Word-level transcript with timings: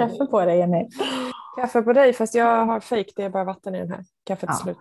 Kaffe 0.00 0.26
på 0.26 0.40
dig 0.44 0.58
Jenny. 0.58 0.88
Kaffe 1.56 1.82
på 1.82 1.92
dig 1.92 2.12
fast 2.12 2.34
jag 2.34 2.66
har 2.66 2.80
fejk, 2.80 3.12
det 3.16 3.22
är 3.24 3.30
bara 3.30 3.44
vatten 3.44 3.74
i 3.74 3.78
den 3.78 3.90
här. 3.90 4.04
Kaffet 4.24 4.48
är 4.48 4.52
Ja. 4.52 4.56
slut. 4.56 4.78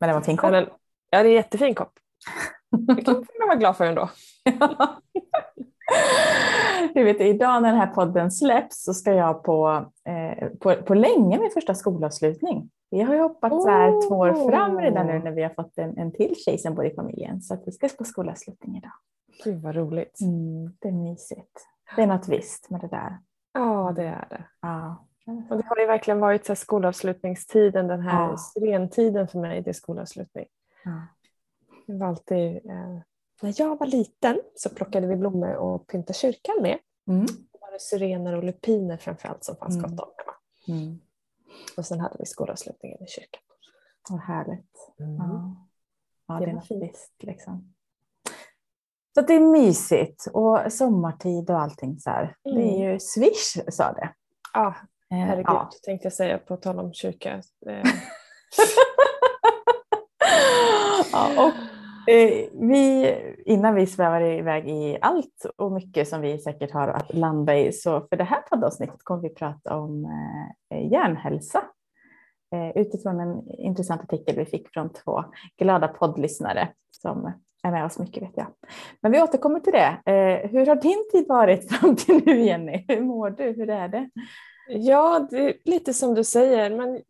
Men 0.00 0.08
det 0.08 0.12
var 0.12 0.14
en 0.16 0.22
fin 0.22 0.36
kopp. 0.36 0.50
Men, 0.50 0.66
ja 1.10 1.22
det 1.22 1.28
är 1.28 1.30
en 1.30 1.32
jättefin 1.32 1.74
kopp. 1.74 1.92
Det 2.96 3.04
kan 3.04 3.14
man 3.14 3.48
vara 3.48 3.56
glad 3.56 3.76
för 3.76 3.84
ändå. 3.86 4.10
Du 6.94 7.04
vet, 7.04 7.20
idag 7.20 7.62
när 7.62 7.70
den 7.70 7.80
här 7.80 7.86
podden 7.86 8.30
släpps 8.30 8.84
så 8.84 8.94
ska 8.94 9.12
jag 9.14 9.44
på, 9.44 9.86
eh, 10.04 10.48
på, 10.48 10.74
på 10.82 10.94
länge 10.94 11.38
min 11.40 11.50
första 11.50 11.74
skolavslutning. 11.74 12.70
Vi 12.90 13.00
har 13.02 13.14
ju 13.14 13.20
hoppat 13.20 13.62
så 13.62 13.68
här 13.68 14.08
två 14.08 14.14
år 14.14 14.50
fram 14.50 14.80
redan 14.80 15.06
nu 15.06 15.18
när 15.18 15.30
vi 15.30 15.42
har 15.42 15.50
fått 15.50 15.78
en, 15.78 15.98
en 15.98 16.12
till 16.12 16.34
tjej 16.36 16.58
som 16.58 16.74
bor 16.74 16.86
i 16.86 16.94
familjen. 16.94 17.42
Så 17.42 17.56
vi 17.66 17.72
ska 17.72 17.88
på 17.88 18.04
skolavslutning 18.04 18.76
idag. 18.76 18.92
Gud 19.44 19.62
vad 19.62 19.74
roligt. 19.74 20.20
Mm, 20.20 20.72
det 20.80 20.88
är 20.88 20.92
mysigt. 20.92 21.66
Det 21.96 22.02
är 22.02 22.06
något 22.06 22.28
visst 22.28 22.70
med 22.70 22.80
det 22.80 22.88
där. 22.88 23.18
Ja 23.52 23.92
det 23.96 24.02
är 24.04 24.26
det. 24.30 24.44
Ja. 24.60 25.06
Och 25.50 25.56
det 25.56 25.64
har 25.66 25.76
ju 25.78 25.86
verkligen 25.86 26.20
varit 26.20 26.46
så 26.46 26.54
skolavslutningstiden, 26.54 27.86
den 27.88 28.00
här 28.00 28.30
Ja. 28.30 28.36
sirentiden 28.36 29.28
för 29.28 29.38
mig, 29.38 29.62
det 29.62 29.70
är 29.70 29.74
skolavslutning. 29.74 30.46
Ja. 30.84 31.00
Det 31.86 31.92
var 31.98 32.06
alltid, 32.06 32.56
eh, 32.56 32.98
när 33.42 33.54
jag 33.60 33.78
var 33.78 33.86
liten 33.86 34.40
så 34.56 34.70
plockade 34.70 35.06
vi 35.06 35.16
blommor 35.16 35.54
och 35.54 35.86
pyntade 35.86 36.14
kyrkan 36.14 36.54
med. 36.62 36.78
Mm. 37.08 37.26
Det 37.26 37.58
var 37.60 37.72
det 37.72 37.80
syrener 37.80 38.36
och 38.36 38.44
lupiner 38.44 38.96
framförallt 38.96 39.44
som 39.44 39.56
fanns 39.56 39.76
Mm. 39.76 39.90
gott 39.96 40.00
om 40.08 40.12
hemma. 40.16 40.80
Mm. 40.82 41.00
Och 41.76 41.86
sen 41.86 42.00
hade 42.00 42.16
vi 42.18 42.26
skolavslutningen 42.26 43.02
i 43.02 43.06
kyrkan. 43.06 43.42
Vad 44.10 44.20
härligt. 44.20 44.92
Mm. 45.00 45.14
Ja, 45.16 45.56
ja 46.26 46.34
Det 46.38 46.44
det 46.44 46.50
är 46.50 46.54
var 46.54 46.80
visst 46.80 47.22
liksom. 47.22 47.74
Så 49.14 49.20
det 49.20 49.34
är 49.34 49.40
mysigt 49.40 50.26
och 50.32 50.72
sommartid 50.72 51.50
och 51.50 51.60
allting 51.60 51.98
så 51.98 52.10
här. 52.10 52.36
Det 52.44 52.62
är 52.62 52.92
ju 52.92 52.98
swish 53.00 53.58
sa 53.68 53.92
det. 53.92 54.12
Ja, 54.54 54.74
Eh, 55.12 55.18
herregud 55.18 55.46
ja. 55.46 55.70
tänkte 55.82 56.06
jag 56.06 56.12
säga 56.12 56.38
på 56.38 56.56
tal 56.56 56.78
om 56.78 56.92
kyrka. 56.92 57.42
Eh, 57.66 57.82
ja, 61.12 61.28
och 61.36 61.52
eh, 62.12 62.48
vi, 62.52 63.14
innan 63.46 63.74
vi 63.74 63.86
svävar 63.86 64.20
iväg 64.20 64.68
i 64.68 64.98
allt 65.00 65.46
och 65.56 65.72
mycket 65.72 66.08
som 66.08 66.20
vi 66.20 66.38
säkert 66.38 66.70
har 66.70 66.88
att 66.88 67.14
landa 67.14 67.58
i, 67.58 67.72
så 67.72 68.00
för 68.00 68.16
det 68.16 68.24
här 68.24 68.40
poddavsnittet 68.40 69.04
kommer 69.04 69.22
vi 69.22 69.28
prata 69.28 69.78
om 69.78 70.06
hjärnhälsa. 70.90 71.64
Utifrån 72.74 73.20
en 73.20 73.50
intressant 73.50 74.02
artikel 74.02 74.36
vi 74.36 74.44
fick 74.44 74.68
från 74.68 74.92
två 74.92 75.24
glada 75.58 75.88
poddlyssnare 75.88 76.68
som 76.90 77.32
är 77.62 77.70
med 77.70 77.84
oss 77.84 77.98
mycket 77.98 78.22
vet 78.22 78.36
jag. 78.36 78.46
Men 79.00 79.12
vi 79.12 79.22
återkommer 79.22 79.60
till 79.60 79.72
det. 79.72 80.12
Eh, 80.12 80.50
hur 80.50 80.66
har 80.66 80.76
din 80.76 81.08
tid 81.12 81.28
varit 81.28 81.72
fram 81.72 81.96
till 81.96 82.22
nu 82.26 82.40
Jenny? 82.40 82.84
Hur 82.88 83.00
mår 83.00 83.30
du? 83.30 83.44
Hur 83.44 83.70
är 83.70 83.88
det? 83.88 84.10
ja, 84.68 85.26
det 85.30 85.38
är 85.38 85.54
lite 85.64 85.94
som 85.94 86.14
du 86.14 86.24
säger. 86.24 86.70
Men 86.70 87.02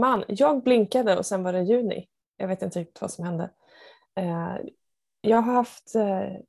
man, 0.00 0.24
jag 0.28 0.62
blinkade 0.62 1.16
och 1.18 1.26
sen 1.26 1.42
var 1.42 1.52
det 1.52 1.62
juni. 1.62 2.08
Jag 2.36 2.48
vet 2.48 2.62
inte 2.62 2.80
riktigt 2.80 3.00
vad 3.00 3.10
som 3.10 3.24
hände. 3.24 3.50
Eh, 4.16 4.56
jag 5.20 5.36
har 5.36 5.54
haft, 5.54 5.94
eh, 5.94 6.40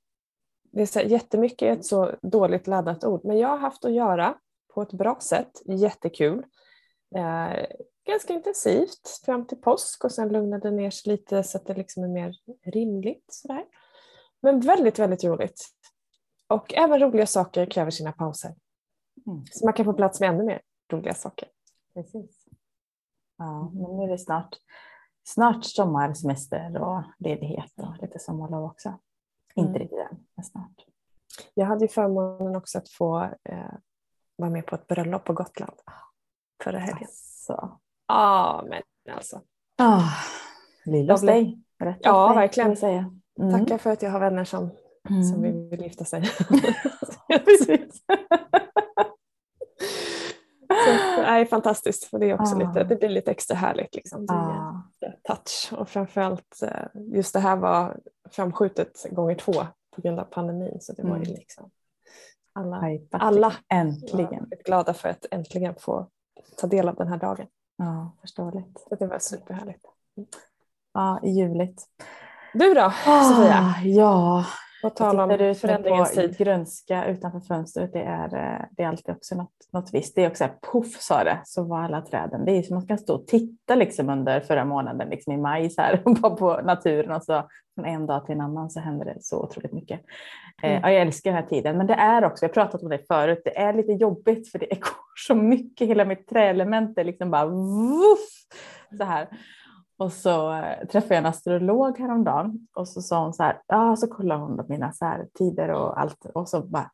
det 0.72 0.82
är 0.82 0.86
så 0.86 1.00
här, 1.00 1.06
jättemycket 1.06 1.78
ett 1.78 1.86
så 1.86 2.12
dåligt 2.22 2.68
laddat 2.68 3.04
ord, 3.04 3.26
men 3.26 3.38
jag 3.38 3.48
har 3.48 3.58
haft 3.58 3.86
att 3.86 3.94
göra 3.94 4.38
på 4.74 4.82
ett 4.82 4.94
bra 4.94 5.18
sätt. 5.20 5.62
Jättekul. 5.66 6.46
Eh, 7.16 7.66
Ganska 8.06 8.34
intensivt 8.34 9.22
fram 9.26 9.48
till 9.48 9.62
påsk 9.62 10.04
och 10.04 10.12
sen 10.12 10.30
lugnade 10.30 10.70
det 10.70 10.76
ner 10.76 10.90
sig 10.92 11.12
lite 11.12 11.44
så 11.44 11.58
att 11.58 11.66
det 11.66 11.74
liksom 11.74 12.04
är 12.04 12.08
mer 12.08 12.36
rimligt. 12.64 13.26
Sådär. 13.28 13.66
Men 14.42 14.60
väldigt, 14.60 15.00
väldigt 15.00 15.24
roligt. 15.24 15.66
Och 16.48 16.74
även 16.74 17.00
roliga 17.00 17.28
saker 17.28 17.66
kräver 17.66 17.92
sina 17.92 18.12
pauser. 18.12 18.56
Mm. 19.28 19.46
Så 19.52 19.66
man 19.66 19.74
kan 19.74 19.86
få 19.86 19.94
plats 19.94 20.20
med 20.20 20.30
ännu 20.30 20.44
mer 20.44 20.62
roliga 20.92 21.14
saker. 21.14 21.50
Precis. 21.94 22.46
Ja, 23.38 23.72
men 23.74 23.98
nu 23.98 24.04
är 24.04 24.08
det 24.08 24.18
snart, 24.18 24.58
snart 25.24 25.66
sommarsemester 25.66 26.82
och 26.82 27.04
ledighet 27.20 27.72
och 27.78 27.98
lite 28.02 28.20
sommarlov 28.20 28.64
också. 28.64 29.00
Inte 29.56 29.70
Mm. 29.70 29.80
riktigt 29.82 30.00
än, 30.00 30.26
men 30.36 30.44
snart. 30.46 30.86
Jag 31.54 31.66
hade 31.66 31.82
ju 31.86 31.88
förmånen 31.88 32.56
också 32.56 32.78
att 32.78 32.90
få 32.90 33.22
eh, 33.44 33.74
vara 34.36 34.50
med 34.50 34.66
på 34.66 34.76
ett 34.76 34.88
bröllop 34.88 35.24
på 35.24 35.34
Gotland 35.34 35.74
förra 36.64 36.80
helgen. 36.80 37.08
Så. 37.12 37.80
Ja, 38.08 38.64
men 38.70 38.82
alltså. 39.16 39.42
Ah, 39.78 40.02
lilla 40.86 41.14
hos 41.14 41.22
dig. 41.22 41.60
Rätt 41.80 41.98
Ja, 42.02 42.28
dig, 42.28 42.36
verkligen. 42.38 42.76
Säga. 42.78 43.12
Mm. 43.40 43.52
Tackar 43.60 43.78
för 43.78 43.90
att 43.90 44.02
jag 44.02 44.12
har 44.12 44.20
vänner 44.20 44.44
som, 44.44 44.70
Mm. 45.10 45.24
som 45.24 45.42
vill, 45.42 45.82
gifta 45.82 46.06
sig. 46.06 46.22
Precis. 47.46 48.04
Så, 50.68 51.22
det 51.22 51.28
är 51.28 51.46
fantastiskt. 51.46 52.04
För 52.04 52.20
det, 52.20 52.30
är 52.30 52.42
också 52.42 52.56
Ah. 52.56 52.60
lite, 52.60 52.84
det 52.84 52.96
blir 52.96 53.10
lite 53.10 53.32
extra 53.32 53.56
härligt. 53.58 53.96
Liksom. 53.96 54.26
Det 54.26 54.34
är 54.34 54.38
Ah, 54.38 54.84
touch. 55.24 55.74
Och 55.80 55.90
framförallt 55.90 56.62
eh, 56.64 57.02
just 57.14 57.34
det 57.34 57.40
här 57.40 57.56
var 57.56 58.00
framskjutet 58.32 59.06
gånger 59.12 59.36
två 59.36 59.54
på 59.96 60.02
grund 60.02 60.20
av 60.20 60.24
pandemin. 60.24 60.78
Så 60.82 60.94
det 60.94 61.04
var 61.04 61.18
ju 61.18 61.24
Mm. 61.24 61.34
liksom 61.36 61.70
alla, 62.54 62.82
alla 63.12 63.54
Äntligen. 63.74 64.52
glada 64.66 64.94
för 64.94 65.10
att 65.10 65.26
äntligen 65.32 65.76
få 65.80 66.08
ta 66.58 66.68
del 66.68 66.90
av 66.90 66.96
den 66.96 67.08
här 67.08 67.18
dagen. 67.18 67.48
Ja, 67.78 68.18
förståeligt. 68.22 68.80
Så 68.90 68.96
det 68.96 69.08
var 69.08 69.20
superhärligt. 69.20 69.86
Ja, 70.94 71.20
ljuvligt. 71.24 71.84
Du 72.54 72.74
då 72.74 72.92
Sofia? 73.06 73.58
Ah, 73.58 73.82
ja, 73.84 74.46
På 74.86 74.90
tal 74.90 75.20
om 75.20 75.56
förändringens 75.56 76.12
tid. 76.12 76.38
grönska 76.38 77.06
utanför 77.06 77.40
fönstret. 77.40 77.94
Det 77.94 78.04
är, 78.04 78.26
eh, 78.36 78.66
det 78.72 78.84
är 78.84 78.88
alltid 78.88 79.16
också 79.16 79.36
något, 79.36 79.50
något 79.74 79.90
visst. 79.94 80.16
Det 80.16 80.24
är 80.24 80.30
också 80.30 80.44
här, 80.44 80.54
poff 80.72 81.02
sa 81.02 81.24
det, 81.24 81.42
så 81.46 81.64
var 81.64 81.80
alla 81.80 82.02
träden. 82.02 82.46
Det 82.46 82.52
är 82.52 82.62
som 82.62 82.76
man 82.76 82.88
kan 82.88 82.98
stå 82.98 83.16
och 83.16 83.28
titta 83.28 83.76
liksom 83.76 84.10
under 84.10 84.40
förra 84.40 84.66
månaden, 84.66 85.10
liksom 85.10 85.34
i 85.34 85.38
maj, 85.38 85.70
så 85.70 85.82
här, 85.82 86.02
bara 86.22 86.36
på 86.36 86.62
naturen 86.62 87.12
och 87.12 87.24
så 87.24 87.48
från 87.76 87.86
en 87.86 88.06
dag 88.06 88.26
till 88.26 88.36
en 88.36 88.42
annan 88.42 88.70
så 88.70 88.80
händer 88.80 89.06
det 89.06 89.18
så 89.22 89.44
otroligt 89.44 89.74
mycket. 89.74 90.00
Eh, 90.64 90.70
Mm. 90.72 90.82
ja, 90.84 90.92
jag 90.92 91.02
älskar 91.02 91.32
den 91.32 91.42
här 91.44 91.50
tiden, 91.50 91.78
men 91.78 91.88
det 91.88 91.94
är 91.94 92.26
också, 92.26 92.46
jag 92.46 92.50
har 92.50 92.54
pratat 92.54 92.84
om 92.84 92.90
det 92.90 93.08
förut, 93.08 93.42
det 93.46 93.58
är 93.58 93.74
lite 93.74 93.92
jobbigt 93.92 94.52
för 94.52 94.60
det 94.60 94.66
går 94.70 95.28
så 95.28 95.36
mycket, 95.36 95.88
hela 95.88 96.06
mitt 96.06 96.28
träelement 96.28 96.98
är 96.98 97.04
liksom 97.04 97.32
bara 97.32 97.46
vuff, 97.46 98.30
så 98.98 99.04
här. 99.04 99.28
Och 99.98 100.12
så 100.14 100.54
eh, 100.54 100.88
träffade 100.88 101.14
jag 101.16 101.20
en 101.20 101.26
astrolog 101.26 102.00
häromdagen 102.00 102.68
och 102.76 102.88
så 102.88 103.02
sa 103.02 103.24
hon 103.24 103.34
så 103.34 103.44
här, 103.44 103.62
ja 103.68 103.96
så 103.96 104.08
kollade 104.08 104.42
hon 104.42 104.66
mina 104.70 104.92
så 104.92 105.06
här, 105.06 105.28
tider 105.38 105.70
och 105.70 106.00
allt 106.02 106.26
och 106.34 106.50
så 106.50 106.62
bara, 106.62 106.92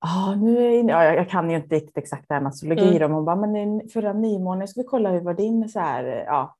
ja 0.00 0.34
nu 0.34 0.58
är 0.66 0.70
jag 0.70 0.84
ja, 0.90 1.04
jag 1.14 1.28
kan 1.30 1.50
ju 1.50 1.56
inte 1.56 1.74
riktigt 1.76 1.98
exakt 1.98 2.28
det 2.28 2.34
här 2.34 2.40
med 2.40 2.48
astrologi 2.50 2.82
Mm. 2.96 2.98
men 3.02 3.12
hon 3.12 3.24
bara, 3.24 3.36
men 3.36 3.88
förra 3.88 4.12
nymånen 4.12 4.68
ska 4.68 4.80
vi 4.80 4.86
kolla 4.86 5.10
hur 5.10 5.20
var 5.20 5.34
din 5.34 5.68
så 5.68 5.80
här, 5.80 6.04
ja, 6.26 6.56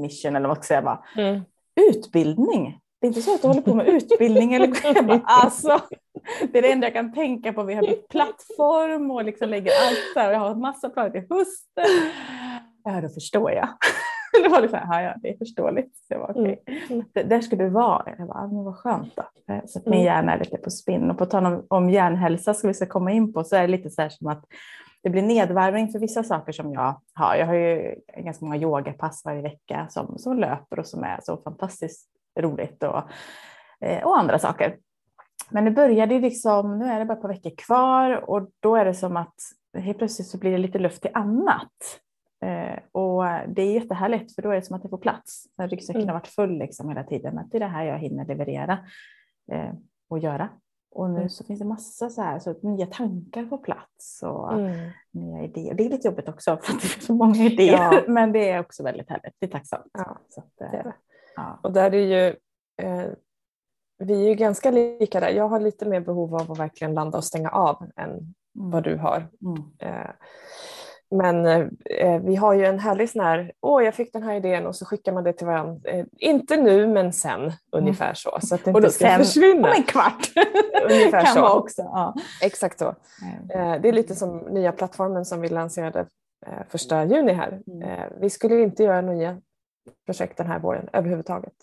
mission 0.00 0.36
eller 0.36 0.48
vad 0.48 0.64
ska 0.64 0.74
jag 0.74 0.82
säga, 0.84 0.98
Mm. 1.28 1.40
utbildning. 1.90 2.78
Det 3.00 3.06
är 3.06 3.08
inte 3.08 3.22
så 3.22 3.34
att 3.34 3.42
du 3.42 3.48
håller 3.48 3.62
på 3.62 3.74
med 3.74 3.88
utbildning 3.88 4.54
eller 4.54 4.68
jag 4.84 5.06
bara, 5.06 5.20
alltså, 5.24 5.80
det 6.52 6.58
är 6.58 6.62
det 6.62 6.72
enda 6.72 6.86
jag 6.86 6.94
kan 6.94 7.12
tänka 7.12 7.52
på. 7.52 7.62
Vi 7.62 7.74
har 7.74 7.82
bytt 7.82 8.08
plattform 8.08 9.10
och 9.10 9.24
liksom 9.24 9.48
lägger 9.48 9.72
allt 9.88 9.98
så 10.14 10.20
här 10.20 10.28
och 10.28 10.34
jag 10.34 10.40
har 10.40 10.54
massa 10.54 10.88
planer 10.90 11.10
till 11.10 11.20
hösten. 11.30 12.12
Ja, 12.84 13.00
då 13.00 13.08
förstår 13.08 13.50
jag. 13.52 13.68
Det 14.44 14.48
var 14.48 14.60
liksom, 14.60 14.78
ja, 14.90 15.02
ja, 15.02 15.14
det 15.22 15.28
är 15.34 15.38
förståeligt. 15.38 15.96
Så 15.96 16.04
jag 16.14 16.18
var, 16.18 16.30
okej. 16.30 16.62
Mm. 16.90 17.04
Det- 17.12 17.22
Där 17.22 17.40
ska 17.40 17.56
du 17.56 17.68
vara. 17.68 18.14
Jag 18.18 18.28
bara, 18.28 18.46
men 18.46 18.64
vad 18.64 18.76
skönt 18.76 19.16
då. 19.16 19.54
Eh, 19.54 19.60
Så 19.66 19.78
att 19.78 19.84
min 19.86 19.94
Mm. 19.94 20.04
hjärna 20.04 20.32
är 20.34 20.38
lite 20.38 20.56
på 20.56 20.70
spinn. 20.70 21.10
Och 21.10 21.18
på 21.18 21.26
tal 21.26 21.46
om, 21.46 21.66
om 21.68 21.90
hjärnhälsa 21.90 22.54
ska 22.54 22.68
vi 22.68 22.74
ska 22.74 22.86
komma 22.86 23.12
in 23.12 23.32
på 23.32 23.44
så 23.44 23.56
är 23.56 23.60
det 23.60 23.66
lite 23.68 23.90
så 23.90 24.02
här 24.02 24.08
som 24.08 24.26
att 24.26 24.44
det 25.02 25.10
blir 25.10 25.22
nedvarvning 25.22 25.88
för 25.88 25.98
vissa 25.98 26.22
saker 26.22 26.52
som 26.52 26.72
jag 26.72 27.00
har. 27.14 27.36
Jag 27.36 27.46
har 27.46 27.54
ju 27.54 27.94
ganska 28.16 28.44
många 28.44 28.56
yogapass 28.56 29.22
varje 29.24 29.42
vecka 29.42 29.86
som, 29.90 30.18
som 30.18 30.38
löper 30.38 30.78
och 30.78 30.86
som 30.86 31.04
är 31.04 31.18
så 31.22 31.36
fantastiskt 31.36 32.08
roligt 32.40 32.82
och, 32.82 33.02
eh, 33.80 34.04
och 34.06 34.18
andra 34.18 34.38
saker. 34.38 34.76
Men 35.50 35.64
det 35.64 35.70
började 35.70 36.14
ju 36.14 36.20
liksom, 36.20 36.78
nu 36.78 36.84
är 36.86 36.98
det 36.98 37.04
bara 37.04 37.14
ett 37.14 37.22
par 37.22 37.28
veckor 37.28 37.52
kvar 37.66 38.30
och 38.30 38.50
då 38.60 38.76
är 38.76 38.84
det 38.84 38.94
som 38.94 39.16
att 39.16 39.34
helt 39.78 39.98
plötsligt 39.98 40.28
så 40.28 40.38
blir 40.38 40.50
det 40.50 40.58
lite 40.58 40.78
luft 40.78 41.02
till 41.02 41.10
annat. 41.14 41.72
Eh, 42.44 42.78
och 42.92 43.24
det 43.48 43.62
är 43.62 43.72
jättehärligt 43.74 44.34
för 44.34 44.42
då 44.42 44.50
är 44.50 44.54
det 44.54 44.62
som 44.62 44.76
att 44.76 44.82
det 44.82 44.88
får 44.88 44.98
plats. 44.98 45.44
När 45.58 45.68
ryggsäcken 45.68 46.02
Mm. 46.02 46.08
har 46.08 46.14
varit 46.20 46.26
full 46.28 46.58
liksom 46.58 46.88
hela 46.88 47.04
tiden. 47.04 47.38
Att 47.38 47.50
det 47.50 47.58
är 47.58 47.60
det 47.60 47.66
här 47.66 47.84
jag 47.84 47.98
hinner 47.98 48.24
leverera 48.26 48.78
eh, 49.52 49.72
och 50.08 50.18
göra. 50.18 50.48
Och 50.92 51.10
nu 51.10 51.16
Mm. 51.16 51.28
så 51.28 51.44
finns 51.44 51.58
det 51.60 51.64
massa 51.66 52.10
så 52.10 52.22
här, 52.22 52.38
så 52.38 52.54
nya 52.62 52.86
tankar 52.86 53.44
på 53.46 53.58
plats 53.58 54.22
och 54.22 54.52
Mm. 54.52 54.90
nya 55.10 55.42
idéer. 55.44 55.74
Det 55.74 55.84
är 55.86 55.90
lite 55.90 56.08
jobbigt 56.08 56.28
också 56.28 56.56
för 56.62 56.72
att 56.74 56.80
det 56.82 56.96
är 56.96 57.00
så 57.00 57.14
många 57.14 57.44
idéer. 57.44 57.92
Ja. 57.92 58.02
Men 58.08 58.32
det 58.32 58.50
är 58.50 58.60
också 58.60 58.82
väldigt 58.82 59.08
härligt. 59.10 59.34
Det 59.38 59.46
är 59.46 59.50
tacksamt. 59.50 59.90
Ja, 59.92 60.18
så 60.28 60.40
att, 60.40 60.60
eh, 60.60 60.70
det 60.70 60.76
är 60.76 60.84
det. 60.84 60.94
ja. 61.36 61.58
Och 61.62 61.72
där 61.72 61.94
är 61.94 62.06
ju, 62.06 62.36
eh, 62.82 63.06
vi 63.98 64.24
är 64.24 64.28
ju 64.28 64.34
ganska 64.34 64.70
lika 64.70 65.20
där. 65.20 65.30
Jag 65.30 65.48
har 65.48 65.60
lite 65.60 65.86
mer 65.88 66.00
behov 66.00 66.34
av 66.34 66.52
att 66.52 66.58
verkligen 66.58 66.94
landa 66.94 67.18
och 67.18 67.24
stänga 67.24 67.50
av 67.50 67.90
än 67.96 68.10
Mm. 68.58 68.70
vad 68.70 68.84
du 68.84 68.96
har. 68.96 69.26
Mm. 69.42 69.62
Eh, 69.78 70.10
men 71.10 71.46
eh, 71.46 72.22
vi 72.22 72.36
har 72.36 72.54
ju 72.54 72.64
en 72.64 72.78
härlig 72.78 73.10
sån 73.10 73.24
här, 73.24 73.52
åh 73.60 73.84
jag 73.84 73.94
fick 73.94 74.12
den 74.12 74.22
här 74.22 74.34
idén 74.34 74.66
och 74.66 74.76
så 74.76 74.84
skickar 74.84 75.12
man 75.12 75.24
det 75.24 75.32
till 75.32 75.46
varandra. 75.46 75.90
Eh, 75.90 76.06
inte 76.18 76.56
nu 76.56 76.86
men 76.86 77.12
sen, 77.12 77.40
mm. 77.40 77.54
ungefär 77.70 78.14
så. 78.14 78.38
Så 78.42 78.54
att 78.54 78.64
det 78.64 78.70
inte 78.70 78.90
ska 78.90 79.04
sen, 79.04 79.18
försvinna. 79.18 79.68
Om 79.68 79.74
en 79.76 79.82
kvart. 79.82 80.32
ungefär 80.90 81.24
kan 81.24 81.34
så. 81.34 81.40
Vara 81.40 81.54
också. 81.54 81.82
Ja. 81.82 82.14
Exakt 82.42 82.78
så. 82.78 82.94
Mm. 83.22 83.50
Eh, 83.74 83.80
det 83.80 83.88
är 83.88 83.92
lite 83.92 84.14
som 84.14 84.38
nya 84.38 84.72
plattformen 84.72 85.24
som 85.24 85.40
vi 85.40 85.48
lanserade 85.48 86.06
eh, 86.46 86.66
första 86.68 87.04
juni 87.04 87.32
här. 87.32 87.62
Mm. 87.66 87.82
Eh, 87.82 88.06
vi 88.20 88.30
skulle 88.30 88.60
inte 88.60 88.82
göra 88.82 89.00
nya 89.00 89.40
projekt 90.06 90.36
den 90.36 90.46
här 90.46 90.58
våren 90.58 90.88
överhuvudtaget. 90.92 91.54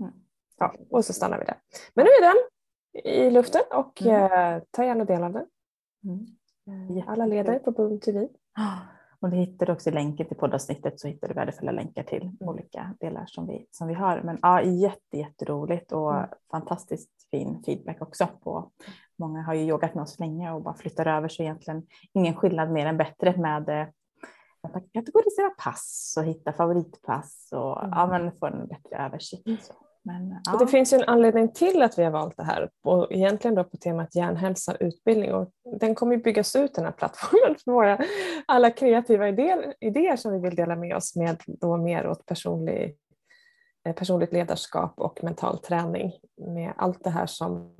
Mm. 0.00 0.12
Ja, 0.58 0.74
och 0.90 1.04
så 1.04 1.12
stannar 1.12 1.38
vi 1.38 1.44
där. 1.44 1.56
Men 1.94 2.04
nu 2.04 2.10
är 2.10 2.34
den 2.34 2.36
i 3.14 3.30
luften 3.30 3.62
och 3.70 4.02
mm. 4.02 4.54
eh, 4.56 4.62
ta 4.70 4.84
gärna 4.84 5.04
del 5.04 5.22
av 5.24 5.32
den. 5.32 5.46
Mm. 6.04 7.02
Alla 7.06 7.26
leder 7.26 7.58
på 7.58 7.70
Boom 7.70 8.00
TV. 8.00 8.28
Och 9.20 9.30
du 9.30 9.36
hittar 9.36 9.70
också 9.70 9.88
i 9.90 9.92
länken 9.92 10.28
till 10.28 10.36
poddavsnittet 10.36 11.00
så 11.00 11.08
hittar 11.08 11.28
du 11.28 11.34
värdefulla 11.34 11.72
länkar 11.72 12.02
till 12.02 12.30
olika 12.40 12.94
delar 13.00 13.24
som 13.26 13.46
vi, 13.46 13.66
som 13.70 13.88
vi 13.88 13.94
har. 13.94 14.22
Men 14.22 14.38
ja, 14.42 14.62
jätte, 14.62 15.18
jätteroligt 15.18 15.92
och 15.92 16.14
mm. 16.16 16.28
fantastiskt 16.50 17.10
fin 17.30 17.62
feedback 17.66 18.02
också 18.02 18.28
på 18.42 18.70
Många 19.18 19.42
har 19.42 19.54
ju 19.54 19.62
yogat 19.62 19.94
med 19.94 20.02
oss 20.02 20.18
länge 20.18 20.52
och 20.52 20.62
bara 20.62 20.74
flyttar 20.74 21.06
över 21.06 21.28
så 21.28 21.42
egentligen 21.42 21.86
ingen 22.12 22.34
skillnad 22.34 22.70
mer 22.70 22.86
än 22.86 22.96
bättre 22.96 23.36
med 23.36 23.68
eh, 23.68 23.86
att 24.62 24.92
kategorisera 24.92 25.50
pass 25.50 26.14
och 26.18 26.24
hitta 26.24 26.52
favoritpass 26.52 27.48
och 27.52 27.84
mm. 27.84 28.22
ja, 28.22 28.30
få 28.40 28.46
en 28.46 28.66
bättre 28.66 28.96
översikt. 28.96 29.64
Så. 29.64 29.74
Men, 30.06 30.40
ja. 30.44 30.56
Det 30.58 30.66
finns 30.66 30.92
ju 30.92 30.96
en 30.96 31.08
anledning 31.08 31.52
till 31.52 31.82
att 31.82 31.98
vi 31.98 32.04
har 32.04 32.10
valt 32.10 32.36
det 32.36 32.44
här 32.44 32.70
och 32.84 33.12
egentligen 33.12 33.54
då 33.54 33.64
på 33.64 33.76
temat 33.76 34.14
hjärnhälsa 34.14 34.76
utbildning 34.76 35.34
och 35.34 35.50
den 35.80 35.94
kommer 35.94 36.16
byggas 36.16 36.56
ut 36.56 36.74
den 36.74 36.84
här 36.84 36.92
plattformen 36.92 37.56
för 37.64 37.72
våra 37.72 37.98
alla 38.46 38.70
kreativa 38.70 39.28
idéer, 39.28 39.74
idéer 39.80 40.16
som 40.16 40.32
vi 40.32 40.38
vill 40.38 40.54
dela 40.54 40.76
med 40.76 40.96
oss 40.96 41.16
med 41.16 41.42
då 41.46 41.76
mer 41.76 42.06
åt 42.06 42.26
personlig, 42.26 42.96
eh, 43.84 43.94
personligt 43.94 44.32
ledarskap 44.32 44.94
och 44.96 45.24
mental 45.24 45.58
träning 45.58 46.12
med 46.36 46.72
allt 46.76 47.04
det 47.04 47.10
här 47.10 47.26
som 47.26 47.76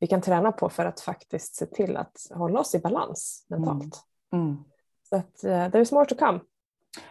vi 0.00 0.06
kan 0.06 0.20
träna 0.20 0.52
på 0.52 0.68
för 0.68 0.86
att 0.86 1.00
faktiskt 1.00 1.54
se 1.54 1.66
till 1.66 1.96
att 1.96 2.16
hålla 2.30 2.60
oss 2.60 2.74
i 2.74 2.78
balans 2.78 3.46
mentalt. 3.48 4.02
Mm. 4.32 4.46
Mm. 4.46 4.64
Så 5.08 5.16
att 5.16 5.44
uh, 5.44 5.70
there 5.70 5.82
is 5.82 5.92
more 5.92 6.06
to 6.06 6.14
come. 6.14 6.40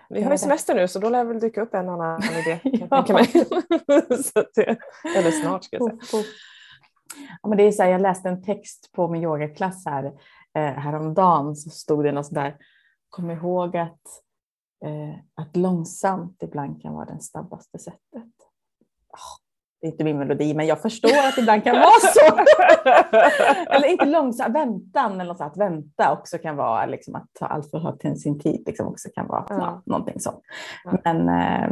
Vi 0.10 0.24
har 0.24 0.32
ju 0.32 0.38
semester 0.38 0.76
nu 0.76 0.88
så 0.88 1.00
då 1.00 1.10
lär 1.10 1.24
väl 1.24 1.40
dyka 1.40 1.62
upp 1.62 1.74
en 1.74 1.90
annan 1.90 2.24
idé. 2.24 2.60
ja. 2.90 3.06
mig. 3.10 3.32
det, 4.56 4.78
eller 5.16 5.32
snart 5.32 5.64
ska 5.64 5.78
jag 5.78 6.06
säga. 6.06 6.24
Ja, 7.42 7.50
men 7.50 7.58
det 7.58 7.64
är 7.64 7.72
så 7.72 7.84
här, 7.84 7.90
jag 7.90 8.02
läste 8.02 8.30
en 8.30 8.44
text 8.44 8.92
på 8.92 9.08
min 9.08 9.24
yogaklass 9.24 9.86
här, 9.86 10.06
eh, 10.54 10.74
häromdagen 10.74 11.56
så 11.56 11.70
stod 11.70 12.04
det 12.04 12.12
något 12.12 12.26
sådär, 12.26 12.58
kom 13.10 13.32
ihåg 13.32 13.78
att, 13.78 14.02
eh, 14.86 15.16
att 15.36 15.56
långsamt 15.56 16.44
ibland 16.44 16.82
kan 16.82 16.94
vara 16.94 17.06
det 17.06 17.22
snabbaste 17.22 17.80
sättet. 17.80 18.34
Oh, 19.10 19.38
inte 19.82 20.04
min 20.04 20.18
melodi, 20.18 20.54
men 20.54 20.68
jag 20.68 20.82
förstår 20.82 21.10
att 21.10 21.36
det 21.36 21.42
ibland 21.42 21.64
kan 21.64 21.76
vara 21.76 22.00
så. 22.00 22.38
eller 23.76 23.88
inte 23.88 24.06
långsamt, 24.06 24.56
väntan 24.56 25.14
eller 25.14 25.26
något 25.26 25.38
sånt, 25.38 25.52
att 25.52 25.58
vänta 25.58 26.14
också 26.14 26.38
kan 26.38 26.56
vara 26.56 26.86
liksom 26.86 27.16
att 27.16 27.28
ta 27.40 27.46
allt 27.46 27.72
för 27.72 27.80
högt 27.80 28.20
sin 28.20 28.40
tid, 28.40 28.64
liksom 28.66 28.88
också 28.88 29.10
kan 29.16 29.28
vara 29.28 29.46
ja. 29.50 29.56
Ja, 29.56 29.82
någonting 29.86 30.20
sånt. 30.20 30.42
Ja. 30.84 30.98
Men 31.04 31.30
eh, 31.30 31.70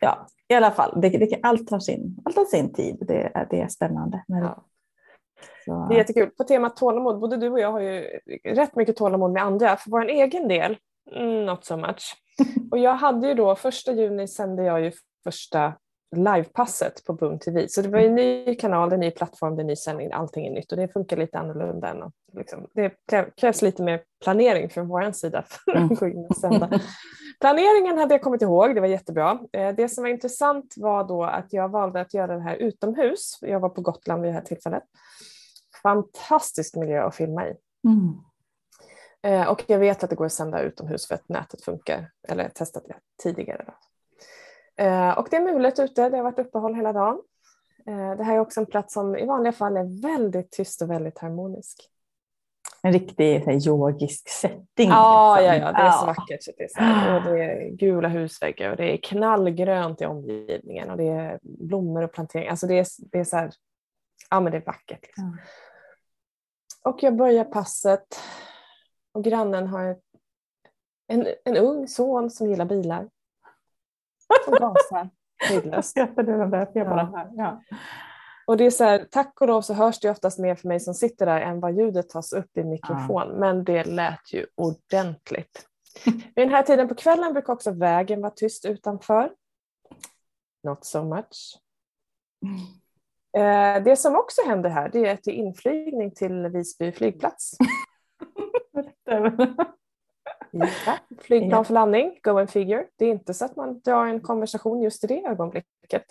ja, 0.00 0.26
i 0.48 0.54
alla 0.54 0.70
fall, 0.70 1.00
det, 1.00 1.08
det, 1.08 1.38
allt, 1.42 1.70
har 1.70 1.78
sin, 1.78 2.16
allt 2.24 2.36
har 2.36 2.44
sin 2.44 2.72
tid. 2.72 2.96
Det, 3.00 3.30
är, 3.34 3.46
det 3.50 3.60
är 3.60 3.68
spännande. 3.68 4.24
Men, 4.28 4.42
ja. 4.42 5.86
Det 5.88 5.94
är 5.94 5.98
jättekul. 5.98 6.30
På 6.30 6.44
temat 6.44 6.76
tålamod, 6.76 7.20
både 7.20 7.36
du 7.36 7.50
och 7.50 7.60
jag 7.60 7.72
har 7.72 7.80
ju 7.80 8.00
rätt 8.44 8.76
mycket 8.76 8.96
tålamod 8.96 9.32
med 9.32 9.42
andra. 9.42 9.76
För 9.76 9.90
vår 9.90 10.08
egen 10.08 10.48
del, 10.48 10.76
mm, 11.16 11.46
not 11.46 11.64
so 11.64 11.76
much. 11.76 12.16
Och 12.70 12.78
jag 12.78 12.94
hade 12.94 13.28
ju 13.28 13.34
då, 13.34 13.56
första 13.56 13.92
juni 13.92 14.28
sände 14.28 14.64
jag 14.64 14.80
ju 14.80 14.92
första 15.24 15.72
livepasset 16.16 17.04
på 17.04 17.12
Boom 17.12 17.38
TV. 17.38 17.68
Så 17.68 17.82
det 17.82 17.88
var 17.88 17.98
en 17.98 18.14
ny 18.14 18.54
kanal, 18.54 18.92
en 18.92 19.00
ny 19.00 19.10
plattform, 19.10 19.58
en 19.58 19.66
ny 19.66 19.76
sändning, 19.76 20.12
allting 20.12 20.46
är 20.46 20.50
nytt 20.50 20.72
och 20.72 20.78
det 20.78 20.88
funkar 20.88 21.16
lite 21.16 21.38
annorlunda. 21.38 21.88
Än 21.88 22.12
liksom, 22.32 22.66
det 22.74 22.94
krävs 23.36 23.62
lite 23.62 23.82
mer 23.82 24.02
planering 24.24 24.70
från 24.70 24.88
vår 24.88 25.12
sida 25.12 25.42
för 25.42 25.72
att 25.72 25.76
mm. 25.76 25.94
gå 26.00 26.08
in 26.08 26.26
och 26.28 26.36
sända. 26.36 26.80
Planeringen 27.40 27.98
hade 27.98 28.14
jag 28.14 28.22
kommit 28.22 28.42
ihåg, 28.42 28.74
det 28.74 28.80
var 28.80 28.88
jättebra. 28.88 29.40
Eh, 29.52 29.74
det 29.74 29.88
som 29.88 30.04
var 30.04 30.08
intressant 30.08 30.74
var 30.76 31.04
då 31.04 31.24
att 31.24 31.52
jag 31.52 31.68
valde 31.68 32.00
att 32.00 32.14
göra 32.14 32.36
det 32.36 32.42
här 32.42 32.56
utomhus. 32.56 33.38
Jag 33.40 33.60
var 33.60 33.68
på 33.68 33.80
Gotland 33.80 34.22
vid 34.22 34.30
det 34.30 34.34
här 34.34 34.42
tillfället. 34.42 34.82
Fantastisk 35.82 36.76
miljö 36.76 37.06
att 37.06 37.14
filma 37.14 37.48
i. 37.48 37.54
Mm. 37.86 38.14
Eh, 39.22 39.48
och 39.48 39.64
jag 39.66 39.78
vet 39.78 40.04
att 40.04 40.10
det 40.10 40.16
går 40.16 40.26
att 40.26 40.32
sända 40.32 40.60
utomhus 40.60 41.08
för 41.08 41.14
att 41.14 41.28
nätet 41.28 41.64
funkar, 41.64 42.10
eller 42.28 42.48
testat 42.48 42.84
det 42.88 42.96
tidigare. 43.22 43.74
Eh, 44.76 45.18
och 45.18 45.28
det 45.30 45.36
är 45.36 45.52
mulet 45.52 45.78
ute, 45.78 46.08
det 46.08 46.16
har 46.16 46.24
varit 46.24 46.38
uppehåll 46.38 46.74
hela 46.74 46.92
dagen. 46.92 47.22
Eh, 47.86 48.16
det 48.16 48.24
här 48.24 48.34
är 48.34 48.38
också 48.38 48.60
en 48.60 48.66
plats 48.66 48.94
som 48.94 49.16
i 49.16 49.26
vanliga 49.26 49.52
fall 49.52 49.76
är 49.76 50.02
väldigt 50.02 50.50
tyst 50.50 50.82
och 50.82 50.90
väldigt 50.90 51.18
harmonisk. 51.18 51.90
En 52.82 52.92
riktig 52.92 53.38
här, 53.38 53.68
yogisk 53.68 54.28
setting. 54.28 54.88
Ja, 54.88 55.36
liksom. 55.36 55.46
ja, 55.46 55.54
ja, 55.54 55.72
det 55.72 55.78
är 55.78 55.90
så 55.90 56.06
vackert. 56.06 56.40
Det, 56.56 56.64
är 56.64 56.68
så 56.68 56.80
här, 56.80 57.16
och 57.16 57.22
det 57.22 57.44
är 57.44 57.70
gula 57.70 58.08
husväggar 58.08 58.70
och 58.70 58.76
det 58.76 58.92
är 58.92 58.96
knallgrönt 58.96 60.02
i 60.02 60.06
omgivningen 60.06 60.90
och 60.90 60.96
det 60.96 61.08
är 61.08 61.38
blommor 61.42 62.02
och 62.02 62.12
planteringar. 62.12 62.50
Alltså 62.50 62.66
det 62.66 62.78
är, 62.78 62.86
det 62.98 63.18
är 63.18 63.24
så 63.24 63.36
här, 63.36 63.50
ja 64.30 64.40
men 64.40 64.52
det 64.52 64.58
är 64.58 64.64
vackert. 64.64 65.02
Liksom. 65.02 65.24
Mm. 65.24 65.38
Och 66.84 67.02
jag 67.02 67.16
börjar 67.16 67.44
passet 67.44 68.20
och 69.12 69.24
grannen 69.24 69.66
har 69.66 69.96
en, 71.08 71.26
en 71.44 71.56
ung 71.56 71.88
son 71.88 72.30
som 72.30 72.48
gillar 72.48 72.64
bilar 72.64 73.08
som 74.44 74.54
gasar 74.54 75.10
hejdlöst. 75.38 75.96
Jag 75.96 76.16
den 76.16 76.50
där, 76.50 76.68
jag 76.74 76.88
bara 76.88 77.04
här. 77.04 77.30
Ja. 77.36 77.62
Och 78.46 78.56
det 78.56 78.66
är 78.66 78.70
så 78.70 78.84
här, 78.84 79.06
tack 79.10 79.40
och 79.40 79.48
lov 79.48 79.62
så 79.62 79.74
hörs 79.74 80.00
det 80.00 80.10
oftast 80.10 80.38
mer 80.38 80.54
för 80.54 80.68
mig 80.68 80.80
som 80.80 80.94
sitter 80.94 81.26
där 81.26 81.40
än 81.40 81.60
vad 81.60 81.76
ljudet 81.76 82.08
tas 82.08 82.32
upp 82.32 82.56
i 82.56 82.64
mikrofon. 82.64 83.28
Ja. 83.28 83.38
Men 83.38 83.64
det 83.64 83.84
lät 83.84 84.32
ju 84.32 84.46
ordentligt. 84.54 85.66
Vid 86.04 86.46
den 86.46 86.50
här 86.50 86.62
tiden 86.62 86.88
på 86.88 86.94
kvällen 86.94 87.32
brukar 87.32 87.52
också 87.52 87.70
vägen 87.70 88.20
vara 88.20 88.32
tyst 88.36 88.64
utanför. 88.64 89.32
Not 90.64 90.84
so 90.84 91.04
much. 91.04 91.58
Eh, 93.36 93.82
det 93.82 93.96
som 93.96 94.16
också 94.16 94.42
händer 94.46 94.70
här 94.70 94.88
det 94.92 95.06
är 95.06 95.14
att 95.14 95.22
det 95.22 95.30
är 95.30 95.34
inflygning 95.34 96.10
till 96.10 96.48
Visby 96.48 96.92
flygplats. 96.92 97.56
Ja, 100.50 100.98
flygplan 101.18 101.64
för 101.64 101.74
landning, 101.74 102.18
go 102.22 102.38
and 102.38 102.50
figure. 102.50 102.86
Det 102.96 103.04
är 103.04 103.10
inte 103.10 103.34
så 103.34 103.44
att 103.44 103.56
man 103.56 103.80
drar 103.80 104.06
en 104.06 104.20
konversation 104.20 104.82
just 104.82 105.04
i 105.04 105.06
det 105.06 105.26
ögonblicket. 105.26 106.04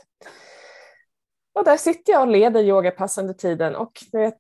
Och 1.54 1.66
där 1.66 1.78
sitter 1.78 2.14
jag 2.14 2.22
och 2.22 2.28
leder 2.28 2.64
yogapass 2.64 3.18
under 3.18 3.34
tiden 3.34 3.76
och 3.76 3.92
vet, 4.12 4.38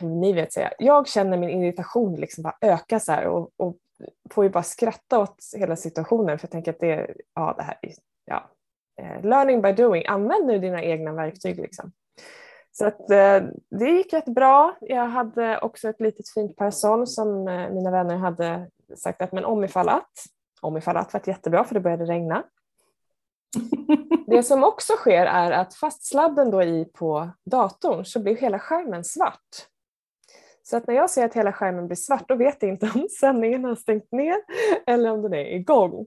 ni 0.00 0.32
vet 0.32 0.52
säga, 0.52 0.72
jag 0.78 1.08
känner 1.08 1.38
min 1.38 1.62
irritation 1.62 2.16
liksom 2.16 2.42
bara 2.42 2.56
öka 2.60 3.00
så 3.00 3.12
här 3.12 3.26
och, 3.26 3.50
och 3.56 3.76
får 4.30 4.44
ju 4.44 4.50
bara 4.50 4.62
skratta 4.62 5.18
åt 5.18 5.36
hela 5.56 5.76
situationen 5.76 6.38
för 6.38 6.46
jag 6.46 6.50
tänker 6.50 6.72
att 6.72 6.80
det 6.80 7.14
ja 7.34 7.54
det 7.56 7.62
här 7.62 7.78
är, 7.82 7.92
ja, 8.24 8.50
eh, 9.00 9.22
learning 9.22 9.62
by 9.62 9.72
doing, 9.72 10.06
använd 10.06 10.46
nu 10.46 10.58
dina 10.58 10.82
egna 10.82 11.12
verktyg 11.12 11.58
liksom. 11.58 11.92
Så 12.78 12.86
att, 12.86 13.10
eh, 13.10 13.42
det 13.70 13.90
gick 13.90 14.12
rätt 14.12 14.34
bra. 14.34 14.76
Jag 14.80 15.06
hade 15.06 15.58
också 15.58 15.88
ett 15.88 16.00
litet 16.00 16.28
fint 16.28 16.56
parasoll 16.56 17.06
som 17.06 17.48
eh, 17.48 17.70
mina 17.70 17.90
vänner 17.90 18.16
hade 18.16 18.70
sagt 18.96 19.22
att 19.22 19.32
men 19.32 19.44
om 19.44 19.64
ifall 19.64 19.88
att, 19.88 20.12
om 20.60 20.76
ifall 20.76 20.96
att 20.96 21.12
var 21.12 21.22
jättebra 21.24 21.64
för 21.64 21.74
det 21.74 21.80
började 21.80 22.04
regna. 22.04 22.44
Det 24.26 24.42
som 24.42 24.64
också 24.64 24.92
sker 24.92 25.26
är 25.26 25.50
att 25.50 25.74
fast 25.74 26.06
sladden 26.06 26.50
då 26.50 26.62
i 26.62 26.84
på 26.84 27.30
datorn 27.44 28.04
så 28.04 28.20
blir 28.20 28.36
hela 28.36 28.58
skärmen 28.58 29.04
svart. 29.04 29.66
Så 30.62 30.76
att 30.76 30.86
när 30.86 30.94
jag 30.94 31.10
ser 31.10 31.24
att 31.24 31.34
hela 31.34 31.52
skärmen 31.52 31.86
blir 31.86 31.96
svart 31.96 32.28
då 32.28 32.34
vet 32.34 32.62
jag 32.62 32.70
inte 32.70 32.90
om 32.94 33.08
sändningen 33.20 33.64
har 33.64 33.74
stängt 33.74 34.12
ner 34.12 34.36
eller 34.86 35.10
om 35.10 35.22
den 35.22 35.34
är 35.34 35.54
igång. 35.54 36.06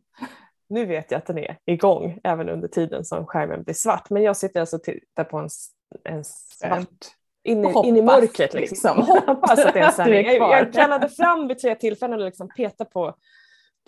Nu 0.70 0.86
vet 0.86 1.12
jag 1.12 1.18
att 1.18 1.26
den 1.26 1.38
är 1.38 1.58
igång 1.66 2.20
även 2.24 2.50
under 2.50 2.68
tiden 2.68 3.06
som 3.06 3.28
skärmen 3.28 3.64
blir 3.64 3.76
svart 3.76 4.10
men 4.10 4.24
jag 4.24 4.38
sitter 4.38 4.60
alltså 4.60 4.76
och 4.76 4.84
tittar 4.84 5.24
på 5.24 5.38
en, 5.38 5.50
en 6.04 6.24
svart 6.24 6.88
in, 7.44 7.66
i, 7.66 7.88
in 7.88 7.98
i 7.98 8.02
mörkret. 8.02 8.54
Liksom. 8.54 8.98
liksom. 8.98 9.22
Hoppas 9.28 9.60
att 9.60 9.74
det 9.74 9.80
är 9.80 9.86
en 9.86 9.92
sändning. 9.92 10.26
Jag, 10.26 10.52
jag 10.52 10.74
kallade 10.74 11.10
fram 11.10 11.48
vid 11.48 11.60
tre 11.60 11.76
tillfällen 11.76 12.20
och 12.20 12.26
liksom 12.26 12.50
petade 12.50 12.90
på, 12.90 13.16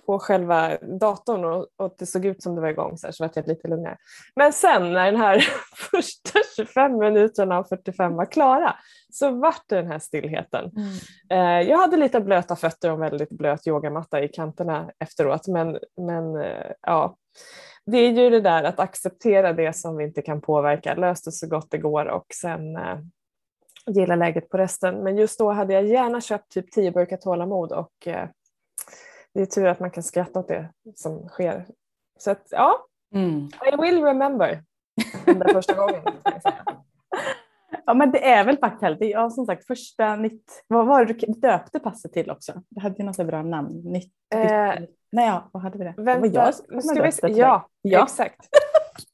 på 0.06 0.20
själva 0.20 0.78
datorn 1.00 1.46
och, 1.46 1.68
och 1.78 1.96
det 2.00 2.06
såg 2.06 2.26
ut 2.26 2.44
som 2.44 2.56
det 2.56 2.62
var 2.62 2.70
igång 2.70 2.98
så, 2.98 3.08
här, 3.08 3.12
så 3.12 3.24
var 3.24 3.32
jag 3.36 3.48
lite 3.48 3.68
lugnare. 3.68 3.98
Men 4.36 4.54
sen 4.54 4.94
när 4.94 5.12
den 5.12 5.22
här 5.22 5.44
första 5.92 6.40
25 6.56 6.98
minuterna 6.98 7.58
av 7.58 7.64
45 7.64 8.16
var 8.16 8.26
klara 8.26 8.76
så 9.10 9.30
vart 9.30 9.64
det 9.68 9.76
den 9.76 9.92
här 9.92 10.00
stillheten. 10.00 10.72
Mm. 10.76 11.62
Eh, 11.64 11.70
jag 11.70 11.78
hade 11.78 11.98
lite 11.98 12.22
blöta 12.22 12.56
fötter 12.56 12.90
och 12.90 12.94
en 12.94 13.12
väldigt 13.12 13.30
blöt 13.30 13.68
yogamatta 13.68 14.24
i 14.24 14.28
kanterna 14.28 14.92
efteråt 15.00 15.48
men, 15.48 15.78
men 15.98 16.36
eh, 16.36 16.72
ja 16.82 17.18
det 17.86 17.98
är 17.98 18.12
ju 18.12 18.30
det 18.30 18.42
där 18.42 18.64
att 18.64 18.80
acceptera 18.80 19.54
det 19.54 19.74
som 19.74 19.98
vi 19.98 20.04
inte 20.04 20.22
kan 20.22 20.42
påverka, 20.42 20.96
lös 20.96 21.22
det 21.22 21.32
så 21.32 21.48
gott 21.48 21.72
det 21.72 21.78
går 21.78 22.06
och 22.06 22.26
sen 22.42 22.76
eh, 22.76 23.00
gilla 23.88 24.16
läget 24.16 24.50
på 24.50 24.58
resten. 24.58 25.04
Men 25.04 25.18
just 25.18 25.40
då 25.40 25.52
hade 25.52 25.74
jag 25.74 25.86
gärna 25.86 26.22
köpt 26.22 26.52
typ 26.52 26.72
tio 26.72 26.92
burkar 26.92 27.18
tålamod 27.18 27.72
och 27.72 28.08
eh, 28.08 28.30
det 29.34 29.42
är 29.42 29.46
tur 29.46 29.68
att 29.68 29.80
man 29.80 29.92
kan 29.92 30.04
skratta 30.04 30.40
åt 30.40 30.48
det 30.48 30.70
som 30.96 31.28
sker. 31.28 31.66
Så 32.20 32.32
att, 32.32 32.48
ja, 32.52 32.86
Mm. 33.14 33.50
I 33.74 33.82
will 33.82 34.04
remember 34.04 34.64
den 35.26 35.40
där 35.40 35.54
första 35.54 35.76
gången. 35.76 36.02
Ja 37.86 37.94
men 37.94 38.12
det 38.12 38.30
är 38.30 38.46
väl 38.46 38.58
härligt. 38.82 39.12
Ja 39.12 39.30
som 39.30 39.46
sagt 39.46 39.68
första 39.68 40.16
nytt, 40.16 40.64
vad 40.68 40.86
var 40.88 41.06
det 41.06 41.14
du 41.14 41.34
döpte 41.34 41.80
passet 41.80 42.14
till 42.14 42.32
också? 42.32 42.54
Det 42.70 42.82
hade 42.82 42.96
ju 42.98 43.04
något 43.04 43.28
bra 43.28 43.44
namn. 43.44 43.82
Nytt, 43.84 44.14
Eh, 44.36 44.74
Nej 45.14 45.28
ja, 45.28 45.50
vad 45.52 45.64
hade 45.64 45.78
vi 45.78 45.84
det? 45.84 45.94
Det 45.98 46.04
var 46.04 46.20
Vänta, 46.20 46.46
jag 46.46 46.56
som 46.56 46.82
ska 46.82 46.90
hade 46.90 47.02
vi 47.02 47.10
döpt 47.28 47.38
Ja, 47.38 47.70
ja. 47.82 48.04
exakt. 48.04 48.48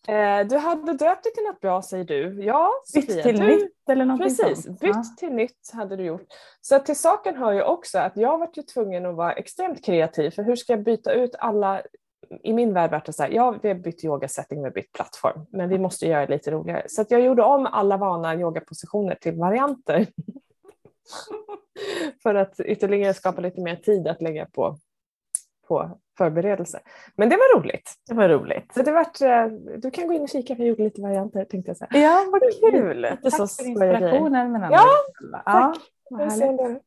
Eh, 0.08 0.48
du 0.48 0.58
hade 0.58 0.94
döpt 0.94 1.24
det 1.24 1.30
till 1.30 1.44
något 1.44 1.60
bra 1.62 1.82
säger 1.82 2.04
du. 2.04 2.44
Ja, 2.44 2.70
Bytt 2.94 3.06
Sofia, 3.06 3.24
till 3.24 3.40
du, 3.40 3.48
nytt 3.48 3.90
eller 3.90 4.06
någonting 4.06 4.36
Precis, 4.38 4.64
sånt. 4.66 4.80
bytt 4.80 5.18
till 5.18 5.34
nytt 5.34 5.72
hade 5.74 5.96
du 5.96 6.04
gjort. 6.04 6.26
Så 6.62 6.80
till 6.80 6.96
saken 6.96 7.36
hör 7.36 7.52
ju 7.52 7.64
också 7.64 8.00
att 8.00 8.18
jag 8.18 8.38
varit 8.38 8.58
ju 8.58 8.62
tvungen 8.62 9.06
att 9.06 9.16
vara 9.16 9.34
extremt 9.34 9.86
kreativ 9.86 10.32
för 10.32 10.44
hur 10.44 10.56
ska 10.56 10.74
jag 10.74 10.84
byta 10.84 11.12
ut 11.12 11.36
alla 11.40 11.82
i 12.44 12.54
min 12.54 12.74
värld 12.74 12.92
var 12.92 13.02
det 13.06 13.14
så 13.14 13.24
här, 13.24 13.30
ja 13.30 13.56
vi 13.62 13.68
har 13.68 13.76
bytt 13.76 14.04
yogasetting, 14.04 14.60
vi 14.60 14.64
har 14.64 14.72
bytt 14.72 14.92
plattform, 14.92 15.46
men 15.50 15.70
vi 15.70 15.80
måste 15.80 16.08
göra 16.08 16.26
det 16.26 16.34
lite 16.34 16.52
roligare. 16.52 16.84
Så 16.88 17.06
jag 17.10 17.22
gjorde 17.22 17.44
om 17.44 17.66
alla 17.66 17.98
vana 17.98 18.36
yogapositioner 18.36 19.16
till 19.16 19.36
varianter. 19.36 20.08
För 22.24 22.36
att 22.36 22.60
ytterligare 22.60 23.14
skapa 23.14 23.42
lite 23.42 23.62
mer 23.62 23.76
tid 23.76 24.08
att 24.08 24.22
lägga 24.22 24.46
på, 24.46 24.78
på 25.70 26.00
förberedelse. 26.18 26.80
Men 27.16 27.30
det 27.30 27.36
var 27.36 27.60
roligt. 27.60 27.94
Det 28.08 28.14
var 28.14 28.30
roligt. 28.30 28.74
Så 28.74 28.82
det 28.82 28.92
vart, 28.92 29.22
eh, 29.22 29.46
du 29.78 29.92
kan 29.92 30.08
gå 30.08 30.14
in 30.14 30.22
och 30.22 30.30
kika 30.30 30.56
för 30.56 30.64
jag 30.64 30.70
gjorde 30.70 30.84
lite 30.84 31.02
varianter 31.02 31.46
tänkte 31.46 31.70
jag 31.70 31.78
säga. 31.78 31.90
Ja 31.94 32.26
vad 32.32 32.42
kul. 32.72 33.02
Lite 33.02 33.18
Tack 33.22 33.34
så 33.34 33.48
för 33.48 33.70
inspirationen. 33.70 34.52
Men 34.52 34.62
Ja, 34.62 34.86
ja, 35.46 35.74
det. 36.10 36.82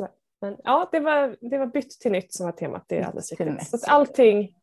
Ja. 0.00 0.08
Men 0.40 0.56
ja, 0.64 0.88
det 0.92 1.00
var, 1.00 1.36
det 1.50 1.58
var 1.58 1.66
bytt 1.66 1.90
till 2.00 2.12
nytt 2.12 2.34
som 2.34 2.46
var 2.46 2.52
temat. 2.52 2.84
Det 2.86 2.98
är 2.98 3.04
alldeles 3.04 3.30
riktigt. 3.30 3.68
Så 3.68 3.76
att 3.76 3.88
allting, 3.88 4.56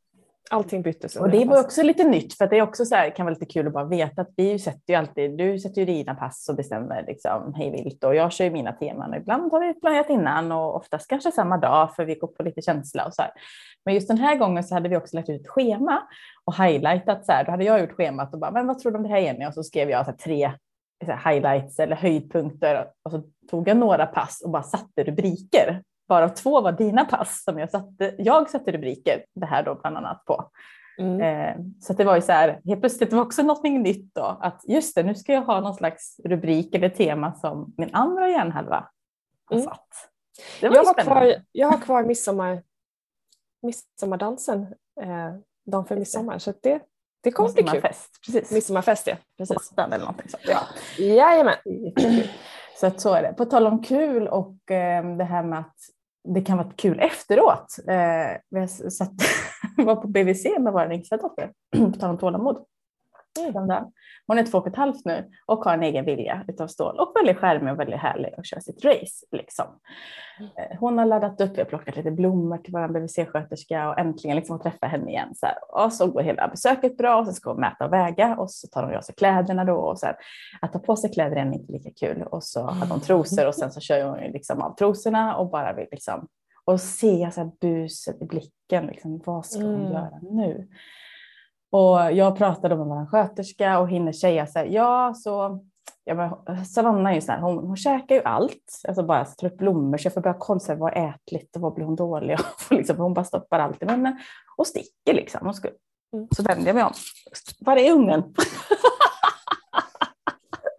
allting 0.50 0.82
byttes. 0.82 1.16
Och 1.16 1.30
det 1.30 1.46
var 1.46 1.60
också 1.60 1.84
lite 1.84 2.04
nytt 2.04 2.34
för 2.34 2.46
att 2.46 2.52
det 2.52 2.58
är 2.58 2.62
också 2.62 2.86
så 2.86 2.96
här, 2.96 3.10
kan 3.10 3.26
vara 3.26 3.34
lite 3.34 3.46
kul 3.46 3.68
att 3.68 3.74
bara 3.74 3.86
veta 3.86 4.22
att 4.22 4.30
vi 4.38 4.60
sätter 4.60 4.94
ju 4.94 4.96
alltid, 4.96 5.38
du 5.38 5.60
sätter 5.60 5.82
ju 5.82 5.86
dina 5.86 6.16
pass 6.16 6.50
och 6.50 6.56
bestämmer 6.56 7.04
liksom 7.08 7.54
hej 7.54 7.72
vilt 7.72 8.04
och 8.04 8.16
jag 8.16 8.32
kör 8.32 8.46
ju 8.46 8.52
mina 8.52 8.72
teman 8.72 9.10
och 9.10 9.18
ibland 9.18 9.52
har 9.52 9.68
vi 9.68 9.74
planerat 9.74 10.10
innan 10.10 10.52
och 10.52 10.76
oftast 10.76 11.08
kanske 11.08 11.32
samma 11.32 11.58
dag 11.58 11.96
för 11.96 12.06
vi 12.06 12.16
går 12.16 12.28
på 12.28 12.44
lite 12.44 12.62
känsla 12.62 13.06
och 13.06 13.14
så 13.14 13.22
här. 13.22 13.32
Men 13.86 13.94
just 13.94 14.08
den 14.08 14.18
här 14.18 14.36
gången 14.36 14.64
så 14.64 14.74
hade 14.74 14.90
vi 14.90 14.98
också 14.98 15.16
lagt 15.16 15.30
ut 15.30 15.42
ett 15.42 15.48
schema 15.48 16.02
och 16.46 16.56
highlightat 16.56 17.26
så 17.26 17.32
här, 17.32 17.44
då 17.44 17.52
hade 17.52 17.64
jag 17.64 17.80
gjort 17.80 17.92
schemat 17.92 18.34
och 18.34 18.40
bara, 18.40 18.52
men 18.52 18.68
vad 18.68 18.80
tror 18.80 18.92
du 18.92 18.98
om 18.98 19.04
det 19.04 19.10
här 19.10 19.20
Jenny? 19.20 19.46
Och 19.46 19.54
så 19.54 19.64
skrev 19.64 19.90
jag 19.90 20.06
så 20.06 20.12
här, 20.12 20.18
tre 20.18 20.52
highlights 21.06 21.80
eller 21.80 21.96
höjdpunkter 21.96 22.88
och 23.04 23.12
så 23.12 23.24
tog 23.50 23.68
jag 23.68 23.78
några 23.78 24.06
pass 24.06 24.42
och 24.44 24.50
bara 24.50 24.64
satte 24.64 25.04
rubriker. 25.04 25.82
Varav 26.08 26.30
två 26.30 26.62
var 26.62 26.72
dina 26.72 27.06
pass 27.06 27.44
som 27.44 27.60
jag 27.60 27.72
satte, 27.72 28.16
jag 28.18 28.50
satte 28.50 28.72
rubriker, 28.72 29.26
det 29.34 29.46
här 29.46 29.64
då 29.64 29.76
bland 29.76 29.98
annat 29.98 30.26
på. 30.26 30.50
Mm. 31.00 31.22
Eh, 31.22 31.56
så 31.80 31.94
det 31.94 32.04
var 32.04 32.16
ju 32.16 32.22
så 32.22 32.32
här, 32.32 32.62
helt 32.66 32.80
plötsligt 32.82 33.10
det 33.10 33.16
var 33.16 33.24
också 33.24 33.42
någonting 33.44 33.82
nytt 33.82 34.16
då, 34.16 34.38
att 34.42 34.62
just 34.68 34.96
det, 34.96 35.04
nu 35.04 35.16
ska 35.16 35.34
jag 35.34 35.42
ha 35.42 35.60
någon 35.60 35.76
slags 35.76 36.20
rubrik 36.24 36.76
eller 36.76 36.90
tema 36.90 37.34
som 37.34 37.74
min 37.78 37.96
andra 37.96 38.30
hjärnhalva 38.30 38.90
har 39.46 39.56
Mm. 39.56 39.68
satt. 39.68 39.88
Jag, 40.62 40.84
har 40.84 41.04
kvar, 41.04 41.36
jag 41.52 41.68
har 41.68 41.78
kvar 41.78 42.04
midsommar, 42.04 42.64
midsommardansen 43.62 44.62
eh, 45.02 45.34
dagen 45.66 45.86
för 45.86 45.96
midsommar. 45.96 46.38
Så 46.38 46.54
det, 46.62 46.82
det 47.24 47.32
kommer 47.32 47.54
bli 47.54 47.64
kul. 47.64 47.82
Precis. 47.82 48.52
Midsommarfest 48.52 49.08
ja. 49.08 49.16
Precis. 49.38 49.74
Eller 49.78 50.00
någonting 50.00 50.30
sånt. 50.30 50.44
Ja. 50.48 50.60
Jajamän. 51.06 51.56
Så 52.80 52.88
att 52.88 53.02
så 53.02 53.14
är 53.14 53.22
det. 53.22 53.34
På 53.34 53.46
tal 53.46 53.68
om 53.68 53.84
kul 53.84 54.28
och 54.28 54.72
eh, 54.72 55.18
det 55.18 55.24
här 55.24 55.44
med 55.44 55.60
att 55.60 55.76
det 56.34 56.42
kan 56.42 56.58
vara 56.58 56.68
kul 56.76 57.00
efteråt. 57.00 57.80
Eh, 57.88 58.38
vi 58.50 58.60
har 58.60 58.90
satt, 58.90 59.14
var 59.78 59.96
på 59.96 60.08
BVC 60.08 60.46
med 60.60 60.74
vår 60.74 60.94
yngsta 60.94 61.18
dotter, 61.18 61.52
på 61.76 61.92
tal 62.00 62.10
om 62.10 62.18
tålamod. 62.18 62.64
Där. 63.68 63.86
Hon 64.28 64.38
är 64.40 64.44
två 64.44 64.58
och 64.58 64.68
ett 64.68 64.76
halvt 64.76 65.06
nu 65.06 65.30
och 65.46 65.58
har 65.66 65.74
en 65.74 65.84
egen 65.84 66.06
vilja 66.06 66.46
utav 66.48 66.68
stål 66.68 67.00
och 67.00 67.12
väldigt 67.16 67.38
charmig 67.38 67.74
och 67.74 67.80
väldigt 67.80 68.00
härlig 68.00 68.34
att 68.38 68.46
köra 68.46 68.62
sitt 68.62 68.86
race. 68.86 69.26
Liksom. 69.32 69.66
Eh, 70.40 70.78
Hon 70.80 70.98
har 70.98 71.06
laddat 71.06 71.42
upp, 71.42 71.52
vi 71.58 71.62
har 71.62 71.66
plockat 71.66 71.96
lite 71.96 72.12
blommor 72.12 72.58
till 72.58 72.74
vår 72.74 72.88
BVC-sköterska 72.88 73.90
och 73.90 74.00
äntligen 74.00 74.36
liksom 74.36 74.60
träffa 74.60 74.86
henne 74.88 75.10
igen. 75.10 75.36
Så 75.36 75.46
här. 75.46 75.56
Och 75.86 75.94
så 75.94 76.08
går 76.08 76.22
hela 76.22 76.48
besöket 76.48 76.98
bra 76.98 77.20
och 77.20 77.26
så 77.28 77.34
ska 77.34 77.50
hon 77.52 77.60
mäta 77.60 77.86
och 77.86 77.94
väga 77.94 78.36
och 78.38 78.52
så 78.52 78.68
tar 78.68 78.84
hon 78.84 78.96
av 78.96 79.02
sig 79.02 79.16
kläderna 79.16 79.64
då. 79.66 79.76
Och 79.76 80.00
så 80.00 80.06
här. 80.06 80.16
Att 80.62 80.74
ta 80.74 80.80
på 80.80 80.96
sig 80.96 81.12
kläder 81.12 81.36
är 81.36 81.54
inte 81.54 81.72
lika 81.74 81.90
kul 82.00 82.24
och 82.24 82.44
så 82.44 82.62
hade 82.66 82.92
hon 82.92 83.02
trosor 83.02 83.48
och 83.48 83.56
sen 83.56 83.72
så 83.72 83.80
kör 83.80 84.04
hon 84.06 84.20
liksom 84.20 84.62
av 84.62 84.76
trosorna 84.76 85.38
och 85.38 85.50
bara 85.50 85.74
vill 85.74 85.88
liksom 85.92 86.28
och 86.66 86.82
se 86.82 87.32
så 87.32 87.42
här 87.42 87.52
buset 87.62 88.22
i 88.22 88.26
blicken. 88.26 88.86
Liksom, 88.88 89.22
vad 89.26 89.46
ska 89.46 89.62
hon 89.64 89.76
Mm. 89.76 89.92
göra 89.92 90.20
nu? 90.22 90.68
Och 91.72 92.12
jag 92.14 92.38
pratade 92.38 92.76
med 92.76 92.86
vår 92.86 93.06
sköterska 93.06 93.80
och 93.80 93.90
hinner 93.90 94.12
säga 94.12 94.48
så 94.48 94.60
här, 94.60 94.66
ja 94.66 95.14
så 95.14 95.64
Ja, 96.10 96.16
men 96.16 96.66
Savanna 96.66 97.12
är 97.12 97.16
ju 97.16 97.22
sån 97.22 97.36
här, 97.36 97.42
hon, 97.42 97.58
hon 97.58 97.78
käkar 97.78 98.16
ju 98.16 98.22
allt, 98.22 98.82
alltså 98.88 99.04
bara 99.04 99.26
tar 99.26 99.48
upp 99.48 99.58
blommor 99.58 99.98
så 99.98 100.06
jag 100.06 100.14
får 100.14 100.22
börja 100.22 100.36
kolla 100.40 100.60
så 100.60 100.72
här, 100.72 100.80
vad 100.80 100.94
är 100.94 101.10
ätligt 101.10 101.56
och 101.56 101.62
vad 101.62 101.74
blir 101.74 101.86
hon 101.86 101.96
dålig 101.96 102.34
av. 102.34 102.40
liksom, 102.78 102.98
hon 102.98 103.14
bara 103.14 103.26
stoppar 103.26 103.60
allt 103.60 103.84
i 103.84 103.86
munnen 103.86 104.20
och 104.58 104.68
sticker 104.68 105.14
liksom. 105.14 105.40
Hon 105.44 105.54
ska, 105.54 105.70
Mm. 106.14 106.28
Så 106.32 106.44
vänder 106.44 106.68
jag 106.68 106.76
mig 106.76 106.84
om. 106.84 106.94
Var 107.60 107.78
är 107.78 107.92
ungen? 107.92 108.22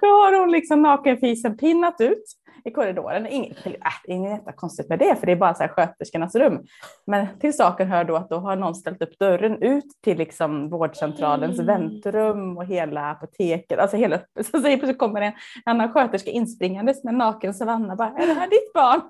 Då 0.00 0.07
har 0.07 0.40
hon 0.40 0.50
liksom 0.50 0.83
nakenfisen 0.83 1.57
pinnat 1.57 2.00
ut 2.00 2.25
i 2.65 2.71
korridoren. 2.71 3.27
Inget, 3.27 3.67
äh, 3.67 3.73
inget 4.05 4.31
jättekonstigt 4.31 4.88
med 4.88 4.99
det, 4.99 5.17
för 5.17 5.27
det 5.27 5.33
är 5.33 5.37
bara 5.37 5.55
så 5.55 5.62
här 5.62 5.69
sköterskornas 5.69 6.35
rum. 6.35 6.65
Men 7.07 7.27
till 7.41 7.57
saken 7.57 7.88
hör 7.88 8.05
då 8.05 8.17
att 8.17 8.31
då 8.31 8.37
har 8.37 8.57
någon 8.57 8.75
ställt 8.75 9.03
upp 9.03 9.19
dörren 9.19 9.62
ut 9.62 9.85
till 10.05 10.19
liksom 10.19 10.69
vårdcentralens 10.69 11.59
Mm. 11.61 11.67
väntrum 11.67 12.57
och 12.57 12.65
hela 12.65 13.11
apoteket. 13.11 13.79
Alltså 13.79 13.97
hela, 13.97 14.19
så 14.37 14.43
så 14.45 14.61
plötsligt 14.62 14.99
kommer 14.99 15.21
en 15.21 15.33
annan 15.65 15.93
sköterska 15.93 16.31
inspringandes 16.31 17.05
med 17.05 17.15
naken 17.15 17.55
Savanna. 17.55 17.97
Bara, 17.97 18.09
är 18.09 18.27
det 18.27 18.33
här 18.33 18.50
ditt 18.50 18.73
barn? 18.73 19.00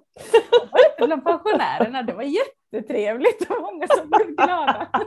Bland 1.07 1.25
pensionärerna. 1.25 2.03
Det 2.03 2.13
var 2.13 2.23
jättetrevligt 2.23 3.51
och 3.51 3.63
många 3.63 3.87
som 3.87 4.09
blev 4.11 4.27
glada. 4.27 4.89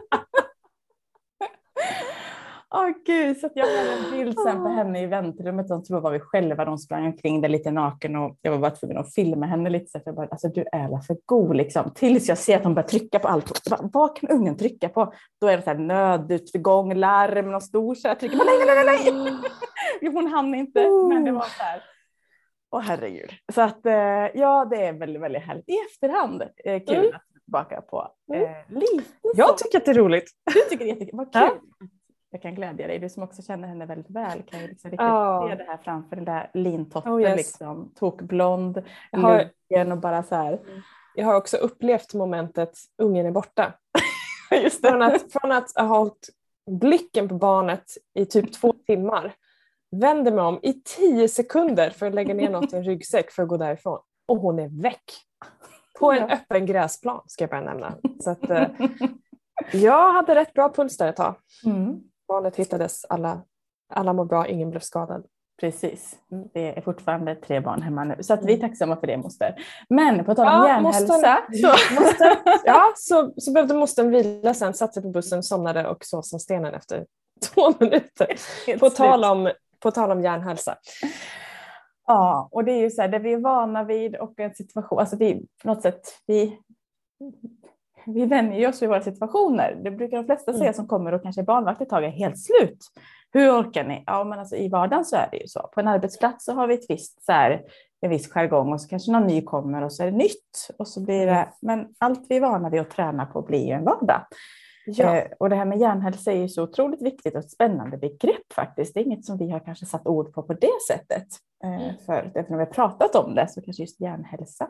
Åh 2.76 2.90
gud, 3.06 3.38
så 3.38 3.50
jag 3.56 3.66
hade 3.66 3.92
en 3.92 4.12
bild 4.12 4.40
sen 4.40 4.64
på 4.64 4.70
henne 4.70 5.02
i 5.02 5.06
väntrummet. 5.06 5.68
De 5.68 5.84
tror 5.84 6.02
var 6.02 6.12
vi 6.12 6.20
själva. 6.20 6.66
De 6.66 6.78
sprang 6.78 7.06
omkring 7.06 7.42
där 7.42 7.50
lite 7.50 7.72
naken 7.72 8.16
och 8.16 8.38
jag 8.42 8.52
var 8.52 8.58
bara 8.60 8.72
tvungen 8.72 8.98
att 8.98 9.14
filma 9.14 9.46
henne 9.46 9.70
lite. 9.70 9.86
Så 9.92 9.98
att 9.98 10.06
jag 10.06 10.16
bara, 10.16 10.28
alltså 10.32 10.48
du 10.48 10.66
är 10.72 11.02
för 11.02 11.18
god 11.26 11.56
liksom. 11.56 11.92
Tills 11.96 12.30
jag 12.30 12.38
ser 12.38 12.58
att 12.58 12.64
hon 12.64 12.74
börjar 12.74 12.88
trycka 12.88 13.20
på 13.20 13.28
allt. 13.28 13.70
Bara, 13.70 13.90
Vad 13.94 14.16
kan 14.16 14.30
ungen 14.30 14.58
trycka 14.58 14.90
på? 14.90 15.14
Då 15.42 15.48
är 15.48 15.58
det 15.58 15.64
så 15.64 15.70
här 15.70 15.78
nödutgång, 15.78 16.94
larm, 16.96 17.52
någon 17.52 17.62
stor 17.62 17.96
så 17.96 18.08
jag 18.08 18.20
trycker 18.20 18.38
på 18.38 18.44
nej, 18.44 18.76
nej, 18.76 18.86
nej, 18.86 19.14
nej. 20.02 20.12
Hon 20.14 20.28
hann 20.28 20.56
inte, 20.56 20.90
men 21.10 21.26
det 21.26 21.32
var 21.32 21.42
så 21.42 21.64
här. 21.64 21.84
Åh 22.72 22.82
herregud. 22.82 23.30
Så 23.54 23.62
att 23.62 23.86
eh, 23.86 23.94
ja, 24.34 24.66
det 24.70 24.86
är 24.86 24.94
väldigt, 24.94 25.22
väldigt 25.22 25.44
härligt. 25.44 25.70
I 25.70 25.74
efterhand 25.92 26.42
eh, 26.42 26.80
kul 26.88 26.96
Mm. 26.98 27.16
att 27.16 27.44
tillbaka 27.46 27.82
på. 27.82 28.08
Mm. 28.34 28.44
Eh, 28.44 28.50
lite 28.70 29.04
Jag 29.36 29.50
så. 29.50 29.56
tycker 29.56 29.78
att 29.78 29.86
det 29.86 29.92
är 29.92 29.96
roligt. 29.96 30.32
Du 30.54 30.60
tycker 30.70 30.86
det 30.86 30.92
är 30.92 30.94
jättekul. 30.94 31.18
Vad 31.18 31.34
kul. 31.34 31.42
Ja. 31.42 31.88
Jag 32.34 32.42
kan 32.42 32.56
glädja 32.56 32.88
dig. 32.88 33.00
Du 33.00 33.10
som 33.10 33.24
också 33.24 33.42
känner 33.42 33.68
henne 33.68 33.86
väldigt 33.86 34.10
väl 34.10 34.44
kan 34.44 34.60
ju 34.60 34.68
liksom 34.68 34.92
riktigt 34.92 35.06
Ja. 35.06 35.48
se 35.50 35.56
det 35.56 35.64
här 35.72 35.78
framför 35.78 36.16
den 36.16 36.26
där 36.26 36.50
lintoppen, 36.54 37.14
Oh, 37.14 37.22
yes. 37.22 37.38
liksom, 37.38 37.92
tokblond, 37.96 38.84
Jag 39.12 39.20
har, 39.20 39.92
och 39.92 39.98
bara 39.98 40.24
så 40.24 40.36
här. 40.36 40.60
jag 41.16 41.26
har 41.26 41.36
också 41.36 41.58
upplevt 41.58 42.14
momentet 42.14 42.78
ungen 42.98 43.26
är 43.26 43.32
borta. 43.32 43.74
Just 44.64 44.88
Från 44.88 45.02
att, 45.02 45.32
från 45.32 45.52
att 45.52 45.72
ha 45.76 45.84
hållit 45.84 46.30
blicken 46.72 47.28
på 47.30 47.36
barnet 47.36 47.84
i 48.14 48.26
typ 48.26 48.54
två 48.54 48.74
timmar 48.88 49.34
vänder 49.92 50.32
mig 50.32 50.44
om 50.44 50.60
i 50.64 50.74
tio 50.74 51.28
sekunder 51.28 51.90
för 51.90 52.06
att 52.06 52.14
lägga 52.14 52.34
ner 52.34 52.50
något 52.50 52.74
i 52.74 52.76
en 52.76 52.84
ryggsäck 52.84 53.32
för 53.32 53.44
att 53.44 53.50
gå 53.50 53.58
därifrån. 53.58 54.00
Och 54.28 54.38
hon 54.38 54.60
är 54.60 54.82
väck. 54.82 55.04
På 56.00 56.12
en 56.12 56.30
öppen 56.32 56.66
gräsplan 56.66 57.22
ska 57.28 57.44
jag 57.44 57.50
bara 57.50 57.62
nämna. 57.62 57.94
Så 58.20 58.30
att, 58.30 58.50
eh, 58.50 58.68
jag 59.72 60.14
hade 60.14 60.36
rätt 60.36 60.54
bra 60.54 60.74
puls 60.74 60.98
där 60.98 61.08
ett 61.08 61.16
tag. 61.16 61.36
Mm. 61.66 62.00
Barnet 62.32 62.56
hittades, 62.56 63.06
alla, 63.10 63.42
alla 63.94 64.14
mår 64.14 64.26
bra, 64.26 64.48
ingen 64.48 64.70
blev 64.70 64.80
skadad. 64.80 65.26
Precis, 65.62 66.16
Mm. 66.32 66.48
det 66.54 66.78
är 66.78 66.82
fortfarande 66.82 67.36
tre 67.36 67.60
barn 67.60 67.82
hemma 67.82 68.04
nu. 68.04 68.16
Så 68.24 68.38
vi 68.44 68.54
är 68.54 68.58
tacksamma 68.58 68.96
för 68.98 69.08
det 69.08 69.18
moster. 69.18 69.56
Men 69.90 70.26
på 70.26 70.36
tal 70.36 70.48
om 70.48 70.54
Ja, 70.54 70.68
hjärnhälsa. 70.68 71.14
mostern- 71.14 71.54
Så, 71.54 71.68
Moster, 72.02 72.38
ja, 72.66 72.84
så, 72.96 73.34
så 73.38 73.52
behövde 73.54 73.74
mostern 73.74 74.10
vila 74.12 74.54
sen, 74.54 74.74
satte 74.74 74.94
sig 74.94 75.04
på 75.04 75.10
bussen, 75.10 75.44
somnade 75.44 75.88
och 75.88 76.06
sov 76.06 76.22
som 76.22 76.40
stenen 76.40 76.74
efter 76.74 77.06
två 77.54 77.74
minuter. 77.80 78.28
På 78.80 78.90
tal 78.90 79.24
om, 79.24 79.52
på 79.80 79.92
tal 79.92 80.12
om 80.12 80.22
hjärnhälsa. 80.24 80.76
Ja, 82.08 82.50
och 82.52 82.64
det 82.66 82.72
är 82.72 82.80
ju 82.82 82.90
så 82.90 83.02
här, 83.02 83.10
det 83.10 83.20
vi 83.20 83.34
är 83.34 83.38
vana 83.40 83.84
vid 83.84 84.16
och 84.16 84.40
en 84.40 84.56
situation, 84.56 85.00
alltså 85.00 85.16
vi 85.18 85.46
på 85.64 85.68
något 85.68 85.82
sätt, 85.82 86.02
vi, 86.28 86.60
vi 88.06 88.26
vänjer 88.26 88.70
oss 88.70 88.82
vid 88.82 88.90
våra 88.90 89.02
situationer. 89.02 89.80
Det 89.84 89.92
brukar 89.92 90.18
de 90.18 90.26
flesta 90.26 90.54
säga 90.54 90.64
Mm. 90.64 90.74
som 90.74 90.88
kommer 90.88 91.12
och 91.12 91.22
kanske 91.24 91.42
är 91.42 91.46
barnvakt 91.46 91.82
ett 91.82 91.90
tag 91.90 92.04
är 92.04 92.10
helt 92.10 92.40
slut. 92.40 92.80
Hur 93.34 93.50
orkar 93.62 93.84
ni? 93.84 94.04
Ja, 94.06 94.24
men 94.24 94.40
alltså 94.40 94.56
i 94.56 94.70
vardagen 94.70 95.06
så 95.06 95.16
är 95.16 95.28
det 95.32 95.38
ju 95.38 95.48
så. 95.48 95.70
På 95.74 95.80
en 95.80 95.88
arbetsplats 95.88 96.46
så 96.46 96.54
har 96.54 96.68
vi 96.68 96.74
ett 96.74 96.90
visst 96.90 97.26
så 97.26 97.32
här, 97.32 97.62
en 98.02 98.10
viss 98.10 98.28
jargong 98.32 98.74
och 98.74 98.82
så 98.82 98.88
kanske 98.88 99.12
någon 99.12 99.28
ny 99.28 99.42
kommer 99.42 99.82
och 99.82 99.94
så 99.94 100.04
är 100.04 100.12
det 100.12 100.18
nytt. 100.18 100.70
Och 100.78 100.88
så 100.88 101.02
blir 101.04 101.26
det, 101.26 101.50
men 101.62 101.88
allt 101.98 102.26
vi 102.30 102.38
är 102.38 102.42
vana 102.42 102.70
vid 102.70 102.82
att 102.82 102.90
träna 102.90 103.26
på 103.26 103.42
blir 103.42 103.66
ju 103.66 103.72
en 103.72 103.84
vardag. 103.84 104.22
Ja. 104.86 105.16
Eh, 105.18 105.24
och 105.40 105.50
det 105.50 105.56
här 105.56 105.66
med 105.66 105.80
hjärnhälsa 105.80 106.32
är 106.32 106.36
ju 106.36 106.50
så 106.50 106.64
otroligt 106.64 107.02
viktigt 107.02 107.34
och 107.34 107.40
ett 107.40 107.52
spännande 107.52 107.98
begrepp 107.98 108.54
faktiskt. 108.56 108.94
Det 108.94 109.00
är 109.00 109.06
inget 109.06 109.26
som 109.26 109.38
vi 109.38 109.52
har 109.52 109.60
kanske 109.60 109.86
satt 109.86 110.08
ord 110.08 110.34
på 110.34 110.44
på 110.44 110.54
det 110.54 110.82
sättet. 110.88 111.28
Eh, 111.64 111.96
för 112.06 112.32
när 112.36 112.58
vi 112.58 112.64
har 112.64 112.66
pratat 112.66 113.16
om 113.16 113.36
det 113.36 113.48
så 113.48 113.62
kanske 113.62 113.84
just 113.84 114.02
hjärnhälsa. 114.02 114.68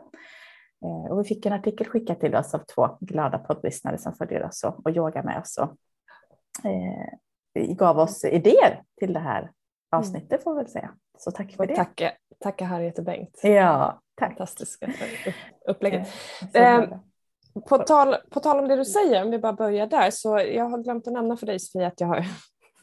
Eh, 0.84 1.12
och 1.12 1.20
vi 1.20 1.24
fick 1.24 1.46
en 1.46 1.52
artikel 1.52 1.86
skickad 1.86 2.20
till 2.20 2.34
oss 2.34 2.54
av 2.54 2.58
två 2.58 2.96
glada 3.00 3.38
poddlyssnare 3.38 3.98
som 3.98 4.14
följer 4.14 4.44
oss 4.44 4.64
och, 4.64 4.86
och 4.86 4.96
yogar 4.96 5.22
med 5.22 5.40
oss. 5.40 5.58
Och, 5.58 5.76
eh, 6.70 7.74
gav 7.74 7.98
oss 7.98 8.24
idéer 8.24 8.82
till 9.00 9.12
det 9.12 9.20
här 9.20 9.50
avsnittet 9.92 10.44
får 10.44 10.54
vi 10.54 10.62
väl 10.62 10.70
säga. 10.70 10.90
Så 11.18 11.30
tack 11.30 11.56
för 11.56 11.66
det. 11.66 11.76
Tacka, 11.76 12.12
tacka 12.40 12.64
Harriet 12.64 12.98
och 12.98 13.04
Bengt. 13.04 13.40
Ja, 13.42 14.00
tack. 14.14 14.28
Fantastiska 14.28 14.92
upplägget. 15.68 16.08
Eh, 16.54 16.84
på 17.68 17.78
tal, 17.78 18.16
på 18.30 18.40
tal 18.40 18.58
om 18.58 18.68
det 18.68 18.76
du 18.76 18.84
säger, 18.84 19.24
om 19.24 19.30
vi 19.30 19.38
bara 19.38 19.52
börjar 19.52 19.86
där, 19.86 20.10
så 20.10 20.38
jag 20.38 20.64
har 20.64 20.78
glömt 20.78 21.06
att 21.06 21.12
nämna 21.12 21.36
för 21.36 21.46
dig 21.46 21.58
Sofia 21.58 21.86
att 21.86 22.00
jag 22.00 22.08
har 22.08 22.26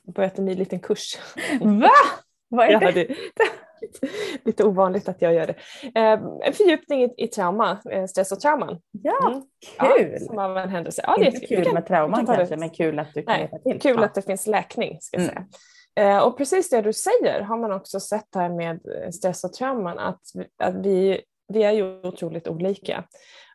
börjat 0.16 0.40
en 0.40 0.46
ny 0.46 0.56
liten 0.56 0.80
kurs. 0.80 1.18
Va? 1.62 1.92
Vad 2.48 2.68
är 2.68 2.92
det? 2.92 3.08
det? 4.02 4.08
Lite 4.46 4.64
ovanligt 4.64 5.10
att 5.10 5.22
jag 5.22 5.34
gör 5.34 5.48
det. 5.48 5.56
Eh, 6.00 6.20
en 6.48 6.54
fördjupning 6.54 7.04
i, 7.04 7.14
i 7.18 7.28
trauma, 7.28 7.78
eh, 7.92 8.06
stress 8.06 8.32
och 8.32 8.40
trauman. 8.40 8.80
Ja, 8.92 9.28
mm. 9.28 9.42
kul! 9.98 10.12
Ja, 10.12 10.20
som 10.20 10.40
av 10.40 10.58
en 10.58 10.70
händelse. 10.70 11.02
Ja, 11.08 11.16
det 11.18 11.24
är 11.24 11.34
Inte 11.34 11.48
kul 11.48 11.64
kan, 11.64 11.74
med 11.74 11.88
trauman 11.88 12.26
kanske, 12.26 12.58
men 12.58 12.70
kul 12.70 13.00
att 13.00 13.14
du 13.14 13.24
kan 13.24 13.40
hjälpa 13.40 13.60
till. 13.60 13.82
Kul 13.82 13.98
ja. 13.98 14.06
att 14.06 14.16
det 14.16 14.22
finns 14.22 14.48
läkning, 14.48 14.98
ska 15.02 15.18
jag 15.18 15.24
mm. 15.24 15.36
säga. 15.36 15.48
Eh, 15.96 16.24
och 16.24 16.38
precis 16.38 16.70
det 16.70 16.82
du 16.82 16.94
säger 16.94 17.42
har 17.42 17.58
man 17.58 17.72
också 17.72 18.00
sett 18.00 18.36
här 18.36 18.50
med 18.50 18.80
stress 19.14 19.44
och 19.44 19.54
trauman, 19.54 20.00
att, 20.00 20.22
att 20.64 20.76
vi, 20.76 21.22
vi 21.48 21.64
är 21.64 21.72
ju 21.72 22.08
otroligt 22.08 22.48
olika. 22.48 23.04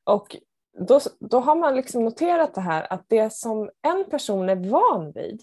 Och 0.05 0.37
då, 0.79 1.01
då 1.21 1.41
har 1.41 1.57
man 1.57 1.77
liksom 1.77 2.05
noterat 2.05 2.55
det 2.55 2.61
här 2.61 2.93
att 2.93 3.05
det 3.09 3.33
som 3.33 3.71
en 3.83 4.05
person 4.11 4.49
är 4.49 4.71
van 4.71 5.13
vid, 5.15 5.41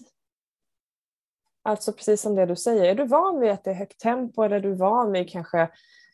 alltså 1.62 1.92
precis 1.92 2.20
som 2.20 2.34
det 2.34 2.46
du 2.46 2.56
säger, 2.56 2.84
är 2.84 2.94
du 2.94 3.06
van 3.06 3.40
vid 3.40 3.50
att 3.50 3.64
det 3.64 3.70
är 3.70 3.74
högt 3.74 4.00
tempo 4.00 4.42
eller 4.42 4.56
är 4.56 4.60
du 4.60 4.74
van 4.74 5.12
vid 5.12 5.30
kanske 5.30 5.68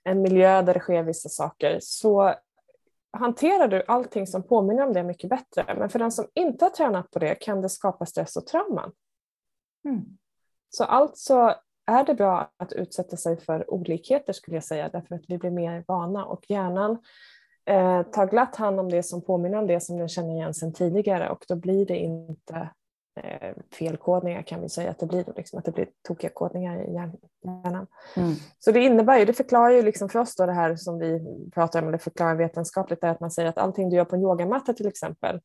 en 0.04 0.22
miljö 0.22 0.62
där 0.62 0.74
det 0.74 0.80
sker 0.80 1.02
vissa 1.02 1.28
saker 1.28 1.78
så 1.82 2.34
hanterar 3.12 3.68
du 3.68 3.84
allting 3.88 4.26
som 4.26 4.42
påminner 4.42 4.86
om 4.86 4.92
det 4.92 5.02
mycket 5.02 5.30
bättre. 5.30 5.74
Men 5.78 5.88
för 5.88 5.98
den 5.98 6.12
som 6.12 6.26
inte 6.34 6.64
har 6.64 6.70
tränat 6.70 7.10
på 7.10 7.18
det 7.18 7.34
kan 7.34 7.62
det 7.62 7.68
skapa 7.68 8.06
stress 8.06 8.36
och 8.36 8.46
trauman. 8.46 8.92
Mm. 9.84 10.04
Så 10.70 10.84
alltså 10.84 11.54
är 11.86 12.04
det 12.04 12.14
bra 12.14 12.50
att 12.56 12.72
utsätta 12.72 13.16
sig 13.16 13.40
för 13.40 13.70
olikheter 13.70 14.32
skulle 14.32 14.56
jag 14.56 14.64
säga 14.64 14.88
därför 14.88 15.14
att 15.14 15.24
vi 15.28 15.38
blir 15.38 15.50
mer 15.50 15.84
vana 15.86 16.24
och 16.24 16.44
hjärnan 16.48 16.98
eh, 17.64 18.02
tar 18.02 18.26
glatt 18.26 18.56
hand 18.56 18.80
om 18.80 18.88
det 18.88 19.02
som 19.02 19.22
påminner 19.22 19.58
om 19.58 19.66
det 19.66 19.80
som 19.80 19.98
den 19.98 20.08
känner 20.08 20.34
igen 20.34 20.54
sedan 20.54 20.72
tidigare 20.72 21.30
och 21.30 21.44
då 21.48 21.56
blir 21.56 21.86
det 21.86 21.96
inte 21.96 22.70
eh, 23.24 23.54
felkodningar 23.78 24.42
kan 24.42 24.62
vi 24.62 24.68
säga 24.68 24.90
att 24.90 24.98
det 24.98 25.06
blir, 25.06 25.24
då, 25.24 25.32
liksom, 25.36 25.58
att 25.58 25.64
det 25.64 25.72
blir 25.72 25.88
tokiga 26.08 26.30
kodningar 26.30 26.82
i 26.82 26.92
hjärnan. 26.92 27.86
Mm. 28.16 28.34
Så 28.58 28.72
det 28.72 28.80
innebär 28.80 29.18
ju, 29.18 29.24
det 29.24 29.32
förklarar 29.32 29.70
ju 29.70 29.82
liksom 29.82 30.08
för 30.08 30.18
oss 30.18 30.36
då 30.36 30.46
det 30.46 30.52
här 30.52 30.76
som 30.76 30.98
vi 30.98 31.20
pratar 31.54 31.82
om, 31.82 31.92
det 31.92 31.98
förklarar 31.98 32.34
vetenskapligt, 32.34 33.04
är 33.04 33.08
att 33.08 33.20
man 33.20 33.30
säger 33.30 33.48
att 33.48 33.58
allting 33.58 33.90
du 33.90 33.96
gör 33.96 34.04
på 34.04 34.16
en 34.16 34.22
yogamatta 34.22 34.72
till 34.72 34.86
exempel, 34.86 35.40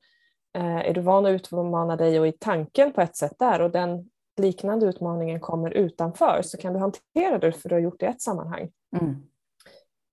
eh, 0.58 0.90
är 0.90 0.94
du 0.94 1.02
van 1.02 1.26
att 1.26 1.32
utmana 1.32 1.96
dig 1.96 2.20
och 2.20 2.28
i 2.28 2.32
tanken 2.32 2.94
på 2.94 3.02
ett 3.02 3.16
sätt 3.16 3.34
där 3.40 3.62
och 3.62 3.72
den 3.72 4.10
liknande 4.38 4.86
utmaningen 4.86 5.40
kommer 5.40 5.72
utanför 5.72 6.42
så 6.42 6.58
kan 6.58 6.74
du 6.74 6.80
hantera 6.80 7.38
det 7.40 7.52
för 7.52 7.70
du 7.70 7.76
har 7.76 7.80
gjort 7.80 8.00
det 8.00 8.06
i 8.06 8.10
ett 8.10 8.22
sammanhang. 8.22 8.72
Mm. 9.02 9.16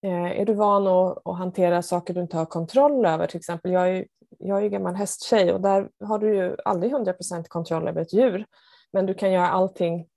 Eh, 0.02 0.40
är 0.40 0.47
du 0.47 0.55
van 0.55 0.87
att, 0.87 1.26
att, 1.26 1.38
hantera 1.38 1.83
saker 1.83 2.14
du 2.14 2.21
inte 2.21 2.37
har 2.37 2.47
kontroll 2.47 3.07
över, 3.07 3.26
till 3.26 3.37
exempel 3.37 3.73
jag 3.73 3.88
är, 3.88 4.07
jag 4.39 4.59
är 4.59 4.63
ju 4.63 4.69
gammal 4.69 4.95
hästtjej 4.95 5.53
och 5.53 5.61
där 5.61 5.91
har 6.05 6.19
du 6.19 6.35
ju 6.35 6.57
aldrig 6.65 6.93
100% 6.93 7.45
kontroll 7.49 7.88
över 7.88 8.03
ett 8.03 8.12
djur, 8.12 8.47
men 8.93 9.07
du 9.07 9.14
kan 9.14 9.33
göra 9.33 9.49
allting 9.49 10.09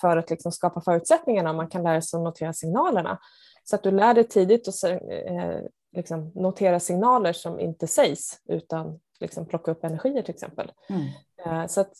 för 0.00 0.16
att 0.16 0.30
liksom 0.30 0.52
skapa 0.52 0.80
förutsättningarna. 0.80 1.52
Man 1.52 1.68
kan 1.68 1.82
lära 1.82 2.02
sig 2.02 2.18
att 2.18 2.24
notera 2.24 2.52
signalerna. 2.52 3.18
Så 3.64 3.76
att 3.76 3.82
du 3.82 3.90
lär 3.90 4.14
dig 4.14 4.24
tidigt 4.24 4.68
att 4.68 4.84
eh, 4.84 5.60
liksom 5.92 6.32
notera 6.34 6.80
signaler 6.80 7.32
som 7.32 7.60
inte 7.60 7.86
sägs 7.86 8.40
utan 8.44 9.00
liksom 9.20 9.46
plocka 9.46 9.70
upp 9.70 9.84
energier 9.84 10.22
till 10.22 10.34
exempel. 10.34 10.72
Mm. 10.88 11.06
Eh, 11.46 11.66
så 11.66 11.80
att 11.80 11.92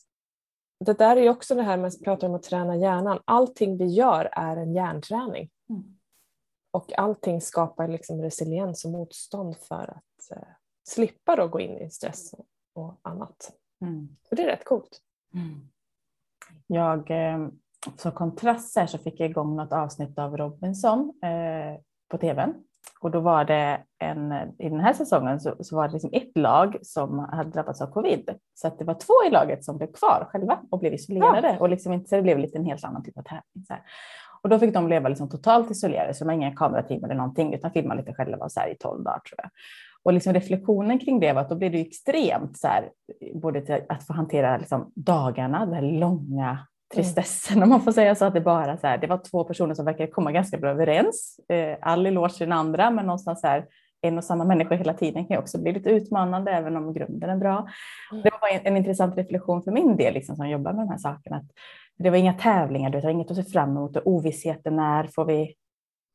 det 0.84 0.98
där 0.98 1.16
är 1.16 1.30
också 1.30 1.54
det 1.54 1.62
här 1.62 1.76
med 1.76 1.88
att 1.88 2.04
prata 2.04 2.26
om 2.26 2.34
att 2.34 2.42
träna 2.42 2.76
hjärnan. 2.76 3.20
Allting 3.24 3.76
vi 3.76 3.86
gör 3.86 4.28
är 4.32 4.56
en 4.56 4.74
hjärnträning. 4.74 5.50
Mm. 5.70 5.96
Och 6.70 6.98
allting 6.98 7.40
skapar 7.40 7.88
liksom 7.88 8.22
resiliens 8.22 8.84
och 8.84 8.90
motstånd 8.90 9.56
för 9.56 9.94
att 9.96 10.36
eh, 10.36 10.48
slippa 10.88 11.36
då 11.36 11.48
gå 11.48 11.60
in 11.60 11.78
i 11.78 11.90
stress 11.90 12.34
och 12.74 13.00
annat. 13.02 13.52
Mm. 13.82 14.16
Så 14.28 14.34
det 14.34 14.42
är 14.42 14.46
rätt 14.46 14.64
coolt. 14.64 15.00
Mm. 15.34 15.68
Jag, 16.66 17.10
eh, 17.10 17.48
som 17.96 18.12
kontrast 18.12 18.76
här 18.76 18.86
så 18.86 18.98
fick 18.98 19.20
jag 19.20 19.30
igång 19.30 19.56
något 19.56 19.72
avsnitt 19.72 20.18
av 20.18 20.36
Robinson 20.36 21.12
eh, 21.22 21.80
på 22.08 22.18
tvn. 22.18 22.54
Och 23.00 23.10
då 23.10 23.20
var 23.20 23.44
det 23.44 23.84
en, 23.98 24.32
i 24.58 24.68
den 24.68 24.80
här 24.80 24.92
säsongen 24.92 25.40
så, 25.40 25.56
så 25.60 25.76
var 25.76 25.88
det 25.88 25.92
liksom 25.92 26.10
ett 26.12 26.38
lag 26.38 26.76
som 26.82 27.18
hade 27.18 27.50
drabbats 27.50 27.80
av 27.80 27.86
covid. 27.86 28.30
Så 28.54 28.66
att 28.66 28.78
det 28.78 28.84
var 28.84 28.94
två 28.94 29.14
i 29.26 29.30
laget 29.30 29.64
som 29.64 29.76
blev 29.76 29.92
kvar 29.92 30.28
själva 30.32 30.60
och 30.70 30.78
blev 30.78 30.94
isolerade. 30.94 31.48
Ja. 31.48 31.58
Och 31.58 31.68
liksom 31.68 31.92
inte, 31.92 32.08
så 32.08 32.16
det 32.16 32.22
blev 32.22 32.38
lite 32.38 32.58
en 32.58 32.64
helt 32.64 32.84
annan 32.84 33.02
typ 33.02 33.18
av 33.18 33.22
tävling. 33.22 33.64
Så 33.66 33.72
här. 33.72 33.82
Och 34.42 34.48
då 34.48 34.58
fick 34.58 34.74
de 34.74 34.88
leva 34.88 35.08
liksom 35.08 35.28
totalt 35.28 35.70
isolerade, 35.70 36.14
så 36.14 36.24
de 36.24 36.28
har 36.28 36.34
inga 36.34 36.56
kamerateam 36.56 37.04
eller 37.04 37.14
någonting, 37.14 37.54
utan 37.54 37.70
filma 37.70 37.94
lite 37.94 38.14
själva 38.14 38.48
så 38.48 38.60
här 38.60 38.68
i 38.68 38.76
tolv 38.76 39.04
dagar 39.04 39.20
tror 39.20 39.38
jag. 39.42 39.50
Och 40.04 40.12
liksom 40.12 40.34
reflektionen 40.34 40.98
kring 40.98 41.20
det 41.20 41.32
var 41.32 41.40
att 41.40 41.48
då 41.48 41.54
blev 41.54 41.72
det 41.72 41.80
extremt 41.80 42.58
så 42.58 42.68
här, 42.68 42.90
både 43.34 43.60
till 43.60 43.80
att 43.88 44.06
få 44.06 44.12
hantera 44.12 44.58
liksom 44.58 44.92
dagarna, 44.94 45.66
den 45.66 45.74
här 45.74 45.82
långa 45.82 46.58
tristessen 46.94 47.56
mm. 47.56 47.62
om 47.62 47.68
man 47.68 47.80
får 47.80 47.92
säga 47.92 48.14
så, 48.14 48.24
att 48.24 48.34
det 48.34 48.40
bara 48.40 48.76
så 48.76 48.86
här, 48.86 48.98
det 48.98 49.06
var 49.06 49.20
två 49.30 49.44
personer 49.44 49.74
som 49.74 49.84
verkar 49.84 50.06
komma 50.06 50.32
ganska 50.32 50.58
bra 50.58 50.70
överens. 50.70 51.40
Eh, 51.48 51.76
all 51.80 52.06
eloge 52.06 52.36
till 52.36 52.48
den 52.48 52.58
andra, 52.58 52.90
men 52.90 53.06
någonstans 53.06 53.40
så 53.40 53.46
här, 53.46 53.66
en 54.02 54.18
och 54.18 54.24
samma 54.24 54.44
människa 54.44 54.74
hela 54.74 54.94
tiden 54.94 55.26
kan 55.26 55.34
ju 55.34 55.38
också 55.38 55.62
bli 55.62 55.72
lite 55.72 55.90
utmanande, 55.90 56.50
även 56.50 56.76
om 56.76 56.92
grunden 56.92 57.30
är 57.30 57.36
bra. 57.36 57.68
Mm. 58.12 58.22
Det 58.22 58.30
var 58.40 58.48
en, 58.48 58.60
en 58.64 58.76
intressant 58.76 59.18
reflektion 59.18 59.62
för 59.62 59.70
min 59.70 59.96
del, 59.96 60.14
liksom, 60.14 60.36
som 60.36 60.48
jobbar 60.48 60.72
med 60.72 60.86
de 60.86 60.88
här 60.88 60.98
sakerna. 60.98 61.36
Att 61.36 61.50
det 61.98 62.10
var 62.10 62.16
inga 62.16 62.32
tävlingar, 62.32 62.90
det 62.90 63.00
var 63.00 63.10
inget 63.10 63.30
att 63.30 63.36
se 63.36 63.42
fram 63.42 63.70
emot 63.70 63.96
och 63.96 64.06
ovissheten 64.06 64.76
när 64.76 65.04
får 65.06 65.24
vi. 65.24 65.54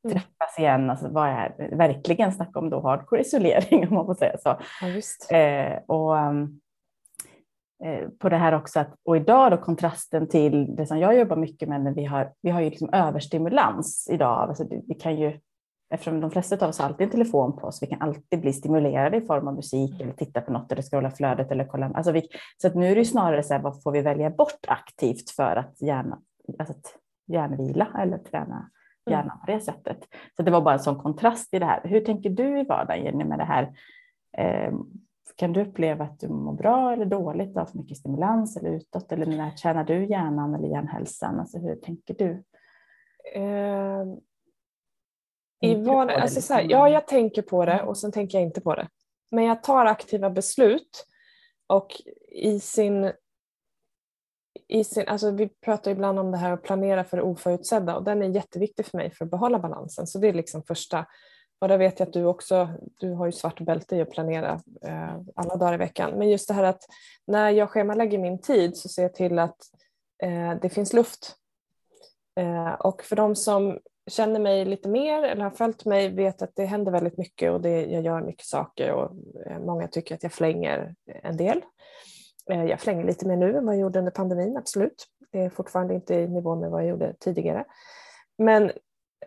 Träffas 0.09 0.59
igen? 0.59 0.89
Alltså, 0.89 1.09
vad 1.09 1.27
är 1.27 1.75
verkligen 1.75 2.31
snacka 2.31 2.59
om 2.59 2.69
då 2.69 2.81
hardcore 2.81 3.21
isolering 3.21 3.87
om 3.87 3.93
man 3.93 4.05
får 4.05 4.15
säga 4.15 4.37
så. 4.37 4.59
Ja, 4.81 5.37
eh, 5.37 5.79
och 5.87 6.15
um, 6.15 6.59
eh, 7.85 8.09
på 8.19 8.29
det 8.29 8.37
här 8.37 8.53
också 8.53 8.79
att, 8.79 8.95
och 9.05 9.17
idag 9.17 9.51
då 9.51 9.57
kontrasten 9.57 10.27
till 10.27 10.75
det 10.75 10.85
som 10.85 10.99
jag 10.99 11.17
jobbar 11.17 11.35
mycket 11.35 11.69
med, 11.69 11.81
när 11.81 11.93
vi 11.93 12.05
har, 12.05 12.33
vi 12.41 12.49
har 12.49 12.61
ju 12.61 12.69
liksom 12.69 12.89
överstimulans 12.93 14.07
idag. 14.11 14.49
Alltså, 14.49 14.65
vi 14.87 14.95
kan 14.95 15.15
ju 15.15 15.39
Eftersom 15.89 16.21
de 16.21 16.31
flesta 16.31 16.55
av 16.55 16.69
oss 16.69 16.79
har 16.79 16.85
alltid 16.85 17.05
en 17.05 17.11
telefon 17.11 17.55
på 17.55 17.67
oss, 17.67 17.83
vi 17.83 17.87
kan 17.87 18.01
alltid 18.01 18.41
bli 18.41 18.53
stimulerade 18.53 19.17
i 19.17 19.21
form 19.21 19.47
av 19.47 19.55
musik 19.55 20.01
eller 20.01 20.13
titta 20.13 20.41
på 20.41 20.51
något 20.51 20.71
eller 20.71 20.81
scrolla 20.81 21.11
flödet 21.11 21.51
eller 21.51 21.65
kolla. 21.65 21.91
Alltså 21.93 22.11
vi, 22.11 22.27
så 22.57 22.67
att 22.67 22.75
nu 22.75 22.87
är 22.87 22.95
det 22.95 23.05
snarare 23.05 23.43
så 23.43 23.53
här, 23.53 23.61
vad 23.61 23.83
får 23.83 23.91
vi 23.91 24.01
välja 24.01 24.29
bort 24.29 24.65
aktivt 24.67 25.29
för 25.29 25.55
att 25.55 25.81
gärna, 25.81 26.19
alltså 26.59 26.73
att 26.73 26.93
hjärnvila 27.27 27.87
eller 27.99 28.17
träna 28.17 28.55
mm. 28.55 28.69
Hjärnan 29.11 29.39
på 29.39 29.51
det 29.51 29.59
sättet. 29.59 29.97
Så 30.37 30.43
det 30.43 30.51
var 30.51 30.61
bara 30.61 30.73
en 30.73 30.79
sån 30.79 30.99
kontrast 30.99 31.53
i 31.53 31.59
det 31.59 31.65
här. 31.65 31.81
Hur 31.83 31.99
tänker 31.99 32.29
du 32.29 32.59
i 32.59 32.63
vardagen 32.63 33.05
Jenny 33.05 33.23
med 33.23 33.39
det 33.39 33.45
här? 33.45 33.73
Eh, 34.37 34.73
kan 35.35 35.53
du 35.53 35.61
uppleva 35.61 36.05
att 36.05 36.19
du 36.19 36.27
mår 36.27 36.53
bra 36.53 36.93
eller 36.93 37.05
dåligt 37.05 37.57
av 37.57 37.65
för 37.65 37.77
mycket 37.77 37.97
stimulans 37.97 38.57
eller 38.57 38.69
utåt? 38.69 39.11
Eller 39.11 39.25
när 39.25 39.51
tränar 39.51 39.83
du 39.83 40.05
hjärnan 40.05 40.55
eller 40.55 40.67
hjärnhälsan? 40.67 41.39
Alltså 41.39 41.57
hur 41.57 41.75
tänker 41.75 42.13
du? 42.13 42.43
Eh 43.33 44.05
i 45.61 45.75
van, 45.75 46.09
alltså 46.09 46.41
så 46.41 46.53
här, 46.53 46.61
liksom. 46.61 46.79
ja, 46.79 46.89
jag 46.89 47.07
tänker 47.07 47.41
på 47.41 47.65
det 47.65 47.73
mm. 47.73 47.87
och 47.87 47.97
sen 47.97 48.11
tänker 48.11 48.37
jag 48.37 48.47
inte 48.47 48.61
på 48.61 48.75
det. 48.75 48.87
Men 49.31 49.43
jag 49.43 49.63
tar 49.63 49.85
aktiva 49.85 50.29
beslut 50.29 51.07
och 51.67 52.01
i 52.31 52.59
sin, 52.59 53.11
i 54.67 54.83
sin 54.83 55.07
alltså 55.07 55.31
vi 55.31 55.47
pratar 55.47 55.91
ibland 55.91 56.19
om 56.19 56.31
det 56.31 56.37
här 56.37 56.51
att 56.51 56.63
planera 56.63 57.03
för 57.03 57.17
det 57.17 57.23
oförutsedda 57.23 57.95
och 57.95 58.03
den 58.03 58.21
är 58.21 58.29
jätteviktig 58.29 58.85
för 58.85 58.97
mig 58.97 59.11
för 59.11 59.25
att 59.25 59.31
behålla 59.31 59.59
balansen. 59.59 60.07
Så 60.07 60.19
det 60.19 60.27
är 60.27 60.33
liksom 60.33 60.63
första. 60.63 61.05
Och 61.59 61.67
där 61.67 61.77
vet 61.77 61.99
jag 61.99 62.07
att 62.07 62.13
du 62.13 62.25
också, 62.25 62.69
du 62.99 63.13
har 63.13 63.25
ju 63.25 63.31
svart 63.31 63.61
bälte 63.61 63.95
i 63.95 64.01
att 64.01 64.11
planera 64.11 64.61
eh, 64.81 65.17
alla 65.35 65.55
dagar 65.55 65.73
i 65.73 65.77
veckan. 65.77 66.11
Men 66.17 66.29
just 66.29 66.47
det 66.47 66.53
här 66.53 66.63
att 66.63 66.83
när 67.27 67.49
jag 67.49 67.69
schemalägger 67.69 68.17
min 68.17 68.41
tid 68.41 68.77
så 68.77 68.89
ser 68.89 69.01
jag 69.01 69.13
till 69.13 69.39
att 69.39 69.57
eh, 70.23 70.53
det 70.61 70.69
finns 70.69 70.93
luft. 70.93 71.35
Eh, 72.39 72.73
och 72.73 73.03
för 73.03 73.15
de 73.15 73.35
som 73.35 73.79
känner 74.11 74.39
mig 74.39 74.65
lite 74.65 74.89
mer 74.89 75.23
eller 75.23 75.43
har 75.43 75.51
följt 75.51 75.85
mig 75.85 76.09
vet 76.09 76.41
att 76.41 76.55
det 76.55 76.65
händer 76.65 76.91
väldigt 76.91 77.17
mycket 77.17 77.51
och 77.51 77.61
det, 77.61 77.85
jag 77.85 78.03
gör 78.03 78.21
mycket 78.21 78.45
saker 78.45 78.91
och 78.91 79.11
eh, 79.45 79.59
många 79.59 79.87
tycker 79.87 80.15
att 80.15 80.23
jag 80.23 80.31
flänger 80.31 80.95
en 81.23 81.37
del. 81.37 81.61
Eh, 82.51 82.63
jag 82.63 82.79
flänger 82.79 83.03
lite 83.03 83.27
mer 83.27 83.37
nu 83.37 83.57
än 83.57 83.65
vad 83.65 83.75
jag 83.75 83.81
gjorde 83.81 83.99
under 83.99 84.11
pandemin, 84.11 84.57
absolut. 84.57 85.07
Det 85.31 85.39
är 85.39 85.49
fortfarande 85.49 85.93
inte 85.93 86.15
i 86.15 86.27
nivå 86.27 86.55
med 86.55 86.71
vad 86.71 86.81
jag 86.81 86.89
gjorde 86.89 87.13
tidigare. 87.19 87.65
Men 88.37 88.71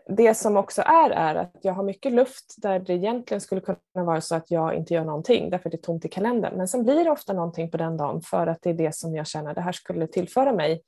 det 0.07 0.35
som 0.35 0.57
också 0.57 0.83
är 0.83 1.11
är 1.11 1.35
att 1.35 1.57
jag 1.63 1.73
har 1.73 1.83
mycket 1.83 2.13
luft 2.13 2.55
där 2.57 2.79
det 2.79 2.93
egentligen 2.93 3.41
skulle 3.41 3.61
kunna 3.61 3.79
vara 3.93 4.21
så 4.21 4.35
att 4.35 4.51
jag 4.51 4.75
inte 4.75 4.95
gör 4.95 5.05
någonting 5.05 5.51
därför 5.51 5.71
det 5.71 5.77
är 5.77 5.83
tomt 5.83 6.05
i 6.05 6.09
kalendern. 6.09 6.57
Men 6.57 6.69
sen 6.69 6.85
blir 6.85 7.05
det 7.05 7.11
ofta 7.11 7.33
någonting 7.33 7.71
på 7.71 7.77
den 7.77 7.97
dagen 7.97 8.21
för 8.21 8.47
att 8.47 8.63
det 8.63 8.71
är 8.71 8.75
det 8.75 8.95
som 8.95 9.15
jag 9.15 9.27
känner 9.27 9.55
det 9.55 9.61
här 9.61 9.73
skulle 9.73 10.07
tillföra 10.07 10.53
mig 10.53 10.83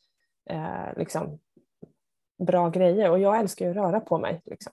eh, 0.51 0.97
liksom, 0.97 1.39
bra 2.39 2.69
grejer 2.69 3.11
och 3.11 3.19
jag 3.19 3.39
älskar 3.39 3.65
ju 3.65 3.71
att 3.71 3.77
röra 3.77 4.01
på 4.01 4.19
mig. 4.19 4.43
Liksom. 4.45 4.73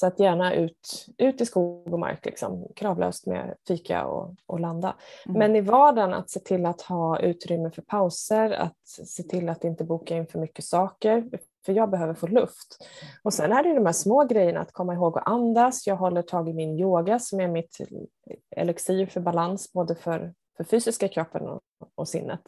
Så 0.00 0.06
att 0.06 0.20
gärna 0.20 0.54
ut, 0.54 1.06
ut 1.18 1.40
i 1.40 1.46
skog 1.46 1.92
och 1.92 1.98
mark, 1.98 2.26
liksom, 2.26 2.66
kravlöst 2.76 3.26
med 3.26 3.54
fika 3.68 4.06
och, 4.06 4.34
och 4.46 4.60
landa. 4.60 4.96
Mm. 5.26 5.38
Men 5.38 5.56
i 5.56 5.60
vardagen 5.60 6.14
att 6.14 6.30
se 6.30 6.40
till 6.40 6.66
att 6.66 6.80
ha 6.80 7.20
utrymme 7.20 7.70
för 7.70 7.82
pauser, 7.82 8.50
att 8.50 8.86
se 8.86 9.22
till 9.22 9.48
att 9.48 9.64
inte 9.64 9.84
boka 9.84 10.16
in 10.16 10.26
för 10.26 10.38
mycket 10.38 10.64
saker, 10.64 11.28
för 11.66 11.72
jag 11.72 11.90
behöver 11.90 12.14
få 12.14 12.26
luft. 12.26 12.78
Och 13.22 13.34
sen 13.34 13.52
är 13.52 13.62
det 13.62 13.74
de 13.74 13.86
här 13.86 13.92
små 13.92 14.24
grejerna, 14.24 14.60
att 14.60 14.72
komma 14.72 14.94
ihåg 14.94 15.18
att 15.18 15.28
andas. 15.28 15.86
Jag 15.86 15.96
håller 15.96 16.22
tag 16.22 16.48
i 16.48 16.52
min 16.52 16.78
yoga 16.78 17.18
som 17.18 17.40
är 17.40 17.48
mitt 17.48 17.78
elixir 18.56 19.06
för 19.06 19.20
balans, 19.20 19.72
både 19.72 19.94
för, 19.94 20.34
för 20.56 20.64
fysiska 20.64 21.08
kroppen 21.08 21.42
och, 21.42 21.60
och 21.94 22.08
sinnet. 22.08 22.42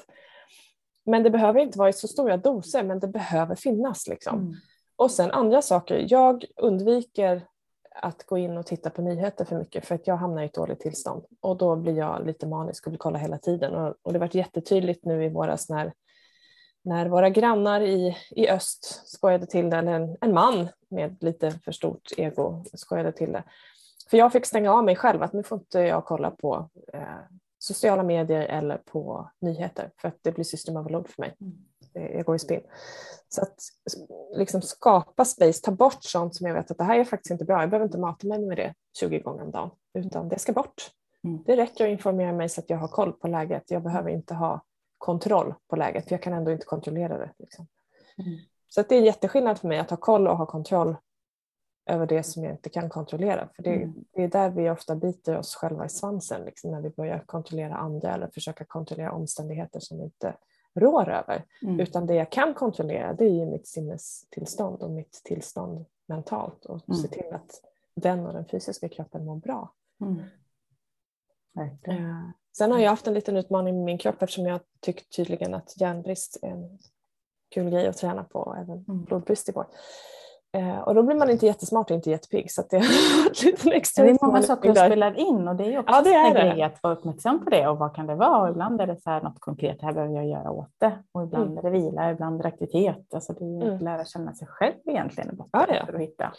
Men 1.06 1.22
det 1.22 1.30
behöver 1.30 1.60
inte 1.60 1.78
vara 1.78 1.88
i 1.88 1.92
så 1.92 2.08
stora 2.08 2.36
doser, 2.36 2.82
men 2.82 3.00
det 3.00 3.08
behöver 3.08 3.54
finnas. 3.54 4.08
Liksom. 4.08 4.38
Mm. 4.38 4.54
Och 4.96 5.10
sen 5.10 5.30
andra 5.30 5.62
saker. 5.62 6.06
Jag 6.08 6.44
undviker 6.56 7.46
att 7.94 8.26
gå 8.26 8.38
in 8.38 8.56
och 8.56 8.66
titta 8.66 8.90
på 8.90 9.02
nyheter 9.02 9.44
för 9.44 9.58
mycket 9.58 9.86
för 9.86 9.94
att 9.94 10.06
jag 10.06 10.16
hamnar 10.16 10.42
i 10.42 10.46
ett 10.46 10.54
dåligt 10.54 10.80
tillstånd 10.80 11.24
och 11.40 11.56
då 11.56 11.76
blir 11.76 11.98
jag 11.98 12.26
lite 12.26 12.46
manisk 12.46 12.86
och 12.86 12.92
vill 12.92 12.98
kolla 12.98 13.18
hela 13.18 13.38
tiden. 13.38 13.74
Och, 13.74 13.94
och 14.02 14.12
det 14.12 14.18
varit 14.18 14.34
jättetydligt 14.34 15.04
nu 15.04 15.24
i 15.24 15.28
våras 15.28 15.68
när, 15.68 15.92
när 16.82 17.08
våra 17.08 17.30
grannar 17.30 17.80
i, 17.80 18.16
i 18.30 18.48
öst 18.48 19.08
skojade 19.08 19.46
till 19.46 19.70
det, 19.70 19.76
eller 19.76 19.92
en, 19.92 20.16
en 20.20 20.34
man 20.34 20.68
med 20.88 21.16
lite 21.20 21.50
för 21.50 21.72
stort 21.72 22.12
ego 22.16 22.64
skojade 22.74 23.12
till 23.12 23.32
det. 23.32 23.44
För 24.10 24.16
jag 24.16 24.32
fick 24.32 24.46
stänga 24.46 24.72
av 24.72 24.84
mig 24.84 24.96
själv 24.96 25.22
att 25.22 25.32
nu 25.32 25.42
får 25.42 25.58
inte 25.58 25.80
jag 25.80 26.04
kolla 26.04 26.30
på 26.30 26.68
eh, 26.92 27.02
sociala 27.58 28.02
medier 28.02 28.42
eller 28.42 28.76
på 28.76 29.30
nyheter 29.40 29.90
för 29.96 30.08
att 30.08 30.18
det 30.22 30.32
blir 30.32 30.44
system 30.44 30.76
overload 30.76 31.08
för 31.08 31.22
mig. 31.22 31.34
Mm 31.40 31.71
jag 31.94 32.24
går 32.24 32.36
i 32.36 32.38
spinn. 32.38 32.62
Så 33.28 33.42
att 33.42 33.56
liksom 34.34 34.62
skapa 34.62 35.24
space, 35.24 35.62
ta 35.62 35.70
bort 35.70 36.04
sånt 36.04 36.34
som 36.34 36.46
jag 36.46 36.54
vet 36.54 36.70
att 36.70 36.78
det 36.78 36.84
här 36.84 36.98
är 36.98 37.04
faktiskt 37.04 37.30
inte 37.30 37.44
bra. 37.44 37.60
Jag 37.60 37.70
behöver 37.70 37.86
inte 37.86 37.98
mata 37.98 38.26
mig 38.26 38.38
med 38.38 38.56
det 38.56 38.74
20 38.98 39.18
gånger 39.18 39.42
om 39.42 39.50
dagen, 39.50 39.70
utan 39.94 40.28
det 40.28 40.38
ska 40.38 40.52
bort. 40.52 40.90
Mm. 41.24 41.42
Det 41.46 41.56
räcker 41.56 41.84
att 41.84 41.90
informera 41.90 42.32
mig 42.32 42.48
så 42.48 42.60
att 42.60 42.70
jag 42.70 42.78
har 42.78 42.88
koll 42.88 43.12
på 43.12 43.28
läget. 43.28 43.70
Jag 43.70 43.82
behöver 43.82 44.10
inte 44.10 44.34
ha 44.34 44.60
kontroll 44.98 45.54
på 45.68 45.76
läget, 45.76 46.04
för 46.04 46.12
jag 46.12 46.22
kan 46.22 46.32
ändå 46.32 46.50
inte 46.50 46.66
kontrollera 46.66 47.18
det. 47.18 47.30
Liksom. 47.38 47.66
Mm. 48.18 48.38
Så 48.68 48.80
att 48.80 48.88
det 48.88 48.94
är 48.94 48.98
en 48.98 49.04
jätteskillnad 49.04 49.58
för 49.58 49.68
mig 49.68 49.78
att 49.78 49.90
ha 49.90 49.96
koll 49.96 50.28
och 50.28 50.36
ha 50.36 50.46
kontroll 50.46 50.96
över 51.86 52.06
det 52.06 52.22
som 52.22 52.44
jag 52.44 52.52
inte 52.52 52.70
kan 52.70 52.88
kontrollera. 52.90 53.48
För 53.56 53.62
det, 53.62 53.74
mm. 53.74 54.04
det 54.12 54.22
är 54.22 54.28
där 54.28 54.50
vi 54.50 54.70
ofta 54.70 54.96
biter 54.96 55.38
oss 55.38 55.54
själva 55.54 55.86
i 55.86 55.88
svansen, 55.88 56.44
liksom, 56.44 56.70
när 56.70 56.80
vi 56.80 56.90
börjar 56.90 57.18
kontrollera 57.26 57.76
andra 57.76 58.14
eller 58.14 58.30
försöka 58.34 58.64
kontrollera 58.64 59.12
omständigheter 59.12 59.80
som 59.80 59.98
vi 59.98 60.04
inte 60.04 60.34
rår 60.74 61.08
över. 61.08 61.44
Mm. 61.62 61.80
Utan 61.80 62.06
det 62.06 62.14
jag 62.14 62.32
kan 62.32 62.54
kontrollera 62.54 63.12
det 63.12 63.24
är 63.24 63.46
mitt 63.46 63.66
sinnestillstånd 63.66 64.82
och 64.82 64.90
mitt 64.90 65.12
tillstånd 65.24 65.86
mentalt 66.06 66.64
och 66.64 66.88
mm. 66.88 67.02
se 67.02 67.08
till 67.08 67.32
att 67.32 67.60
den 67.94 68.26
och 68.26 68.32
den 68.32 68.44
fysiska 68.44 68.88
kroppen 68.88 69.24
mår 69.24 69.36
bra. 69.36 69.72
Mm. 70.00 70.22
Sen 72.56 72.72
har 72.72 72.78
jag 72.78 72.90
haft 72.90 73.06
en 73.06 73.14
liten 73.14 73.36
utmaning 73.36 73.74
med 73.76 73.84
min 73.84 73.98
kropp 73.98 74.22
eftersom 74.22 74.46
jag 74.46 74.60
tyckt 74.80 75.16
tydligen 75.16 75.54
att 75.54 75.80
järnbrist 75.80 76.38
är 76.42 76.48
en 76.48 76.78
kul 77.48 77.70
grej 77.70 77.86
att 77.86 77.96
träna 77.96 78.24
på 78.24 78.56
även 78.58 78.84
mm. 78.88 79.04
blodbrist 79.04 79.48
i 79.48 79.52
går. 79.52 79.66
Eh, 80.56 80.78
och 80.78 80.94
då 80.94 81.02
blir 81.02 81.16
man 81.16 81.30
inte 81.30 81.46
jättesmart 81.46 81.90
och 81.90 81.94
inte 81.94 82.10
jättepigg 82.10 82.50
så 82.50 82.62
det 82.70 82.76
har 82.78 83.44
lite 83.44 83.70
extra 83.70 84.04
Det 84.04 84.10
är 84.10 84.26
många 84.26 84.42
saker 84.42 84.74
som 84.74 84.86
spelar 84.86 85.18
in 85.18 85.48
och 85.48 85.56
det 85.56 85.74
är 85.74 85.78
också 85.78 85.94
ja, 85.94 86.02
det 86.02 86.14
är 86.14 86.26
en 86.26 86.34
grej 86.34 86.62
att 86.62 86.82
vara 86.82 86.94
uppmärksam 86.94 87.44
på 87.44 87.50
det 87.50 87.68
och 87.68 87.78
vad 87.78 87.94
kan 87.94 88.06
det 88.06 88.14
vara? 88.14 88.42
Och 88.42 88.48
ibland 88.48 88.80
är 88.80 88.86
det 88.86 88.96
så 88.96 89.10
här 89.10 89.22
något 89.22 89.40
konkret, 89.40 89.80
det 89.80 89.86
här 89.86 89.92
behöver 89.92 90.14
jag 90.14 90.26
göra 90.26 90.50
åt 90.50 90.70
det 90.78 90.98
och 91.12 91.22
ibland 91.22 91.52
mm. 91.52 91.58
är 91.58 91.62
det 91.62 91.70
vila, 91.70 92.10
ibland 92.10 92.40
är 92.40 92.42
det 92.42 92.48
aktivitet. 92.48 93.14
Alltså 93.14 93.32
det 93.32 93.44
är 93.44 93.62
mm. 93.62 93.74
att 93.74 93.82
lära 93.82 94.04
känna 94.04 94.34
sig 94.34 94.48
själv 94.48 94.74
egentligen 94.86 95.42
ja, 95.52 95.66
det 95.68 95.74
är. 95.74 95.94
att 95.94 96.00
hitta. 96.00 96.32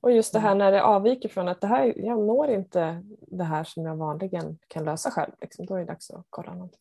Och 0.00 0.12
just 0.12 0.32
det 0.32 0.38
här 0.38 0.50
mm. 0.50 0.58
när 0.58 0.72
det 0.72 0.82
avviker 0.82 1.28
från 1.28 1.48
att 1.48 1.60
det 1.60 1.66
här, 1.66 1.92
jag 1.96 2.18
når 2.18 2.50
inte 2.50 3.02
det 3.20 3.44
här 3.44 3.64
som 3.64 3.86
jag 3.86 3.96
vanligen 3.96 4.58
kan 4.68 4.84
lösa 4.84 5.10
själv, 5.10 5.32
liksom, 5.40 5.66
då 5.66 5.74
är 5.74 5.78
det 5.78 5.84
dags 5.84 6.10
att 6.10 6.26
kolla 6.30 6.52
någonting. 6.52 6.80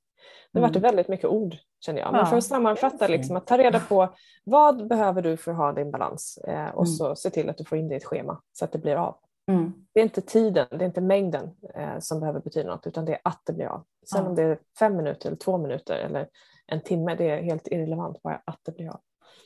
Det 0.52 0.60
mm. 0.60 0.70
varit 0.70 0.84
väldigt 0.84 1.08
mycket 1.08 1.26
ord 1.26 1.56
känner 1.86 2.00
jag. 2.00 2.12
Men 2.12 2.20
ja. 2.20 2.26
för 2.26 2.38
att 2.38 2.44
sammanfatta, 2.44 3.08
liksom, 3.08 3.36
att 3.36 3.48
ta 3.48 3.58
reda 3.58 3.80
på 3.80 4.14
vad 4.44 4.88
behöver 4.88 5.22
du 5.22 5.38
för 5.38 5.52
att 5.52 5.58
ha 5.58 5.72
din 5.72 5.92
balans 5.92 6.38
eh, 6.48 6.70
och 6.70 6.86
mm. 6.86 6.86
så 6.86 7.16
se 7.16 7.30
till 7.30 7.50
att 7.50 7.58
du 7.58 7.66
får 7.66 7.78
in 7.78 7.88
det 7.88 7.94
i 7.94 7.98
ett 7.98 8.06
schema 8.06 8.42
så 8.54 8.66
att 8.66 8.72
det 8.72 8.80
blir 8.80 8.96
av. 8.96 9.16
Mm. 9.48 9.74
Det 9.94 10.00
är 10.00 10.04
inte 10.04 10.22
tiden, 10.22 10.68
det 10.70 10.76
är 10.76 10.86
inte 10.86 11.02
mängden 11.02 11.50
eh, 11.76 12.00
som 12.00 12.20
behöver 12.20 12.40
betyda 12.40 12.70
något 12.70 12.88
utan 12.88 13.06
det 13.06 13.14
är 13.14 13.20
att 13.24 13.42
det 13.46 13.54
blir 13.54 13.66
av. 13.66 13.84
Sen 14.12 14.24
ja. 14.24 14.30
om 14.30 14.36
det 14.36 14.44
är 14.44 14.60
fem 14.80 14.96
minuter 14.96 15.28
eller 15.28 15.38
två 15.38 15.58
minuter 15.58 15.96
eller 15.96 16.28
en 16.68 16.82
timme, 16.82 17.16
det 17.16 17.30
är 17.30 17.42
helt 17.42 17.68
irrelevant, 17.68 18.22
bara 18.22 18.42
att 18.46 18.60
det 18.64 18.72
blir 18.72 18.90
av. 18.90 19.00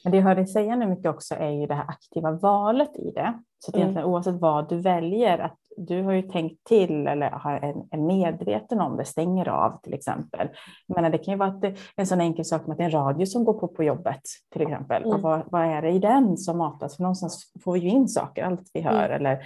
Men 0.04 0.12
det 0.12 0.18
jag 0.18 0.24
hör 0.24 0.36
dig 0.36 0.48
säga 0.48 0.76
nu 0.76 0.88
mycket 0.88 1.10
också 1.12 1.36
är 1.36 1.50
ju 1.50 1.68
det 1.68 1.74
här 1.74 1.86
aktiva 1.88 2.32
valet 2.32 2.96
i 2.96 3.12
det. 3.12 3.40
Så 3.60 3.72
att 3.72 3.76
mm. 3.76 3.82
egentligen 3.82 4.08
oavsett 4.08 4.36
vad 4.36 4.70
du 4.70 4.82
väljer, 4.82 5.38
att 5.38 5.58
du 5.78 6.04
har 6.04 6.12
ju 6.12 6.22
tänkt 6.22 6.63
till 6.63 7.08
eller 7.08 7.26
är 7.92 7.98
medveten 7.98 8.82
om 8.82 8.98
det, 8.98 9.06
stänger 9.06 9.50
av 9.50 9.82
till 9.82 9.94
exempel. 9.94 10.50
Men 10.88 11.12
det 11.12 11.18
kan 11.18 11.32
ju 11.32 11.38
vara 11.38 11.74
en 11.96 12.08
sån 12.08 12.22
enkel 12.22 12.46
sak 12.46 12.63
som 12.63 12.72
att 12.72 12.78
det 12.78 12.84
är 12.84 12.86
en 12.86 12.92
radio 12.92 13.26
som 13.26 13.46
går 13.46 13.54
på 13.54 13.68
på 13.68 13.84
jobbet 13.84 14.22
till 14.54 14.62
exempel. 14.62 15.04
Mm. 15.04 15.16
Och 15.16 15.22
vad, 15.22 15.42
vad, 15.46 15.62
är 15.62 15.82
det 15.82 15.92
i 15.92 16.00
den 16.00 16.38
som 16.38 16.58
matas? 16.58 16.96
För 16.96 17.04
någonstans 17.04 17.52
får 17.63 17.74
vi 17.74 17.80
ju 17.80 17.90
in 17.90 18.08
saker, 18.08 18.44
allt 18.44 18.72
vi 18.74 18.82
hör. 18.82 19.10
Mm. 19.10 19.12
Eller 19.12 19.44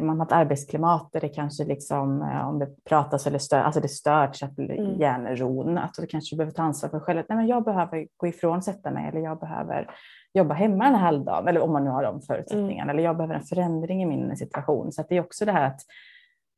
man 0.00 0.20
har 0.20 0.26
ett 0.26 0.32
arbetsklimat 0.32 1.08
där 1.12 1.20
det 1.20 1.28
kanske 1.28 1.64
liksom, 1.64 2.22
eh, 2.22 2.48
om 2.48 2.58
det 2.58 2.68
pratas 2.88 3.26
eller 3.26 3.38
stör, 3.38 3.60
alltså 3.60 3.80
det 3.80 3.88
stör 3.88 4.26
till 4.26 4.44
exempel 4.44 4.70
mm. 4.70 5.00
hjärnron, 5.00 5.78
att 5.78 5.94
du 5.94 6.06
kanske 6.06 6.36
behöver 6.36 6.52
ta 6.52 6.62
ansvar 6.62 6.90
för 6.90 7.00
själv. 7.00 7.22
Nej, 7.28 7.36
men 7.36 7.46
jag 7.46 7.64
behöver 7.64 8.06
gå 8.16 8.26
ifrån, 8.26 8.62
sätta 8.62 8.90
mig 8.90 9.08
eller 9.08 9.20
jag 9.20 9.40
behöver 9.40 9.90
jobba 10.34 10.54
hemma 10.54 10.86
en 10.86 10.94
halvdag, 10.94 11.48
eller 11.48 11.60
om 11.60 11.72
man 11.72 11.84
nu 11.84 11.90
har 11.90 12.02
de 12.02 12.22
förutsättningarna, 12.22 12.82
mm. 12.82 12.90
eller 12.90 13.02
jag 13.02 13.16
behöver 13.16 13.34
en 13.34 13.42
förändring 13.42 14.02
i 14.02 14.06
min 14.06 14.36
situation. 14.36 14.92
Så 14.92 15.04
det 15.08 15.16
är 15.16 15.20
också 15.20 15.44
det 15.44 15.52
här 15.52 15.66
att, 15.66 15.80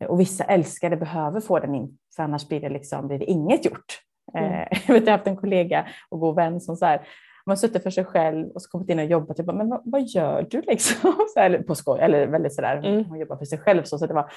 och 0.08 0.20
vissa 0.20 0.44
älskare 0.44 0.96
behöver 0.96 1.40
få 1.40 1.58
den 1.58 1.74
in, 1.74 1.98
för 2.16 2.22
annars 2.22 2.48
blir 2.48 2.60
det, 2.60 2.68
liksom, 2.68 3.08
blir 3.08 3.18
det 3.18 3.30
inget 3.30 3.64
gjort. 3.64 4.00
Mm. 4.34 4.52
Eh, 4.52 4.78
jag 4.86 5.00
har 5.00 5.10
haft 5.10 5.26
en 5.26 5.36
kollega 5.36 5.86
och 6.08 6.20
god 6.20 6.36
vän 6.36 6.60
som 6.60 6.76
så 6.76 6.86
här, 6.86 7.06
man 7.46 7.56
suttit 7.56 7.82
för 7.82 7.90
sig 7.90 8.04
själv 8.04 8.48
och 8.48 8.62
så 8.62 8.70
kommit 8.70 8.88
in 8.88 8.98
och 8.98 9.04
jobbat. 9.04 9.38
Jag 9.38 9.46
bara, 9.46 9.56
men 9.56 9.68
vad, 9.68 9.82
vad 9.84 10.02
gör 10.02 10.46
du 10.50 10.60
liksom? 10.60 11.12
Så, 11.34 11.40
eller 11.40 11.62
på 11.62 11.74
skoj, 11.74 12.00
eller 12.00 12.26
väldigt 12.26 12.54
sådär, 12.54 12.76
mm. 12.76 13.04
hon 13.04 13.18
jobbar 13.18 13.36
för 13.36 13.44
sig 13.44 13.58
själv 13.58 13.82
så, 13.82 13.98
så 13.98 14.06
det 14.06 14.14
var, 14.14 14.30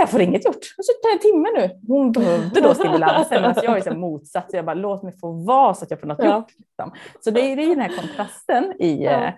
jag 0.00 0.10
får 0.10 0.20
inget 0.20 0.44
gjort. 0.44 0.58
Jag 0.76 0.82
har 0.82 0.84
suttit 0.84 1.24
en 1.24 1.30
timme 1.30 1.48
nu. 1.56 1.94
Hon 1.94 2.12
behövde 2.12 2.60
då 2.60 2.74
stimulansen, 2.74 3.42
men 3.42 3.54
jag 3.62 3.76
är 3.76 3.80
så 4.24 4.42
jag 4.52 4.64
bara, 4.64 4.74
låt 4.74 5.02
mig 5.02 5.18
få 5.18 5.32
vara 5.32 5.74
så 5.74 5.84
att 5.84 5.90
jag 5.90 6.00
får 6.00 6.06
något 6.06 6.18
ja. 6.18 6.36
gjort. 6.36 6.58
Liksom. 6.58 6.92
Så 7.20 7.30
det 7.30 7.40
är, 7.40 7.56
det 7.56 7.62
är 7.62 7.68
den 7.68 7.80
här 7.80 7.96
kontrasten 7.96 8.74
i 8.78 9.04
ja. 9.04 9.10
Eh, 9.10 9.32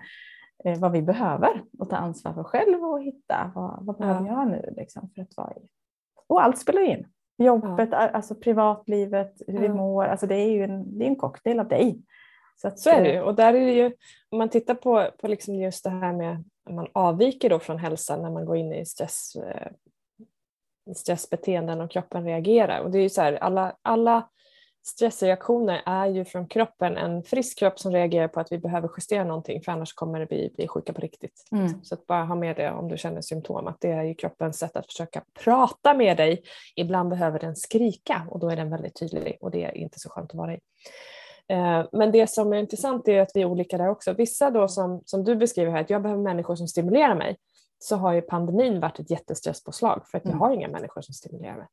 eh, 0.65 0.79
vad 0.79 0.91
vi 0.91 1.01
behöver 1.01 1.63
och 1.79 1.89
ta 1.89 1.95
ansvar 1.95 2.33
för 2.33 2.43
själv 2.43 2.83
och 2.83 3.03
hitta 3.03 3.51
vad, 3.55 3.85
vad 3.85 3.97
behöver 3.97 4.27
ja. 4.27 4.33
jag 4.33 4.47
nu 4.47 4.73
liksom, 4.77 5.09
för 5.15 5.21
att 5.21 5.37
vara 5.37 5.51
i. 5.51 5.67
Och 6.27 6.43
allt 6.43 6.57
spelar 6.57 6.81
in. 6.81 7.07
Jobbet, 7.37 7.93
alltså 7.93 8.35
privatlivet, 8.35 9.41
hur 9.47 9.59
vi 9.59 9.69
mår. 9.69 10.05
Alltså 10.05 10.27
det 10.27 10.35
är 10.35 10.51
ju 10.51 10.63
en, 10.63 10.99
det 10.99 11.05
är 11.05 11.09
en 11.09 11.15
cocktail 11.15 11.59
av 11.59 11.67
dig. 11.67 12.01
Så, 12.63 12.67
att, 12.67 12.79
så 12.79 12.89
är 12.89 13.03
det 13.03 13.11
ju. 13.11 13.21
Och 13.21 13.35
där 13.35 13.53
är 13.53 13.65
det 13.65 13.73
ju, 13.73 13.85
om 14.29 14.37
man 14.37 14.49
tittar 14.49 14.75
på, 14.75 15.09
på 15.21 15.27
liksom 15.27 15.55
just 15.55 15.83
det 15.83 15.89
här 15.89 16.13
med 16.13 16.43
att 16.65 16.75
man 16.75 16.87
avviker 16.93 17.49
då 17.49 17.59
från 17.59 17.79
hälsan 17.79 18.21
när 18.21 18.31
man 18.31 18.45
går 18.45 18.57
in 18.57 18.73
i 18.73 18.85
stress, 18.85 19.35
eh, 19.35 19.71
stressbeteenden 20.95 21.81
och 21.81 21.91
kroppen 21.91 22.25
reagerar. 22.25 22.79
Och 22.79 22.91
det 22.91 22.97
är 22.97 23.01
ju 23.01 23.09
så 23.09 23.21
här, 23.21 23.33
alla, 23.33 23.75
alla 23.81 24.29
stressreaktioner 24.85 25.81
är 25.85 26.07
ju 26.07 26.25
från 26.25 26.47
kroppen 26.47 26.97
en 26.97 27.23
frisk 27.23 27.59
kropp 27.59 27.79
som 27.79 27.91
reagerar 27.91 28.27
på 28.27 28.39
att 28.39 28.51
vi 28.51 28.57
behöver 28.57 28.89
justera 28.97 29.23
någonting 29.23 29.61
för 29.61 29.71
annars 29.71 29.93
kommer 29.93 30.25
bli, 30.25 30.53
bli 30.55 30.67
sjuka 30.67 30.93
på 30.93 31.01
riktigt. 31.01 31.47
Mm. 31.51 31.83
Så 31.83 31.95
att 31.95 32.07
bara 32.07 32.23
ha 32.23 32.35
med 32.35 32.55
det 32.55 32.71
om 32.71 32.87
du 32.87 32.97
känner 32.97 33.21
symptom 33.21 33.67
att 33.67 33.81
det 33.81 33.91
är 33.91 34.03
ju 34.03 34.13
kroppens 34.13 34.59
sätt 34.59 34.75
att 34.75 34.85
försöka 34.85 35.23
prata 35.43 35.93
med 35.93 36.17
dig. 36.17 36.43
Ibland 36.75 37.09
behöver 37.09 37.39
den 37.39 37.55
skrika 37.55 38.27
och 38.29 38.39
då 38.39 38.49
är 38.49 38.55
den 38.55 38.69
väldigt 38.69 38.99
tydlig 38.99 39.37
och 39.41 39.51
det 39.51 39.63
är 39.63 39.77
inte 39.77 39.99
så 39.99 40.09
skönt 40.09 40.31
att 40.31 40.37
vara 40.37 40.53
i. 40.53 40.59
Eh, 41.51 41.85
men 41.91 42.11
det 42.11 42.29
som 42.29 42.53
är 42.53 42.57
intressant 42.57 43.07
är 43.07 43.21
att 43.21 43.31
vi 43.33 43.41
är 43.41 43.45
olika 43.45 43.77
där 43.77 43.89
också. 43.89 44.13
Vissa 44.13 44.51
då 44.51 44.67
som, 44.67 45.01
som 45.05 45.23
du 45.23 45.35
beskriver 45.35 45.71
här, 45.71 45.81
att 45.81 45.89
jag 45.89 46.01
behöver 46.01 46.21
människor 46.21 46.55
som 46.55 46.67
stimulerar 46.67 47.15
mig, 47.15 47.37
så 47.79 47.95
har 47.95 48.13
ju 48.13 48.21
pandemin 48.21 48.79
varit 48.79 48.99
ett 48.99 49.11
jättestresspåslag 49.11 50.03
för 50.11 50.17
att 50.17 50.25
jag 50.25 50.31
mm. 50.31 50.41
har 50.41 50.51
inga 50.51 50.67
människor 50.67 51.01
som 51.01 51.13
stimulerar 51.13 51.57
mig. 51.57 51.67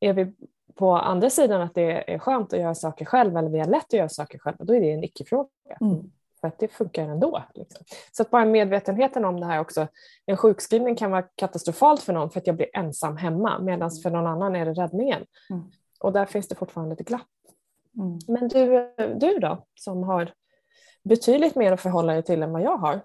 Är 0.00 0.12
vi 0.12 0.32
på 0.74 0.92
andra 0.92 1.30
sidan 1.30 1.62
att 1.62 1.74
det 1.74 2.12
är 2.14 2.18
skönt 2.18 2.52
att 2.52 2.60
göra 2.60 2.74
saker 2.74 3.04
själv 3.04 3.36
eller 3.36 3.50
vi 3.50 3.58
har 3.58 3.66
lätt 3.66 3.84
att 3.84 3.92
göra 3.92 4.08
saker 4.08 4.38
själv, 4.38 4.56
då 4.58 4.74
är 4.74 4.80
det 4.80 4.92
en 4.92 5.04
icke-fråga. 5.04 5.48
Mm. 5.80 6.10
För 6.40 6.48
att 6.48 6.58
det 6.58 6.68
funkar 6.68 7.08
ändå. 7.08 7.42
Liksom. 7.54 7.84
Så 8.12 8.22
att 8.22 8.30
bara 8.30 8.44
medvetenheten 8.44 9.24
om 9.24 9.40
det 9.40 9.46
här 9.46 9.60
också. 9.60 9.88
En 10.26 10.36
sjukskrivning 10.36 10.96
kan 10.96 11.10
vara 11.10 11.22
katastrofalt 11.22 12.02
för 12.02 12.12
någon 12.12 12.30
för 12.30 12.40
att 12.40 12.46
jag 12.46 12.56
blir 12.56 12.68
ensam 12.72 13.16
hemma 13.16 13.58
medan 13.58 13.90
för 13.90 14.10
någon 14.10 14.26
annan 14.26 14.56
är 14.56 14.66
det 14.66 14.72
räddningen. 14.72 15.24
Mm. 15.50 15.62
Och 16.00 16.12
där 16.12 16.26
finns 16.26 16.48
det 16.48 16.54
fortfarande 16.54 16.92
ett 16.92 17.08
glapp. 17.08 17.26
Mm. 17.98 18.18
Men 18.28 18.48
du, 18.48 18.90
du 19.14 19.38
då, 19.38 19.66
som 19.74 20.02
har 20.02 20.32
betydligt 21.04 21.54
mer 21.54 21.72
att 21.72 21.80
förhålla 21.80 22.12
dig 22.12 22.22
till 22.22 22.42
än 22.42 22.52
vad 22.52 22.62
jag 22.62 22.76
har. 22.76 23.00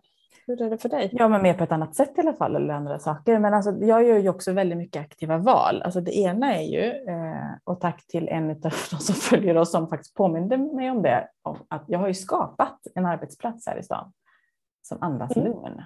Hur 0.47 0.61
är 0.61 0.69
det 0.69 0.77
för 0.77 0.89
dig? 0.89 1.09
Ja, 1.13 1.27
men 1.27 1.41
mer 1.41 1.53
på 1.53 1.63
ett 1.63 1.71
annat 1.71 1.95
sätt 1.95 2.17
i 2.17 2.21
alla 2.21 2.33
fall, 2.33 2.55
eller 2.55 2.73
andra 2.73 2.99
saker. 2.99 3.39
Men 3.39 3.53
alltså, 3.53 3.71
jag 3.71 4.03
gör 4.03 4.17
ju 4.17 4.29
också 4.29 4.51
väldigt 4.51 4.77
mycket 4.77 5.01
aktiva 5.01 5.37
val. 5.37 5.81
Alltså, 5.81 6.01
det 6.01 6.17
ena 6.17 6.55
är 6.55 6.61
ju, 6.61 6.83
eh, 6.83 7.57
och 7.63 7.81
tack 7.81 8.07
till 8.07 8.27
en 8.27 8.49
av 8.51 8.59
de 8.61 8.71
som 8.97 9.15
följer 9.15 9.57
oss 9.57 9.71
som 9.71 9.87
faktiskt 9.87 10.15
påminde 10.15 10.57
mig 10.57 10.91
om 10.91 11.01
det, 11.01 11.27
att 11.67 11.83
jag 11.87 11.99
har 11.99 12.07
ju 12.07 12.13
skapat 12.13 12.79
en 12.95 13.05
arbetsplats 13.05 13.67
här 13.67 13.79
i 13.79 13.83
stan 13.83 14.11
som 14.81 14.97
andas 15.01 15.35
mm. 15.35 15.47
lugn. 15.47 15.81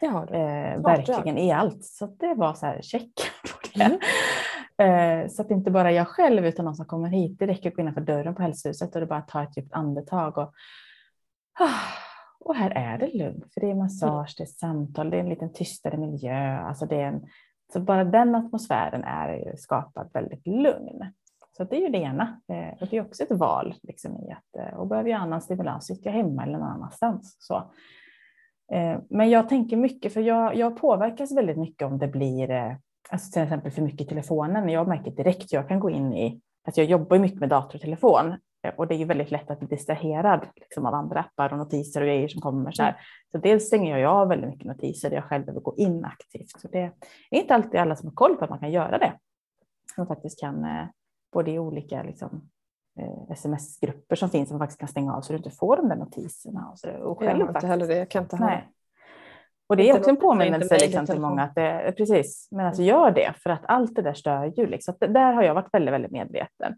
Det 0.00 0.06
har 0.06 0.26
du. 0.26 0.34
Eh, 0.34 0.80
verkligen 0.80 1.38
i 1.38 1.52
allt. 1.52 1.84
Så 1.84 2.06
det 2.06 2.34
var 2.34 2.54
så 2.54 2.66
här 2.66 2.82
check 2.82 3.12
på 3.42 3.68
det. 3.78 3.84
Mm. 3.84 3.98
Eh, 4.78 5.28
så 5.28 5.42
att 5.42 5.50
inte 5.50 5.70
bara 5.70 5.92
jag 5.92 6.08
själv 6.08 6.46
utan 6.46 6.64
någon 6.64 6.74
som 6.74 6.86
kommer 6.86 7.08
hit. 7.08 7.38
Det 7.38 7.46
räcker 7.46 7.70
att 7.70 7.76
gå 7.76 7.82
innanför 7.82 8.00
dörren 8.00 8.34
på 8.34 8.42
hälsohuset 8.42 8.94
och 8.94 9.00
det 9.00 9.06
bara 9.06 9.20
ta 9.20 9.42
ett 9.42 9.56
djupt 9.56 9.72
andetag. 9.72 10.38
Och, 10.38 10.52
ah, 11.60 11.80
och 12.40 12.54
här 12.54 12.70
är 12.70 12.98
det 12.98 13.18
lugnt, 13.18 13.54
för 13.54 13.60
det 13.60 13.70
är 13.70 13.74
massage, 13.74 14.34
det 14.36 14.44
är 14.44 14.46
samtal, 14.46 15.10
det 15.10 15.16
är 15.16 15.20
en 15.20 15.28
lite 15.28 15.48
tystare 15.48 15.96
miljö. 15.96 16.58
Alltså 16.58 16.86
det 16.86 16.96
är 16.96 17.06
en, 17.06 17.26
så 17.72 17.80
bara 17.80 18.04
den 18.04 18.34
atmosfären 18.34 19.04
är 19.04 19.56
skapad 19.56 20.10
väldigt 20.14 20.46
lugn. 20.46 21.12
Så 21.56 21.64
det 21.64 21.76
är 21.76 21.80
ju 21.80 21.88
det 21.88 21.98
ena. 21.98 22.40
Eh, 22.48 22.82
och 22.82 22.88
det 22.90 22.96
är 22.96 23.00
också 23.00 23.22
ett 23.22 23.38
val. 23.38 23.74
Liksom, 23.82 24.16
i 24.16 24.32
att, 24.32 24.66
eh, 24.66 24.78
och 24.78 24.86
behöver 24.86 25.10
jag 25.10 25.20
annan 25.20 25.40
stimulans, 25.40 25.86
sitter 25.86 26.10
jag 26.10 26.16
hemma 26.16 26.42
eller 26.42 26.58
någon 26.58 26.68
annanstans. 26.68 27.36
Så. 27.38 27.72
Men 29.08 29.30
jag 29.30 29.48
tänker 29.48 29.76
mycket, 29.76 30.12
för 30.12 30.20
jag, 30.20 30.56
jag 30.56 30.76
påverkas 30.80 31.36
väldigt 31.36 31.56
mycket 31.56 31.86
om 31.86 31.98
det 31.98 32.08
blir 32.08 32.78
alltså 33.08 33.32
till 33.32 33.42
exempel 33.42 33.72
för 33.72 33.82
mycket 33.82 34.00
i 34.00 34.04
telefonen. 34.04 34.68
Jag 34.68 34.88
märker 34.88 35.10
direkt, 35.10 35.52
jag 35.52 35.68
kan 35.68 35.80
gå 35.80 35.90
in 35.90 36.14
i, 36.14 36.40
alltså 36.66 36.80
jag 36.80 36.90
jobbar 36.90 37.18
mycket 37.18 37.40
med 37.40 37.48
dator 37.48 37.74
och 37.74 37.80
telefon 37.80 38.36
eh, 38.62 38.74
och 38.76 38.86
det 38.86 38.94
är 38.94 38.98
ju 38.98 39.04
väldigt 39.04 39.30
lätt 39.30 39.50
att 39.50 39.58
bli 39.58 39.68
distraherad 39.68 40.46
liksom, 40.56 40.86
av 40.86 40.94
andra 40.94 41.20
appar 41.20 41.52
och 41.52 41.58
notiser 41.58 42.00
och 42.00 42.06
grejer 42.06 42.28
som 42.28 42.40
kommer. 42.40 42.72
Så, 42.72 42.82
här. 42.82 42.90
Mm. 42.90 43.00
så 43.32 43.38
dels 43.38 43.66
stänger 43.66 43.98
jag 43.98 44.12
av 44.12 44.28
väldigt 44.28 44.50
mycket 44.50 44.66
notiser 44.66 45.10
där 45.10 45.16
jag 45.16 45.24
själv 45.24 45.44
behöver 45.44 45.60
gå 45.60 45.76
in 45.76 46.04
aktivt. 46.04 46.60
Så 46.60 46.68
det 46.68 46.92
är 47.30 47.38
inte 47.40 47.54
alltid 47.54 47.80
alla 47.80 47.96
som 47.96 48.08
har 48.08 48.14
koll 48.14 48.36
på 48.36 48.44
att 48.44 48.50
man 48.50 48.58
kan 48.58 48.72
göra 48.72 48.98
det. 48.98 49.12
Man 49.96 50.06
faktiskt 50.06 50.40
kan, 50.40 50.64
eh, 50.64 50.86
både 51.32 51.50
i 51.50 51.58
olika 51.58 52.02
liksom, 52.02 52.48
eh, 53.00 53.30
sms-grupper 53.30 54.16
som 54.16 54.30
finns, 54.30 54.48
som 54.48 54.58
man 54.58 54.66
faktiskt 54.66 54.80
kan 54.80 54.88
stänga 54.88 55.14
av 55.14 55.20
så 55.20 55.32
du 55.32 55.36
inte 55.36 55.50
får 55.50 55.76
de 55.76 55.88
där 55.88 55.96
notiserna. 55.96 56.68
Och, 56.70 56.78
så, 56.78 56.90
och 56.90 57.18
själv, 57.18 57.38
jag 57.38 57.46
har 57.46 57.54
inte 57.54 57.66
heller 57.66 57.88
det, 57.88 57.96
jag 57.96 58.10
kan 58.10 58.22
inte 58.22 58.36
ha 58.36 58.46
Nej. 58.46 58.70
Och 59.66 59.76
det 59.76 59.90
är 59.90 59.96
också 59.96 60.10
en 60.10 60.16
påminnelse 60.16 60.78
liksom, 60.78 61.06
till 61.06 61.20
många 61.20 61.42
att 61.42 61.54
det, 61.54 61.94
precis, 61.96 62.48
men 62.50 62.66
alltså 62.66 62.82
gör 62.82 63.10
det 63.10 63.34
för 63.42 63.50
att 63.50 63.62
allt 63.64 63.96
det 63.96 64.02
där 64.02 64.14
stör 64.14 64.52
ju. 64.56 64.66
Liksom. 64.66 64.94
Där 64.98 65.32
har 65.32 65.42
jag 65.42 65.54
varit 65.54 65.68
väldigt, 65.74 65.94
väldigt 65.94 66.10
medveten. 66.10 66.74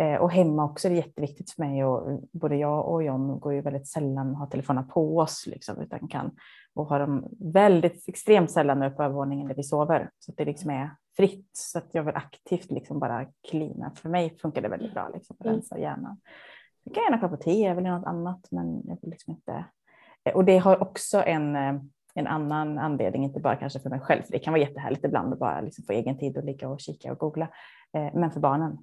Eh, 0.00 0.14
och 0.14 0.32
hemma 0.32 0.64
också 0.64 0.88
är 0.88 0.90
det 0.90 0.96
jätteviktigt 0.96 1.50
för 1.50 1.62
mig 1.62 1.84
och 1.84 2.20
både 2.32 2.56
jag 2.56 2.88
och 2.88 3.02
John 3.02 3.40
går 3.40 3.54
ju 3.54 3.60
väldigt 3.60 3.88
sällan 3.88 4.34
ha 4.34 4.46
telefonerna 4.46 4.86
på 4.86 5.18
oss 5.18 5.46
liksom, 5.46 5.80
utan 5.80 6.08
kan 6.08 6.30
och 6.74 6.86
har 6.86 7.00
dem 7.00 7.28
väldigt 7.38 8.08
extremt 8.08 8.50
sällan 8.50 8.82
uppe 8.82 8.96
på 8.96 9.02
övervåningen 9.02 9.48
där 9.48 9.54
vi 9.54 9.62
sover 9.62 10.10
så 10.18 10.32
att 10.32 10.36
det 10.36 10.44
liksom 10.44 10.70
är 10.70 10.90
fritt 11.16 11.50
så 11.52 11.78
att 11.78 11.88
jag 11.92 12.02
vill 12.02 12.16
aktivt 12.16 12.70
liksom 12.70 12.98
bara 12.98 13.26
klina. 13.48 13.92
För 13.96 14.08
mig 14.08 14.38
funkar 14.42 14.62
det 14.62 14.68
väldigt 14.68 14.94
bra 14.94 15.10
liksom, 15.14 15.36
att 15.38 15.46
mm. 15.46 15.54
rensa 15.54 15.78
hjärnan. 15.78 16.20
Jag 16.84 16.94
kan 16.94 17.04
gärna 17.04 17.18
kolla 17.18 17.36
på 17.36 17.42
tv 17.42 17.80
eller 17.80 17.90
något 17.90 18.06
annat, 18.06 18.48
men 18.50 18.82
jag 18.84 18.98
vill 19.02 19.10
liksom 19.10 19.34
inte. 19.34 19.64
Eh, 20.24 20.34
och 20.34 20.44
det 20.44 20.58
har 20.58 20.82
också 20.82 21.22
en 21.22 21.56
eh, 21.56 21.80
en 22.18 22.26
annan 22.26 22.78
anledning, 22.78 23.24
inte 23.24 23.40
bara 23.40 23.56
kanske 23.56 23.80
för 23.80 23.90
mig 23.90 24.00
själv, 24.00 24.22
för 24.22 24.32
det 24.32 24.38
kan 24.38 24.52
vara 24.52 24.60
jättehärligt 24.60 25.04
ibland 25.04 25.32
att 25.32 25.38
bara 25.38 25.60
liksom 25.60 25.84
få 25.84 25.92
egen 25.92 26.18
tid 26.18 26.36
och 26.36 26.44
ligga 26.44 26.68
och 26.68 26.80
kika 26.80 27.12
och 27.12 27.18
googla, 27.18 27.48
eh, 27.96 28.08
men 28.14 28.30
för 28.30 28.40
barnen. 28.40 28.78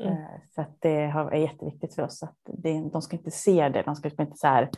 Mm. 0.00 0.12
Eh, 0.12 0.40
för 0.54 0.62
att 0.62 0.76
det 0.78 1.00
är 1.00 1.34
jätteviktigt 1.34 1.94
för 1.94 2.02
oss 2.02 2.22
att 2.22 2.36
det, 2.44 2.90
de 2.92 3.02
ska 3.02 3.16
inte 3.16 3.30
se 3.30 3.68
det, 3.68 3.82
de 3.82 3.96
ska 3.96 4.08
inte 4.08 4.36
så 4.36 4.46
här, 4.46 4.70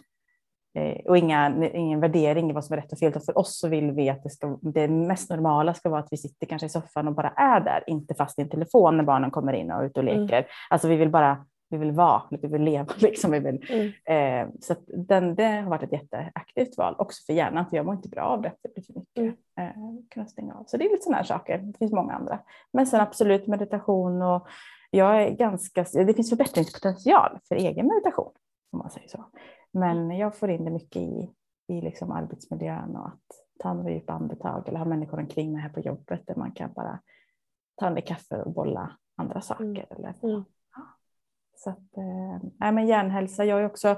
eh, 0.75 1.07
och 1.07 1.19
inga, 1.19 1.65
ingen 1.67 2.01
värdering 2.01 2.51
i 2.51 2.53
vad 2.53 2.65
som 2.65 2.73
är 2.73 2.81
rätt 2.81 2.93
och 2.93 2.99
fel. 2.99 3.13
För 3.13 3.39
oss 3.39 3.59
så 3.59 3.69
vill 3.69 3.91
vi 3.91 4.09
att 4.09 4.23
det, 4.23 4.31
ska, 4.31 4.59
det 4.63 4.89
mest 4.89 5.31
normala 5.31 5.75
ska 5.75 5.91
vara 5.91 6.01
att 6.01 6.13
vi 6.13 6.17
sitter 6.17 6.47
kanske 6.47 6.67
i 6.67 6.71
soffan 6.71 7.09
och 7.09 7.15
bara 7.15 7.31
är 7.31 7.61
där, 7.61 7.85
inte 7.87 8.15
fast 8.15 8.39
i 8.39 8.43
en 8.43 8.49
telefon 8.49 8.97
när 8.97 9.05
barnen 9.05 9.31
kommer 9.31 9.53
in 9.53 9.71
och 9.71 9.83
ut 9.83 9.97
och 9.97 10.03
mm. 10.03 10.21
leker. 10.21 10.37
Mm. 10.37 10.49
Alltså 10.71 10.89
vi 10.89 10.97
vill 10.97 11.11
bara 11.11 11.47
vi 11.71 11.77
vill 11.77 11.93
vara, 11.93 12.23
vi 12.31 12.49
vill 12.49 12.63
leva. 12.63 12.95
Liksom. 12.99 13.31
Vi 13.31 13.39
vill. 13.39 13.67
Mm. 13.71 14.49
Eh, 14.49 14.55
så 14.61 14.75
den, 14.87 15.35
det 15.35 15.45
har 15.45 15.71
varit 15.71 15.83
ett 15.83 15.93
jätteaktivt 15.93 16.79
val 16.79 16.95
också 16.99 17.25
för 17.27 17.33
hjärnan, 17.33 17.67
för 17.71 17.77
jag 17.77 17.87
mår 17.87 17.95
inte 17.95 18.09
bra 18.09 18.23
av 18.23 18.43
det. 18.43 18.53
Det 18.63 18.75
blir 18.75 18.85
för 18.85 18.93
mycket. 18.93 19.39
Mm. 19.57 19.69
Eh, 19.69 20.05
kunna 20.11 20.27
stänga 20.27 20.55
av. 20.55 20.65
Så 20.67 20.77
det 20.77 20.85
är 20.85 20.91
lite 20.91 21.03
sådana 21.03 21.17
här 21.17 21.25
saker. 21.25 21.59
Det 21.59 21.79
finns 21.79 21.93
många 21.93 22.13
andra. 22.13 22.39
Men 22.73 22.87
sen 22.87 23.01
absolut 23.01 23.47
meditation 23.47 24.23
och 24.23 24.49
jag 24.91 25.23
är 25.23 25.31
ganska, 25.31 25.85
det 25.93 26.15
finns 26.15 26.31
förbättringspotential 26.31 27.39
för 27.49 27.57
egen 27.57 27.87
meditation 27.87 28.33
om 28.73 28.79
man 28.79 28.91
säger 28.91 29.09
så. 29.09 29.25
Men 29.73 30.11
jag 30.11 30.37
får 30.37 30.51
in 30.51 30.65
det 30.65 30.71
mycket 30.71 31.03
i, 31.03 31.31
i 31.69 31.81
liksom 31.81 32.13
arbetsmiljön 32.13 32.97
och 32.97 33.07
att 33.07 33.21
ta 33.59 33.75
några 33.75 33.91
djupa 33.91 34.13
andetag 34.13 34.69
eller 34.69 34.79
ha 34.79 34.85
människor 34.85 35.19
omkring 35.19 35.53
mig 35.53 35.63
här 35.63 35.69
på 35.69 35.81
jobbet 35.81 36.27
där 36.27 36.35
man 36.35 36.53
kan 36.53 36.73
bara 36.73 37.01
ta 37.77 37.87
en 37.87 38.03
kaffe 38.03 38.43
och 38.43 38.53
bolla 38.53 38.97
andra 39.17 39.41
saker. 39.41 39.65
Mm. 39.65 39.85
Eller, 39.91 40.15
mm. 40.23 40.45
Så 41.65 41.71
att, 41.71 41.97
äh, 41.97 42.73
men 42.73 42.87
hjärnhälsa, 42.87 43.45
jag 43.45 43.61
är 43.61 43.67
också, 43.67 43.89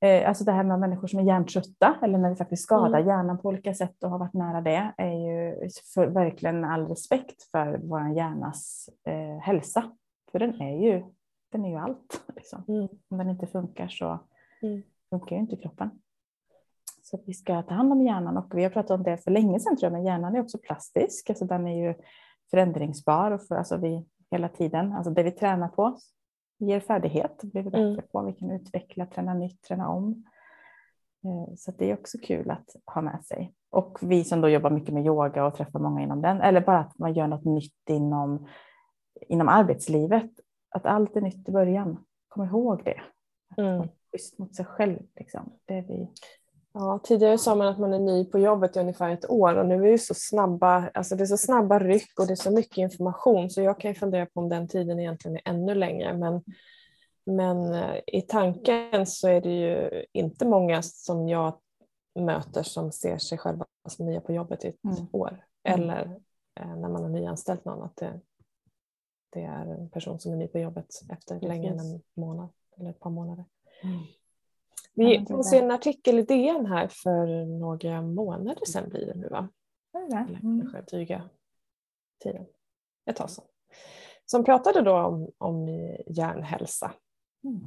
eh, 0.00 0.28
alltså 0.28 0.44
det 0.44 0.52
här 0.52 0.64
med 0.64 0.80
människor 0.80 1.08
som 1.08 1.18
är 1.18 1.24
hjärntrötta 1.24 1.98
eller 2.02 2.18
när 2.18 2.30
vi 2.30 2.36
faktiskt 2.36 2.62
skadar 2.62 2.98
mm. 2.98 3.08
hjärnan 3.08 3.38
på 3.38 3.48
olika 3.48 3.74
sätt 3.74 4.04
och 4.04 4.10
har 4.10 4.18
varit 4.18 4.34
nära 4.34 4.60
det 4.60 4.92
är 4.96 5.12
ju 5.12 5.68
för, 5.94 6.06
verkligen 6.06 6.64
all 6.64 6.88
respekt 6.88 7.42
för 7.42 7.80
vår 7.82 8.08
hjärnas 8.08 8.88
eh, 9.04 9.38
hälsa. 9.38 9.90
För 10.32 10.38
den 10.38 10.60
är 10.60 10.82
ju, 10.82 11.04
den 11.52 11.64
är 11.64 11.68
ju 11.68 11.76
allt. 11.76 12.22
Liksom. 12.36 12.64
Mm. 12.68 12.88
Om 13.10 13.18
den 13.18 13.30
inte 13.30 13.46
funkar 13.46 13.88
så 13.88 14.18
mm. 14.62 14.82
funkar 15.10 15.36
ju 15.36 15.42
inte 15.42 15.56
kroppen. 15.56 15.90
Så 17.02 17.18
vi 17.26 17.34
ska 17.34 17.62
ta 17.62 17.74
hand 17.74 17.92
om 17.92 18.02
hjärnan 18.02 18.36
och 18.36 18.58
vi 18.58 18.62
har 18.62 18.70
pratat 18.70 18.90
om 18.90 19.02
det 19.02 19.16
för 19.16 19.30
länge 19.30 19.60
sedan 19.60 19.76
tror 19.76 19.86
jag, 19.86 19.92
men 19.92 20.04
hjärnan 20.04 20.36
är 20.36 20.40
också 20.40 20.58
plastisk, 20.58 21.30
alltså 21.30 21.44
den 21.44 21.66
är 21.66 21.86
ju 21.86 21.94
förändringsbar 22.50 23.30
och 23.30 23.42
för, 23.42 23.54
alltså 23.54 23.76
vi 23.76 24.04
hela 24.30 24.48
tiden, 24.48 24.92
alltså 24.92 25.10
det 25.10 25.22
vi 25.22 25.30
tränar 25.30 25.68
på 25.68 25.98
ger 26.68 26.80
färdighet, 26.80 27.42
blir 27.42 27.62
vi 27.62 27.70
bättre 27.70 27.88
mm. 27.88 28.02
på. 28.12 28.22
Vi 28.22 28.32
kan 28.32 28.50
utveckla, 28.50 29.06
träna 29.06 29.34
nytt, 29.34 29.62
träna 29.62 29.88
om. 29.88 30.24
Eh, 31.24 31.54
så 31.56 31.72
det 31.78 31.90
är 31.90 31.94
också 31.94 32.18
kul 32.18 32.50
att 32.50 32.76
ha 32.86 33.02
med 33.02 33.24
sig. 33.24 33.54
Och 33.70 33.98
vi 34.00 34.24
som 34.24 34.40
då 34.40 34.48
jobbar 34.48 34.70
mycket 34.70 34.94
med 34.94 35.06
yoga 35.06 35.44
och 35.44 35.54
träffar 35.54 35.78
många 35.78 36.02
inom 36.02 36.22
den, 36.22 36.40
eller 36.40 36.60
bara 36.60 36.78
att 36.78 36.98
man 36.98 37.12
gör 37.12 37.26
något 37.26 37.44
nytt 37.44 37.90
inom, 37.90 38.48
inom 39.20 39.48
arbetslivet. 39.48 40.30
Att 40.70 40.86
allt 40.86 41.16
är 41.16 41.20
nytt 41.20 41.48
i 41.48 41.52
början. 41.52 42.04
Kom 42.28 42.44
ihåg 42.44 42.82
det. 42.84 43.00
Mm. 43.62 43.88
Schysst 44.12 44.38
mot 44.38 44.54
sig 44.54 44.64
själv. 44.64 44.98
Liksom. 45.16 45.52
Det 45.64 45.74
är 45.74 45.82
vi 45.82 46.08
Ja, 46.76 47.00
tidigare 47.04 47.38
sa 47.38 47.54
man 47.54 47.68
att 47.68 47.78
man 47.78 47.92
är 47.92 47.98
ny 47.98 48.24
på 48.24 48.38
jobbet 48.38 48.76
i 48.76 48.80
ungefär 48.80 49.10
ett 49.10 49.30
år 49.30 49.54
och 49.54 49.66
nu 49.66 49.86
är 49.86 49.92
det 49.92 49.98
så 49.98 50.14
snabba, 50.14 50.90
alltså 50.94 51.16
det 51.16 51.24
är 51.24 51.26
så 51.26 51.36
snabba 51.36 51.78
ryck 51.78 52.18
och 52.20 52.26
det 52.26 52.32
är 52.32 52.36
så 52.36 52.50
mycket 52.50 52.78
information 52.78 53.50
så 53.50 53.62
jag 53.62 53.80
kan 53.80 53.90
ju 53.90 53.94
fundera 53.94 54.26
på 54.26 54.40
om 54.40 54.48
den 54.48 54.68
tiden 54.68 55.00
egentligen 55.00 55.36
är 55.36 55.42
ännu 55.44 55.74
längre. 55.74 56.16
Men, 56.16 56.42
men 57.26 57.72
eh, 57.72 58.00
i 58.06 58.22
tanken 58.22 59.06
så 59.06 59.28
är 59.28 59.40
det 59.40 59.52
ju 59.52 60.04
inte 60.12 60.46
många 60.46 60.82
som 60.82 61.28
jag 61.28 61.58
möter 62.14 62.62
som 62.62 62.92
ser 62.92 63.18
sig 63.18 63.38
själva 63.38 63.66
som 63.88 64.06
nya 64.06 64.20
på 64.20 64.32
jobbet 64.32 64.64
i 64.64 64.68
ett 64.68 64.84
mm. 64.84 65.06
år. 65.12 65.44
Mm. 65.62 65.80
Eller 65.80 66.20
eh, 66.60 66.76
när 66.76 66.88
man 66.88 67.02
har 67.02 67.08
nyanställt 67.08 67.64
någon 67.64 67.82
att 67.82 67.96
det, 67.96 68.20
det, 69.30 69.42
är 69.42 69.66
en 69.66 69.90
person 69.90 70.20
som 70.20 70.32
är 70.32 70.36
ny 70.36 70.46
på 70.46 70.58
jobbet 70.58 70.86
efter 71.10 71.40
längre 71.40 71.72
än 71.72 71.80
en 71.80 72.02
månad 72.16 72.48
eller 72.78 72.90
ett 72.90 73.00
par 73.00 73.10
månader. 73.10 73.44
Mm. 73.82 73.98
Vi 74.94 75.26
se 75.44 75.58
en 75.58 75.70
artikel 75.70 76.18
i 76.18 76.22
DN 76.22 76.66
här 76.66 76.88
för 76.88 77.44
några 77.44 78.02
månader 78.02 78.64
sedan 78.66 78.88
blir 78.88 79.06
det 79.06 79.14
nu 79.14 79.28
va? 79.28 79.48
Eller 79.94 80.40
mm. 80.42 80.60
kanske 80.60 80.96
dryga 80.96 81.22
tiden. 82.22 82.46
Ett 83.06 83.16
tag 83.16 83.30
sedan. 83.30 83.44
Som 84.26 84.44
pratade 84.44 84.82
då 84.82 84.96
om, 84.96 85.30
om 85.38 85.68
hjärnhälsa. 86.06 86.92
Mm. 87.44 87.60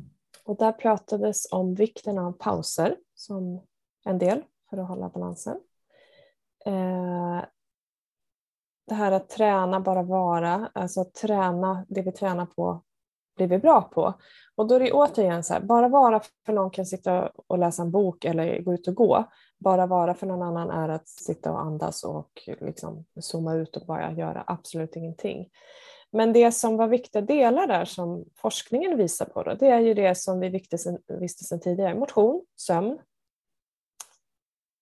Och 0.44 0.58
där 0.58 0.72
pratades 0.72 1.52
om 1.52 1.76
vikten 1.76 2.18
av 2.18 2.32
pauser 2.32 2.98
som 3.16 3.62
en 4.06 4.18
del 4.18 4.44
för 4.70 4.78
att 4.78 4.88
hålla 4.88 5.10
balansen. 5.10 5.60
Eh, 6.66 7.42
det 8.88 8.96
här 8.96 9.12
att 9.12 9.30
träna, 9.30 9.80
bara 9.80 10.04
vara, 10.04 10.72
alltså 10.74 11.06
träna 11.06 11.86
det 11.90 12.02
vi 12.02 12.12
tränar 12.12 12.46
på 12.46 12.84
blir 13.38 13.48
vi 13.48 13.58
bra 13.58 13.82
på. 13.82 14.14
Och 14.56 14.68
då 14.68 14.76
är 14.76 14.80
det 14.80 14.92
återigen 14.92 15.44
så 15.44 15.54
här, 15.54 15.62
bara 15.62 15.88
vara 15.88 16.22
för 16.46 16.54
någon 16.54 16.72
kan 16.72 16.86
sitta 16.86 17.32
och 17.48 17.60
läsa 17.60 17.82
en 17.82 17.92
bok 17.92 18.26
eller 18.26 18.62
gå 18.62 18.74
ut 18.74 18.88
och 18.88 18.96
gå. 18.96 19.24
Bara 19.58 19.88
vara 19.88 20.14
för 20.14 20.28
någon 20.28 20.42
annan 20.42 20.70
är 20.70 20.90
att 20.90 21.08
sitta 21.08 21.52
och 21.52 21.62
andas 21.62 22.04
och 22.04 22.50
liksom 22.62 23.06
zooma 23.20 23.56
ut 23.56 23.78
och 23.78 23.86
bara 23.86 24.12
göra 24.12 24.44
absolut 24.48 24.96
ingenting. 24.96 25.50
Men 26.12 26.34
det 26.34 26.52
som 26.52 26.78
var 26.78 26.88
viktiga 26.88 27.22
delar 27.22 27.68
där 27.68 27.86
som 27.86 28.26
forskningen 28.36 28.98
visar 28.98 29.26
på 29.26 29.44
då, 29.44 29.54
det 29.54 29.68
är 29.68 29.80
ju 29.80 29.94
det 29.94 30.16
som 30.16 30.40
vi 30.40 30.50
visste 30.50 30.78
sedan, 30.78 30.98
visste 31.08 31.44
sedan 31.44 31.60
tidigare. 31.60 31.96
Motion, 31.96 32.46
sömn, 32.56 33.00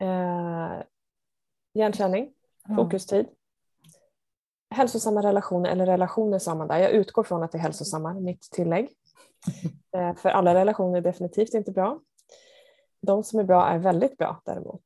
eh, 0.02 0.82
hjärnträning, 1.74 2.34
fokustid, 2.76 3.26
hälsosamma 4.76 5.22
relationer, 5.22 5.70
eller 5.70 5.86
relationer 5.86 6.40
sa 6.40 6.56
man 6.56 6.68
där. 6.68 6.80
Jag 6.80 6.92
utgår 6.92 7.24
från 7.24 7.44
att 7.44 7.52
det 7.52 7.58
är 7.58 7.62
hälsosamma, 7.62 8.14
mitt 8.14 8.42
tillägg. 8.52 8.90
Eh, 9.96 10.16
för 10.16 10.30
alla 10.30 10.56
relationer 10.56 10.98
är 10.98 11.02
definitivt 11.02 11.54
inte 11.54 11.72
bra. 11.72 12.00
De 13.02 13.24
som 13.24 13.40
är 13.40 13.44
bra 13.44 13.68
är 13.68 13.78
väldigt 13.78 14.18
bra 14.18 14.42
däremot. 14.46 14.84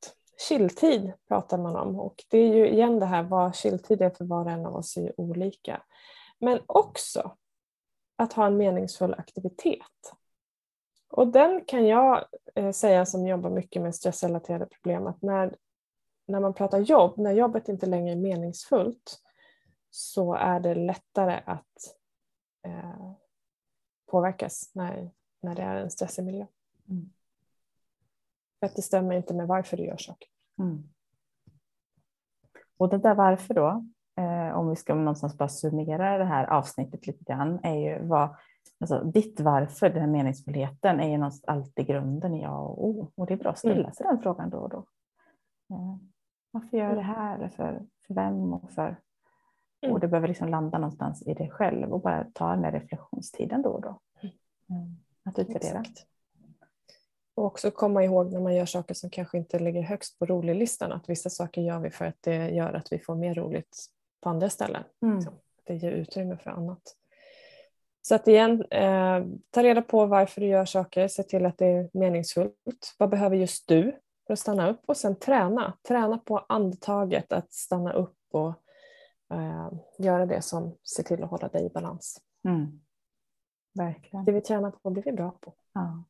chilltid 0.48 1.12
pratar 1.28 1.58
man 1.58 1.76
om 1.76 2.00
och 2.00 2.24
det 2.28 2.38
är 2.38 2.54
ju 2.54 2.68
igen 2.68 3.00
det 3.00 3.06
här 3.06 3.22
vad 3.22 3.56
chilltid 3.56 4.02
är 4.02 4.10
för 4.10 4.24
var 4.24 4.44
och 4.44 4.50
en 4.50 4.66
av 4.66 4.76
oss 4.76 4.96
är 4.96 5.20
olika. 5.20 5.82
Men 6.38 6.60
också 6.66 7.36
att 8.16 8.32
ha 8.32 8.46
en 8.46 8.56
meningsfull 8.56 9.14
aktivitet. 9.18 10.12
Och 11.10 11.28
den 11.28 11.64
kan 11.64 11.86
jag 11.86 12.24
eh, 12.54 12.72
säga 12.72 13.06
som 13.06 13.26
jobbar 13.26 13.50
mycket 13.50 13.82
med 13.82 13.94
stressrelaterade 13.94 14.66
problem 14.66 15.06
att 15.06 15.22
när, 15.22 15.56
när 16.26 16.40
man 16.40 16.54
pratar 16.54 16.78
jobb, 16.78 17.18
när 17.18 17.32
jobbet 17.32 17.68
inte 17.68 17.86
längre 17.86 18.12
är 18.12 18.16
meningsfullt 18.16 19.20
så 19.90 20.34
är 20.34 20.60
det 20.60 20.74
lättare 20.74 21.42
att 21.46 21.96
eh, 22.66 23.12
påverkas 24.10 24.70
när, 24.74 25.10
när 25.42 25.54
det 25.54 25.62
är 25.62 25.76
en 25.76 25.90
stressig 25.90 26.24
miljö. 26.24 26.46
Mm. 26.88 27.10
För 28.60 28.66
att 28.66 28.76
det 28.76 28.82
stämmer 28.82 29.14
inte 29.14 29.34
med 29.34 29.46
varför 29.46 29.76
du 29.76 29.84
gör 29.84 29.96
saker. 29.96 30.28
Mm. 30.58 30.82
Och 32.76 32.88
det 32.88 32.98
där 32.98 33.14
varför 33.14 33.54
då, 33.54 33.84
eh, 34.16 34.58
om 34.58 34.68
vi 34.70 34.76
ska 34.76 34.94
någonstans 34.94 35.38
bara 35.38 35.48
summera 35.48 36.18
det 36.18 36.24
här 36.24 36.46
avsnittet 36.46 37.06
lite 37.06 37.24
grann, 37.24 37.60
är 37.62 37.74
ju 37.74 38.06
vad, 38.06 38.36
alltså 38.80 39.04
ditt 39.04 39.40
varför, 39.40 39.90
den 39.90 40.00
här 40.00 40.10
meningsfullheten, 40.10 41.00
är 41.00 41.08
ju 41.08 41.18
någonstans 41.18 41.44
alltid 41.44 41.86
grunden 41.86 42.34
i 42.34 42.42
ja 42.42 42.58
och 42.58 42.84
O. 42.84 43.12
Och 43.14 43.26
det 43.26 43.34
är 43.34 43.38
bra 43.38 43.50
att 43.50 43.58
ställa 43.58 43.80
mm. 43.80 43.92
sig 43.92 44.06
den 44.06 44.22
frågan 44.22 44.50
då 44.50 44.58
och 44.58 44.68
då. 44.68 44.78
Eh, 45.70 45.96
varför 46.50 46.76
gör 46.76 46.84
jag 46.84 46.96
det 46.96 47.02
mm. 47.02 47.14
här? 47.14 47.48
För, 47.48 47.86
för 48.06 48.14
vem 48.14 48.52
och 48.52 48.70
för? 48.70 48.96
Mm. 49.82 49.94
Och 49.94 50.00
det 50.00 50.08
behöver 50.08 50.28
liksom 50.28 50.48
landa 50.48 50.78
någonstans 50.78 51.22
i 51.26 51.34
dig 51.34 51.50
själv 51.50 51.92
och 51.92 52.00
bara 52.00 52.26
ta 52.34 52.50
den 52.50 52.62
där 52.62 52.72
reflektionstiden 52.72 53.62
då 53.62 53.70
och 53.70 53.82
då. 53.82 54.00
Mm. 54.22 54.34
mm. 54.70 54.96
Att 55.24 55.38
utvärdera. 55.38 55.80
Exakt. 55.80 56.06
Och 57.34 57.44
också 57.44 57.70
komma 57.70 58.04
ihåg 58.04 58.32
när 58.32 58.40
man 58.40 58.54
gör 58.54 58.66
saker 58.66 58.94
som 58.94 59.10
kanske 59.10 59.38
inte 59.38 59.58
ligger 59.58 59.82
högst 59.82 60.18
på 60.18 60.26
rolig-listan 60.26 60.92
att 60.92 61.08
vissa 61.08 61.30
saker 61.30 61.62
gör 61.62 61.78
vi 61.78 61.90
för 61.90 62.04
att 62.04 62.16
det 62.20 62.50
gör 62.50 62.72
att 62.72 62.92
vi 62.92 62.98
får 62.98 63.14
mer 63.14 63.34
roligt 63.34 63.86
på 64.20 64.28
andra 64.28 64.50
ställen. 64.50 64.82
Mm. 65.02 65.16
Liksom. 65.16 65.34
Det 65.64 65.74
ger 65.74 65.92
utrymme 65.92 66.36
för 66.36 66.50
annat. 66.50 66.96
Så 68.02 68.14
att 68.14 68.28
igen, 68.28 68.64
eh, 68.70 69.24
ta 69.50 69.62
reda 69.62 69.82
på 69.82 70.06
varför 70.06 70.40
du 70.40 70.46
gör 70.46 70.64
saker, 70.64 71.08
se 71.08 71.22
till 71.22 71.46
att 71.46 71.58
det 71.58 71.66
är 71.66 71.90
meningsfullt. 71.92 72.94
Vad 72.98 73.10
behöver 73.10 73.36
just 73.36 73.68
du 73.68 74.00
för 74.26 74.32
att 74.32 74.38
stanna 74.38 74.70
upp? 74.70 74.80
Och 74.86 74.96
sen 74.96 75.16
träna. 75.16 75.78
Träna 75.88 76.18
på 76.18 76.38
andetaget, 76.48 77.32
att 77.32 77.52
stanna 77.52 77.92
upp 77.92 78.16
och 78.30 78.54
eh, 79.30 79.70
göra 79.98 80.26
det 80.26 80.42
som 80.42 80.76
ser 80.96 81.02
till 81.02 81.24
att 81.24 81.30
hålla 81.30 81.48
dig 81.48 81.66
i 81.66 81.70
balans. 81.70 82.20
Mm. 82.48 82.80
Verkligen. 83.74 84.24
Det 84.24 84.32
vi 84.32 84.40
tränar 84.40 84.70
på 84.70 84.90
blir 84.90 85.02
vi 85.02 85.12
bra 85.12 85.30
på. 85.40 85.54
Ja. 85.72 86.04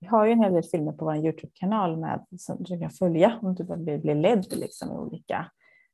Vi 0.00 0.06
har 0.06 0.26
ju 0.26 0.32
en 0.32 0.42
hel 0.42 0.52
del 0.52 0.62
filmer 0.62 0.92
på 0.92 1.04
vår 1.04 1.16
Youtube-kanal 1.16 1.96
med, 1.96 2.26
som 2.38 2.56
du 2.60 2.80
kan 2.80 2.90
följa 2.90 3.38
om 3.42 3.54
du 3.54 3.64
blir, 3.64 3.98
blir 3.98 4.14
ledd 4.14 4.46
liksom, 4.56 4.92
i 4.92 4.96
olika 4.96 5.50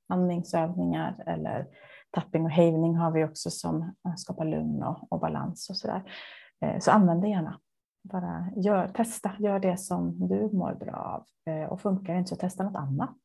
andningsövningar 0.09 1.25
eller 1.27 1.67
tapping 2.11 2.45
och 2.45 2.51
hävning 2.51 2.97
har 2.97 3.11
vi 3.11 3.25
också 3.25 3.51
som 3.51 3.95
skapar 4.17 4.45
lugn 4.45 4.83
och, 4.83 5.13
och 5.13 5.21
balans 5.21 5.71
och 5.71 5.77
sådär. 5.77 6.13
Eh, 6.61 6.79
så 6.79 6.91
använd 6.91 7.23
det 7.23 7.29
gärna. 7.29 7.61
Bara 8.03 8.49
gör, 8.57 8.89
testa, 8.89 9.33
gör 9.39 9.59
det 9.59 9.77
som 9.77 10.29
du 10.29 10.51
mår 10.53 10.75
bra 10.75 10.95
av. 10.95 11.53
Eh, 11.53 11.69
och 11.69 11.81
funkar 11.81 12.13
det 12.13 12.19
inte 12.19 12.29
så 12.29 12.37
testa 12.37 12.65
något 12.65 12.77
annat. 12.77 13.19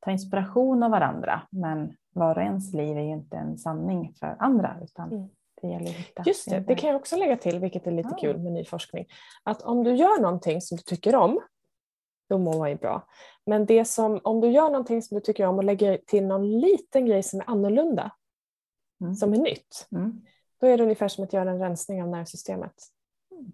Ta 0.00 0.10
inspiration 0.10 0.82
av 0.82 0.90
varandra, 0.90 1.42
men 1.50 1.96
var 2.14 2.36
och 2.36 2.42
ens 2.42 2.74
liv 2.74 2.96
är 2.96 3.02
ju 3.02 3.12
inte 3.12 3.36
en 3.36 3.58
sanning 3.58 4.14
för 4.20 4.36
andra, 4.38 4.76
utan 4.82 5.12
mm. 5.12 5.28
Det 5.62 5.68
gäller 5.68 5.90
att 5.90 5.96
hitta 5.96 6.22
Just 6.26 6.50
det, 6.50 6.60
det 6.60 6.74
kan 6.74 6.88
jag 6.90 6.96
också 6.96 7.16
lägga 7.16 7.36
till, 7.36 7.58
vilket 7.58 7.86
är 7.86 7.90
lite 7.90 8.08
ja. 8.12 8.16
kul 8.20 8.38
med 8.38 8.52
ny 8.52 8.64
forskning. 8.64 9.06
Att 9.42 9.62
om 9.62 9.84
du 9.84 9.94
gör 9.94 10.20
någonting 10.20 10.60
som 10.60 10.76
du 10.76 10.82
tycker 10.82 11.14
om, 11.14 11.40
då 12.28 12.38
mår 12.38 12.58
man 12.58 12.70
ju 12.70 12.76
bra. 12.76 13.06
Men 13.46 13.66
det 13.66 13.84
som, 13.84 14.20
om 14.24 14.40
du 14.40 14.50
gör 14.50 14.70
någonting 14.70 15.02
som 15.02 15.14
du 15.14 15.20
tycker 15.20 15.46
om 15.46 15.58
och 15.58 15.64
lägger 15.64 15.98
till 16.06 16.26
någon 16.26 16.60
liten 16.60 17.06
grej 17.06 17.22
som 17.22 17.40
är 17.40 17.50
annorlunda, 17.50 18.10
mm. 19.00 19.14
som 19.14 19.32
är 19.32 19.38
nytt, 19.38 19.88
mm. 19.92 20.20
då 20.60 20.66
är 20.66 20.78
det 20.78 20.82
ungefär 20.82 21.08
som 21.08 21.24
att 21.24 21.32
göra 21.32 21.50
en 21.50 21.58
rensning 21.58 22.02
av 22.02 22.08
nervsystemet. 22.08 22.74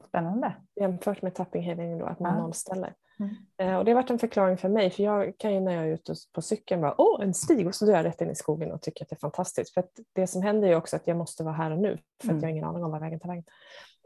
Spännande. 0.09 0.57
Jämfört 0.81 1.23
med 1.23 1.35
tapping 1.35 1.63
healing 1.63 1.99
då, 1.99 2.07
att 2.07 2.21
man 2.21 2.37
ja. 2.37 2.43
nollställer. 2.43 2.95
Mm. 3.21 3.37
Eh, 3.57 3.79
och 3.79 3.85
det 3.85 3.91
har 3.91 4.03
varit 4.03 4.11
en 4.11 4.19
förklaring 4.19 4.57
för 4.57 4.69
mig, 4.69 4.91
för 4.91 5.03
jag 5.03 5.39
kan 5.39 5.55
ju 5.55 5.61
när 5.61 5.73
jag 5.73 5.85
är 5.85 5.93
ute 5.93 6.15
på 6.33 6.43
cykeln 6.43 6.81
bara, 6.81 6.95
åh 7.01 7.23
en 7.23 7.35
stig, 7.35 7.67
och 7.67 7.75
så 7.75 7.85
drar 7.85 7.95
jag 7.95 8.05
rätt 8.05 8.21
in 8.21 8.31
i 8.31 8.35
skogen 8.35 8.73
och 8.73 8.83
tycker 8.83 9.05
att 9.05 9.09
det 9.09 9.17
är 9.17 9.21
fantastiskt. 9.21 9.75
För 9.75 9.85
det 10.13 10.27
som 10.27 10.43
händer 10.43 10.69
är 10.69 10.77
också 10.77 10.97
att 10.97 11.07
jag 11.07 11.17
måste 11.17 11.45
vara 11.45 11.55
här 11.55 11.71
och 11.71 11.79
nu, 11.79 11.99
för 12.23 12.29
mm. 12.29 12.37
att 12.37 12.43
jag 12.43 12.49
har 12.49 12.53
ingen 12.53 12.65
aning 12.65 12.85
om 12.85 12.91
var 12.91 13.01
vägen 13.01 13.21
tar 13.21 13.29
vägen. 13.29 13.45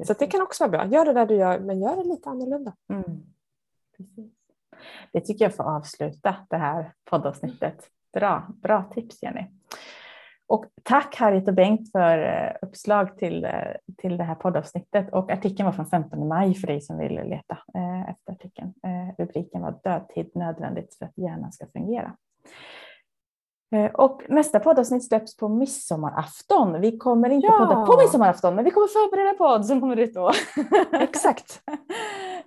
Så 0.06 0.12
det 0.12 0.26
kan 0.26 0.42
också 0.42 0.64
vara 0.64 0.70
bra, 0.70 0.86
gör 0.86 1.04
det 1.04 1.12
där 1.12 1.26
du 1.26 1.34
gör, 1.34 1.60
men 1.60 1.80
gör 1.80 1.96
det 1.96 2.04
lite 2.04 2.28
annorlunda. 2.28 2.76
Mm. 2.92 3.22
Det 5.12 5.20
tycker 5.20 5.44
jag 5.44 5.54
får 5.54 5.64
avsluta 5.64 6.36
det 6.50 6.56
här 6.56 6.92
poddavsnittet. 7.04 7.90
Bra, 8.12 8.46
bra 8.62 8.90
tips 8.94 9.22
Jenny. 9.22 9.44
Och 10.48 10.64
tack 10.82 11.16
Harriet 11.16 11.48
och 11.48 11.54
Bengt 11.54 11.92
för 11.92 12.18
eh, 12.18 12.68
uppslag 12.68 13.18
till, 13.18 13.44
eh, 13.44 13.50
till 13.96 14.16
det 14.16 14.24
här 14.24 14.34
poddavsnittet. 14.34 15.12
Och 15.12 15.30
artikeln 15.30 15.66
var 15.66 15.72
från 15.72 15.86
15 15.86 16.28
maj 16.28 16.54
för 16.54 16.66
dig 16.66 16.80
som 16.80 16.98
vill 16.98 17.14
leta 17.14 17.58
eh, 17.74 18.10
efter 18.10 18.32
artikeln. 18.32 18.74
Rubriken 19.18 19.62
var 19.62 19.80
Dödtid 19.84 20.30
nödvändigt 20.34 20.94
för 20.94 21.04
att 21.04 21.18
hjärnan 21.18 21.52
ska 21.52 21.66
fungera. 21.66 22.16
Eh, 23.70 23.90
och 23.90 24.22
nästa 24.28 24.60
poddavsnitt 24.60 25.04
släpps 25.04 25.36
på 25.36 25.48
midsommarafton. 25.48 26.80
Vi 26.80 26.98
kommer 26.98 27.30
inte 27.30 27.46
ja. 27.46 27.58
podda 27.58 27.86
på 27.86 27.96
midsommarafton, 27.96 28.54
men 28.54 28.64
vi 28.64 28.70
kommer 28.70 28.86
förbereda 28.86 29.34
podd 29.34 29.66
som 29.66 29.80
kommer 29.80 29.96
ut 29.96 30.14
då. 30.14 30.32
Exakt. 30.92 31.62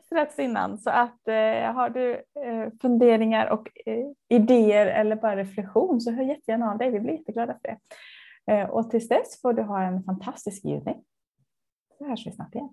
Strax 0.05 0.39
innan. 0.39 0.77
Så 0.77 0.89
att 0.89 1.27
eh, 1.27 1.73
har 1.73 1.89
du 1.89 2.13
eh, 2.13 2.69
funderingar 2.81 3.47
och 3.47 3.69
eh, 3.85 4.05
idéer 4.29 4.85
eller 4.85 5.15
bara 5.15 5.35
reflektion 5.35 6.01
så 6.01 6.11
hör 6.11 6.23
jättegärna 6.23 6.71
av 6.71 6.77
dig. 6.77 6.91
Vi 6.91 6.99
blir 6.99 7.13
jätteglada 7.13 7.53
för 7.53 7.61
det. 7.61 7.77
Eh, 8.53 8.69
och 8.69 8.89
tills 8.89 9.07
dess 9.07 9.41
får 9.41 9.53
du 9.53 9.61
ha 9.61 9.81
en 9.83 10.03
fantastisk 10.03 10.65
juni. 10.65 10.95
Så 11.97 12.05
hörs 12.05 12.27
vi 12.27 12.31
snart 12.31 12.55
igen. 12.55 12.69